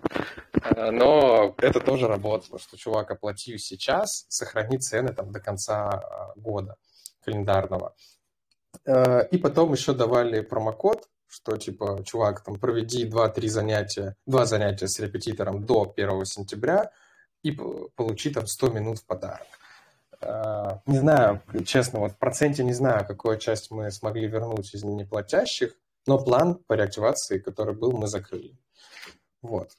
[0.77, 6.77] Но это тоже работало, что чувак, оплатил сейчас, сохрани цены там до конца года
[7.25, 7.95] календарного.
[8.85, 14.89] Э, и потом еще давали промокод, что типа, чувак, там, проведи 2-3 занятия, 2 занятия
[14.89, 16.91] с репетитором до 1 сентября
[17.43, 19.47] и получи там 100 минут в подарок.
[20.21, 24.85] Э, не знаю, честно, вот в проценте не знаю, какую часть мы смогли вернуть из
[24.85, 25.75] неплатящих,
[26.07, 28.57] но план по реактивации, который был, мы закрыли.
[29.41, 29.71] Вот.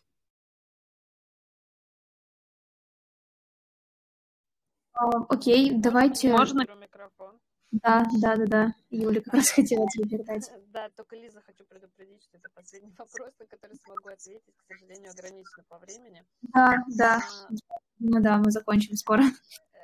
[5.30, 6.30] Окей, давайте...
[6.30, 6.93] Можно микрофон?
[7.82, 8.76] Да, да, да, да.
[8.92, 10.50] Юля как раз хотела тебе передать.
[10.74, 14.56] Да, только, Лиза, хочу предупредить, что это последний вопрос, на который смогу ответить.
[14.58, 16.24] К сожалению, ограничено по времени.
[16.42, 17.18] Да, да.
[17.18, 17.80] А...
[18.00, 19.24] Ну да, мы закончим скоро.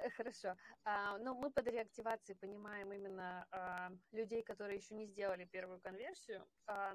[0.04, 0.56] Э, хорошо.
[0.84, 6.46] А, ну, мы под реактивацией понимаем именно а, людей, которые еще не сделали первую конверсию,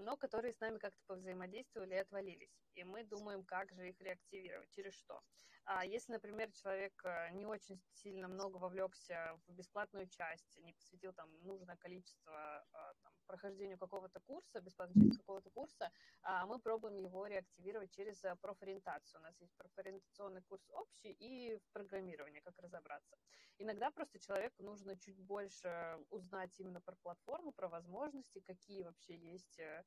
[0.00, 2.54] но которые с нами как-то повзаимодействовали и отвалились.
[2.76, 5.20] И мы думаем, как же их реактивировать, через что.
[5.66, 11.14] А если, например, человек э, не очень сильно много вовлекся в бесплатную часть, не посвятил
[11.14, 12.32] там нужное количество
[12.72, 18.22] а, там, прохождению какого-то курса, бесплатной части какого-то курса, а, мы пробуем его реактивировать через
[18.24, 19.20] э, профориентацию.
[19.20, 23.16] У нас есть профориентационный курс общий и в программировании, как разобраться.
[23.56, 29.58] Иногда просто человеку нужно чуть больше узнать именно про платформу, про возможности, какие вообще есть
[29.58, 29.82] э,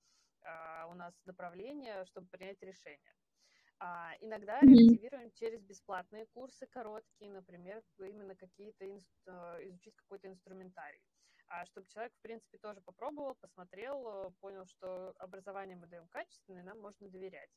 [0.90, 3.14] у нас направления, чтобы принять решение.
[3.80, 9.28] А иногда релятивируем через бесплатные курсы короткие, например, именно какие-то инст...
[9.28, 11.02] изучить какой-то инструментарий.
[11.50, 16.80] А чтобы человек, в принципе, тоже попробовал, посмотрел, понял, что образование мы даем качественное, нам
[16.80, 17.50] можно доверять.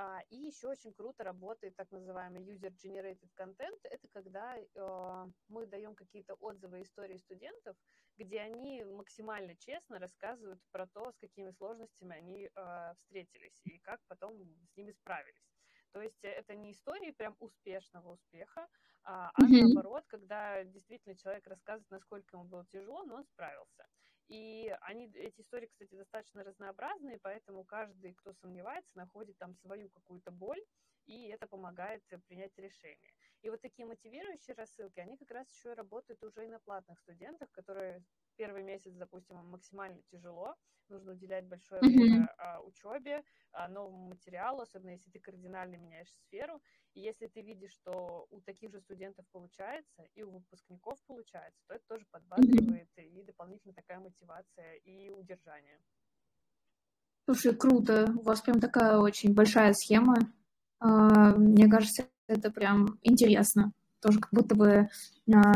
[0.00, 3.80] А, и еще очень круто работает так называемый user-generated content.
[3.82, 7.76] Это когда э, мы даем какие-то отзывы истории студентов,
[8.18, 14.00] где они максимально честно рассказывают про то, с какими сложностями они э, встретились и как
[14.08, 14.36] потом
[14.66, 15.48] с ними справились.
[15.92, 18.68] То есть это не истории прям успешного успеха,
[19.04, 19.62] а, а mm-hmm.
[19.62, 23.86] наоборот, когда действительно человек рассказывает, насколько ему было тяжело, но он справился.
[24.28, 30.30] И они, эти истории, кстати, достаточно разнообразные, поэтому каждый, кто сомневается, находит там свою какую-то
[30.30, 30.62] боль,
[31.06, 33.12] и это помогает принять решение.
[33.42, 37.50] И вот такие мотивирующие рассылки, они как раз еще работают уже и на платных студентах,
[37.50, 38.02] которые
[38.36, 40.56] первый месяц, допустим, максимально тяжело,
[40.88, 41.86] нужно уделять большое mm-hmm.
[41.86, 46.60] время а, учебе, а, новому материалу, особенно если ты кардинально меняешь сферу.
[46.94, 51.74] И если ты видишь, что у таких же студентов получается, и у выпускников получается, то
[51.74, 53.20] это тоже подбадривает, mm-hmm.
[53.20, 55.78] и дополнительно такая мотивация и удержание.
[57.24, 58.06] Слушай, круто.
[58.16, 60.16] У вас прям такая очень большая схема.
[60.80, 63.72] А, мне кажется, это прям интересно.
[64.00, 64.88] Тоже как будто бы
[65.32, 65.52] а,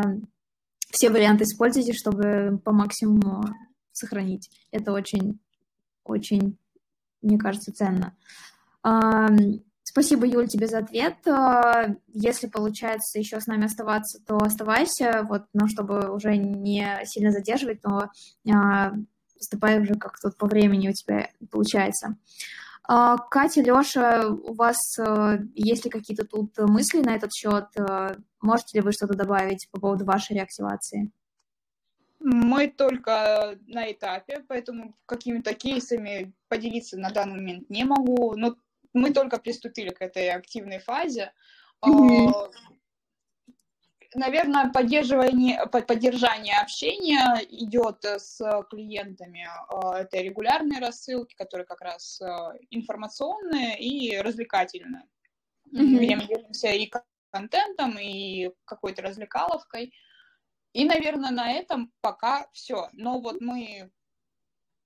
[0.91, 3.45] все варианты используйте, чтобы по максимуму
[3.93, 4.51] сохранить.
[4.71, 5.39] Это очень,
[6.05, 6.59] очень,
[7.21, 8.17] мне кажется, ценно.
[9.85, 11.17] Спасибо, Юль, тебе за ответ.
[11.29, 17.31] А, если получается еще с нами оставаться, то оставайся, вот, но чтобы уже не сильно
[17.31, 18.09] задерживать, то
[18.51, 18.93] а,
[19.37, 22.17] выступай уже как тут по времени у тебя получается.
[22.85, 27.67] А, Катя, Леша, у вас э, есть ли какие-то тут мысли на этот счет?
[27.77, 31.13] Э, можете ли вы что-то добавить по поводу вашей реактивации?
[32.19, 38.35] Мы только на этапе, поэтому какими-то кейсами поделиться на данный момент не могу.
[38.37, 38.57] Но
[38.93, 41.33] мы только приступили к этой активной фазе.
[41.85, 42.51] Mm-hmm
[44.15, 48.39] наверное, поддерживание, поддержание общения идет с
[48.71, 49.47] клиентами.
[49.69, 52.21] А, это регулярные рассылки, которые как раз
[52.71, 55.05] информационные и развлекательные.
[55.73, 55.97] Mm-hmm.
[55.97, 56.91] Где мы делимся и
[57.31, 59.93] контентом, и какой-то развлекаловкой.
[60.73, 62.89] И, наверное, на этом пока все.
[62.93, 63.91] Но вот мы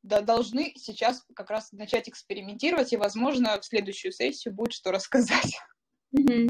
[0.03, 5.59] да, должны сейчас как раз начать экспериментировать, и, возможно, в следующую сессию будет что рассказать.
[6.17, 6.49] Mm-hmm.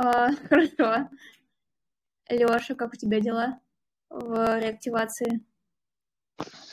[0.00, 1.08] Uh, хорошо.
[2.28, 3.60] Леша, как у тебя дела
[4.10, 5.44] в реактивации?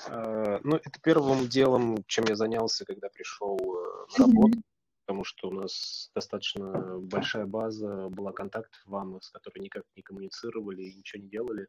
[0.07, 4.61] А, ну, это первым делом, чем я занялся, когда пришел э, на работу,
[5.05, 10.83] потому что у нас достаточно большая база, была контактов вам, с которой никак не коммуницировали
[10.83, 11.67] и ничего не делали.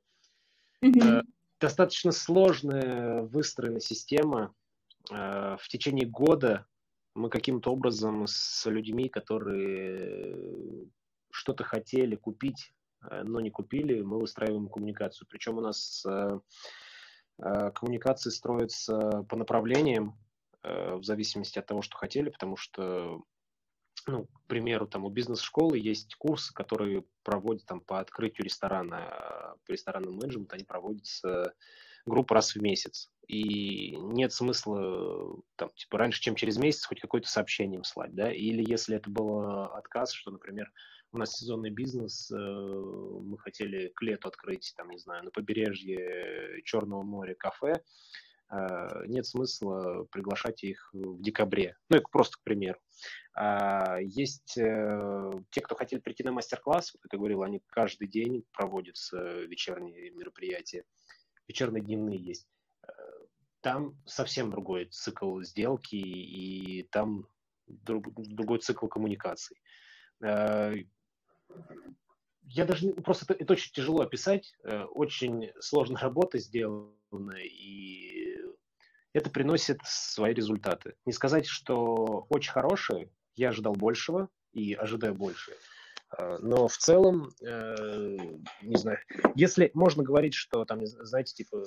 [0.83, 1.23] Э,
[1.61, 4.55] достаточно сложная выстроена система.
[5.11, 6.67] Э, в течение года
[7.15, 10.89] мы каким-то образом с людьми, которые
[11.31, 12.84] что-то хотели купить Э,
[13.25, 15.27] но не купили, мы выстраиваем коммуникацию.
[15.29, 16.41] Причем у нас э,
[17.43, 20.19] э, коммуникации строятся по направлениям,
[20.67, 23.23] в зависимости от того, что хотели, потому что,
[24.07, 29.73] ну, к примеру, там у бизнес-школы есть курсы, которые проводят там по открытию ресторана, по
[29.73, 31.53] ресторанному менеджменту, они проводятся
[32.07, 33.11] группу раз в месяц.
[33.27, 38.33] И нет смысла там, типа, раньше, чем через месяц, хоть какое-то сообщение им слать, да,
[38.33, 39.41] или если это был
[39.73, 40.71] отказ, что, например,
[41.15, 46.61] у нас сезонный бизнес, э, мы хотели к лету открыть, там, не знаю, на побережье
[46.65, 47.83] Черного моря кафе,
[48.51, 51.77] э, нет смысла приглашать их в декабре.
[51.89, 52.81] Ну, это просто к примеру.
[53.33, 58.45] А, есть э, те, кто хотели прийти на мастер-класс, как я говорил, они каждый день
[58.53, 60.85] проводятся вечерние мероприятия,
[61.47, 62.49] вечерные дневные есть.
[63.61, 67.29] Там совсем другой цикл сделки, и там
[67.67, 69.57] другой цикл коммуникаций
[72.55, 78.39] я даже просто это, это очень тяжело описать, э, очень сложная работа сделана, и
[79.13, 80.95] это приносит свои результаты.
[81.05, 85.53] Не сказать, что очень хорошие, я ожидал большего и ожидаю больше.
[86.17, 88.17] Э, но в целом, э,
[88.63, 88.99] не знаю,
[89.35, 91.65] если можно говорить, что там, знаете, типа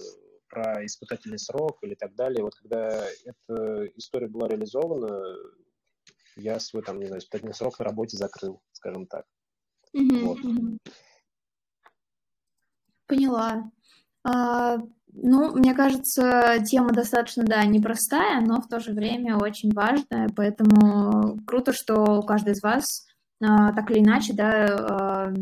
[0.50, 5.36] про испытательный срок или так далее, вот когда эта история была реализована,
[6.38, 9.26] я свой там, не знаю, испытательный срок на работе закрыл, скажем так.
[9.94, 10.38] Вот.
[13.08, 13.72] Поняла.
[14.24, 14.78] А,
[15.14, 21.40] ну, мне кажется, тема достаточно, да, непростая, но в то же время очень важная, поэтому
[21.46, 23.08] круто, что каждый из вас
[23.42, 25.34] а, так или иначе, да, а,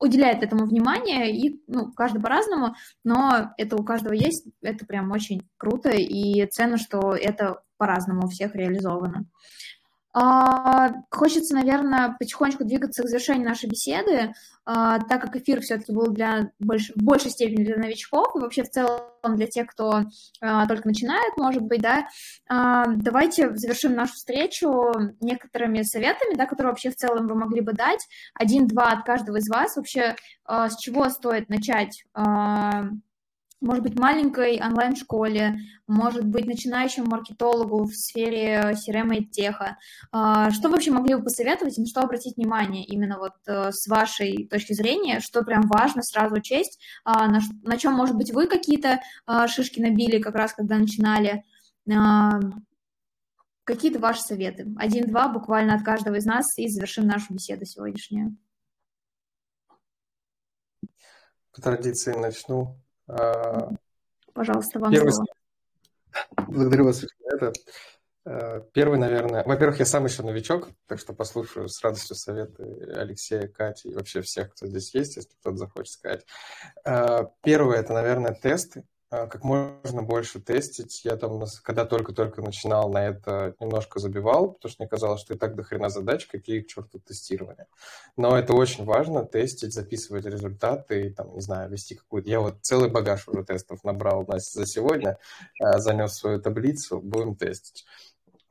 [0.00, 2.74] уделяет этому внимание, и, ну, каждый по-разному,
[3.04, 8.28] но это у каждого есть, это прям очень круто, и ценно, что это по-разному у
[8.28, 9.26] всех реализовано.
[10.14, 14.34] А, хочется, наверное, потихонечку двигаться к завершению нашей беседы,
[14.64, 16.90] а, так как эфир все-таки был для больш...
[16.94, 20.02] в большей степени для новичков и вообще в целом для тех, кто
[20.40, 22.06] а, только начинает, может быть, да.
[22.48, 28.06] Давайте завершим нашу встречу некоторыми советами, да, которые вообще в целом вы могли бы дать.
[28.34, 29.76] Один-два от каждого из вас.
[29.76, 30.16] Вообще,
[30.46, 32.04] с чего стоит начать
[33.62, 39.78] может быть, маленькой онлайн-школе, может быть, начинающему маркетологу в сфере CRM и теха.
[40.10, 44.48] А, что вообще могли бы посоветовать на что обратить внимание именно вот э, с вашей
[44.48, 49.00] точки зрения, что прям важно сразу учесть, а, на, на чем, может быть, вы какие-то
[49.26, 51.44] а, шишки набили как раз, когда начинали,
[53.64, 54.72] какие-то ваши советы?
[54.76, 58.36] Один-два буквально от каждого из нас и завершим нашу беседу сегодняшнюю.
[61.52, 62.78] По традиции начну.
[64.32, 65.12] Пожалуйста, вам Первый...
[65.12, 65.28] слово.
[66.48, 67.52] Благодарю вас это.
[68.24, 69.44] А, первый, наверное...
[69.44, 72.62] Во-первых, я сам еще новичок, так что послушаю с радостью советы
[72.94, 76.26] Алексея, Кати и вообще всех, кто здесь есть, если кто-то захочет сказать.
[76.84, 78.84] А, первое– это, наверное, тесты.
[79.12, 81.04] А, как можно больше тестить.
[81.04, 85.36] Я там, когда только-только начинал на это, немножко забивал, потому что мне казалось, что и
[85.36, 87.66] так до хрена задач, какие к черту тестирования.
[88.16, 92.30] Но это очень важно, тестить, записывать результаты, и, там, не знаю, вести какую-то...
[92.30, 95.18] Я вот целый багаж уже тестов набрал за сегодня,
[95.60, 97.84] а, занес свою таблицу, будем тестить.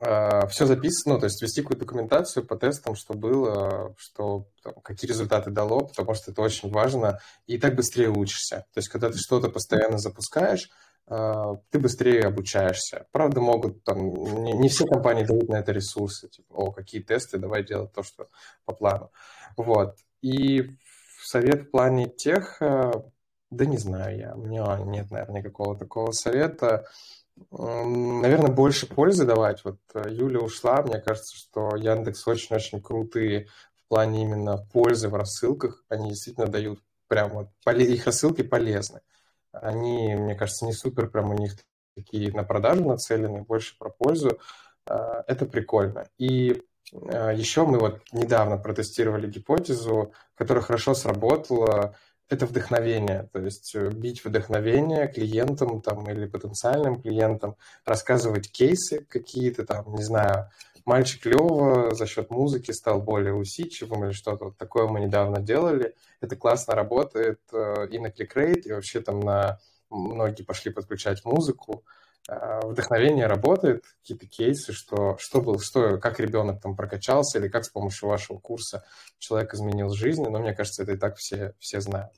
[0.04, 4.74] А, все записано, ну, то есть вести какую-то документацию по тестам, что было, что там,
[4.82, 8.66] какие результаты дало, потому что это очень важно, и так быстрее учишься.
[8.74, 10.70] То есть когда ты что-то постоянно запускаешь,
[11.06, 13.06] а, ты быстрее обучаешься.
[13.12, 17.38] Правда, могут там, не, не все компании дают на это ресурсы, типа, о, какие тесты,
[17.38, 18.28] давай делать то, что
[18.64, 19.12] по плану.
[19.56, 19.98] Вот.
[20.20, 20.76] И
[21.22, 22.90] совет в плане тех, э,
[23.50, 26.86] да не знаю я, у меня нет, наверное, никакого такого совета.
[27.50, 29.64] Наверное, больше пользы давать.
[29.64, 33.48] Вот э, Юля ушла, мне кажется, что Яндекс очень-очень крутые
[33.84, 35.84] в плане именно пользы в рассылках.
[35.88, 39.00] Они действительно дают прям вот, их рассылки полезны.
[39.52, 41.56] Они, мне кажется, не супер прям у них
[41.94, 44.38] такие на продажу нацелены, больше про пользу.
[44.86, 46.08] А, это прикольно.
[46.18, 51.96] И а, еще мы вот недавно протестировали гипотезу, которая хорошо сработала
[52.32, 59.66] это вдохновение, то есть э, бить вдохновение клиентам там, или потенциальным клиентам, рассказывать кейсы какие-то
[59.66, 60.48] там, не знаю,
[60.86, 65.94] мальчик Лева за счет музыки стал более усидчивым или что-то вот такое мы недавно делали.
[66.20, 69.58] Это классно работает э, и на ClickRate, и вообще там на
[69.90, 71.84] многие пошли подключать музыку.
[72.28, 77.64] Э, вдохновение работает, какие-то кейсы, что, что был, что, как ребенок там прокачался, или как
[77.64, 78.84] с помощью вашего курса
[79.18, 82.12] человек изменил жизнь, но мне кажется, это и так все, все знают.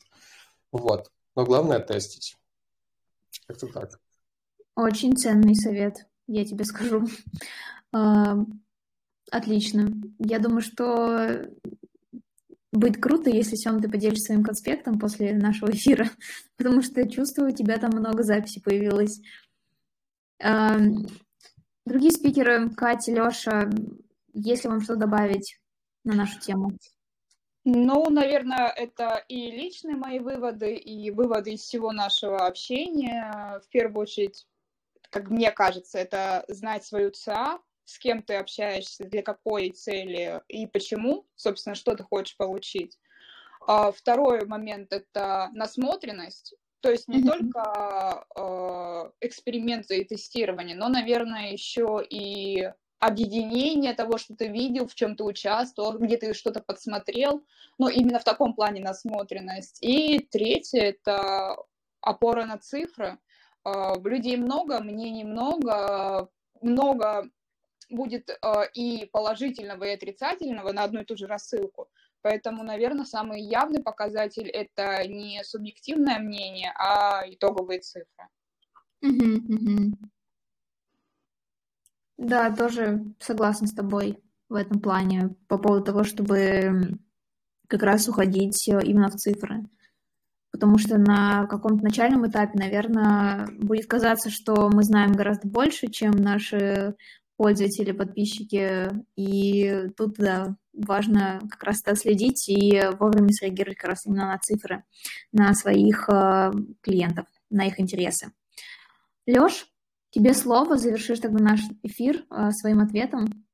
[0.73, 1.11] Вот.
[1.35, 2.37] Но главное тестить.
[3.47, 3.99] Как-то так.
[4.77, 7.07] Очень ценный совет, я тебе скажу.
[7.93, 8.37] А,
[9.31, 9.89] отлично.
[10.19, 11.47] Я думаю, что
[12.73, 16.11] будет круто, если, Сем, ты поделишься своим конспектом после нашего эфира,
[16.57, 19.21] потому что я чувствую, у тебя там много записей появилось.
[20.39, 23.71] Другие спикеры, Катя, Леша,
[24.33, 25.59] есть ли вам что добавить
[26.03, 26.73] на нашу тему?
[27.67, 33.61] Ну, наверное, это и личные мои выводы, и выводы из всего нашего общения.
[33.65, 34.47] В первую очередь,
[35.11, 40.67] как мне кажется, это знать свою ЦА, с кем ты общаешься, для какой цели и
[40.67, 42.99] почему, собственно, что ты хочешь получить.
[43.67, 46.55] А второй момент– это насмотренность.
[46.85, 47.31] То есть не mm-hmm.
[47.31, 54.95] только э, эксперименты и тестирование, но, наверное, еще и объединение того, что ты видел, в
[54.95, 57.43] чем ты участвовал, где ты что-то подсмотрел,
[57.79, 59.79] но именно в таком плане насмотренность.
[59.81, 61.57] И третье– это
[62.03, 63.19] опора на цифры.
[63.65, 66.29] Э, людей много, мнений много,
[66.61, 67.31] много
[67.89, 68.37] будет э,
[68.75, 71.89] и положительного, и отрицательного на одну и ту же рассылку.
[72.25, 78.29] Поэтому, наверное, самый явный показатель это не субъективное мнение, а итоговые цифры.
[82.17, 84.19] Да, тоже согласна с тобой
[84.49, 86.99] в этом плане по поводу того, чтобы
[87.69, 89.65] как раз уходить э, именно в цифры.
[90.51, 96.13] Потому что на каком-то начальном этапе, наверное, будет казаться, что мы знаем гораздо больше, чем
[96.13, 96.95] наши
[97.37, 98.91] пользователи, подписчики.
[99.17, 104.39] И тут, да, важно как раз это следить и вовремя среагировать как раз именно на
[104.39, 104.85] цифры,
[105.33, 108.33] на своих э, клиентов, на их интересы.
[109.27, 109.67] Лёш,
[110.11, 113.47] тебе слово, завершишь тогда наш эфир э, своим ответом.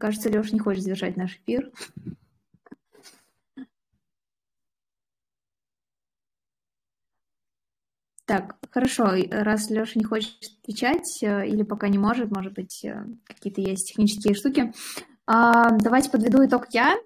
[0.00, 1.70] Кажется, Лёш не хочет завершать наш эфир.
[8.32, 9.12] Так, хорошо.
[9.30, 10.32] Раз Леша не хочет
[10.62, 14.72] отвечать э, или пока не может, может быть, э, какие-то есть технические штуки.
[15.26, 16.96] А, давайте подведу итог я.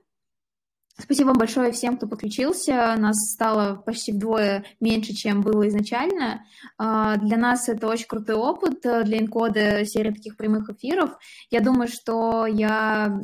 [0.97, 2.95] Спасибо большое всем, кто подключился.
[2.97, 6.45] Нас стало почти вдвое меньше, чем было изначально.
[6.79, 11.11] А, для нас это очень крутой опыт, э, для Инкода серия таких прямых эфиров.
[11.51, 13.21] Я думаю, что я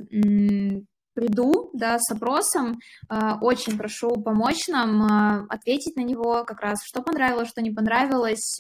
[1.15, 2.79] приду да, с опросом.
[3.09, 7.71] А, очень прошу помочь нам а, ответить на него как раз, что понравилось, что не
[7.71, 8.59] понравилось,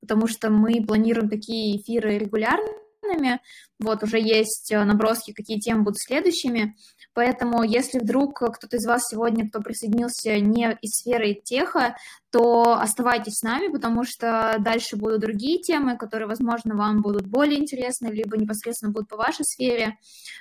[0.00, 2.18] потому что мы планируем такие эфиры
[3.06, 3.40] регулярными.
[3.78, 6.76] Вот уже есть наброски, какие темы будут следующими.
[7.12, 11.96] Поэтому, если вдруг кто-то из вас сегодня, кто присоединился не из сферы теха,
[12.30, 17.58] то оставайтесь с нами, потому что дальше будут другие темы, которые, возможно, вам будут более
[17.58, 19.96] интересны, либо непосредственно будут по вашей сфере.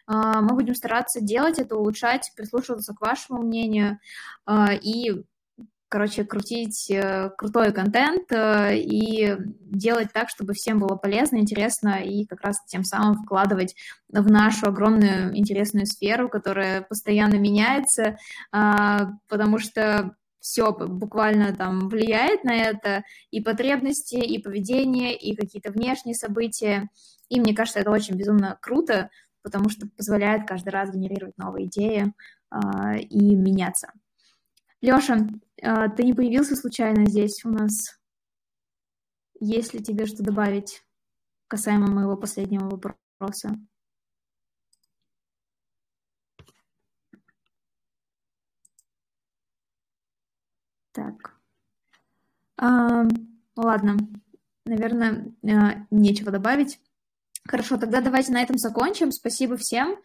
[0.06, 4.00] А, мы будем стараться делать это, улучшать, прислушиваться к вашему мнению
[4.46, 5.24] а, и
[5.96, 12.26] короче, крутить э, крутой контент э, и делать так, чтобы всем было полезно, интересно, и
[12.26, 13.78] как раз тем самым вкладывать
[14.10, 18.18] в нашу огромную интересную сферу, которая постоянно меняется,
[18.52, 25.72] а, потому что все буквально там влияет на это, и потребности, и поведение, и какие-то
[25.72, 26.90] внешние события.
[27.30, 29.10] И мне кажется, это очень безумно круто,
[29.44, 32.12] потому что позволяет каждый раз генерировать новые идеи
[32.50, 33.94] а, и меняться.
[34.86, 35.55] Лёша, а,
[35.96, 38.00] ты не появился случайно здесь у нас?
[39.40, 40.84] Есть ли тебе что добавить
[41.48, 43.56] касаемо моего последнего вопроса?
[50.92, 51.36] Так.
[52.58, 53.04] А,
[53.58, 53.98] ладно,
[54.66, 56.80] наверное, а, нечего добавить.
[57.48, 59.12] Хорошо, тогда давайте на этом закончим.
[59.12, 59.98] Спасибо всем.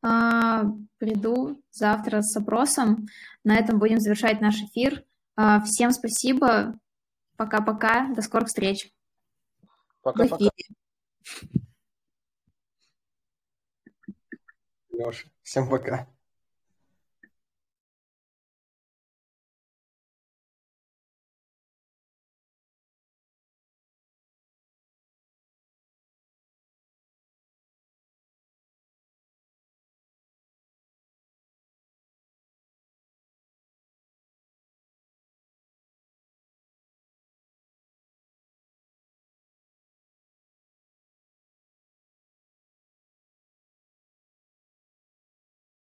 [0.00, 0.64] А,
[0.98, 3.06] приду завтра с опросом.
[3.44, 5.04] На этом будем завершать наш эфир.
[5.40, 6.74] А, всем спасибо.
[7.36, 8.12] Пока-пока.
[8.12, 8.92] До скорых встреч.
[10.02, 10.50] Пока-пока.
[14.90, 16.08] Леша, всем пока.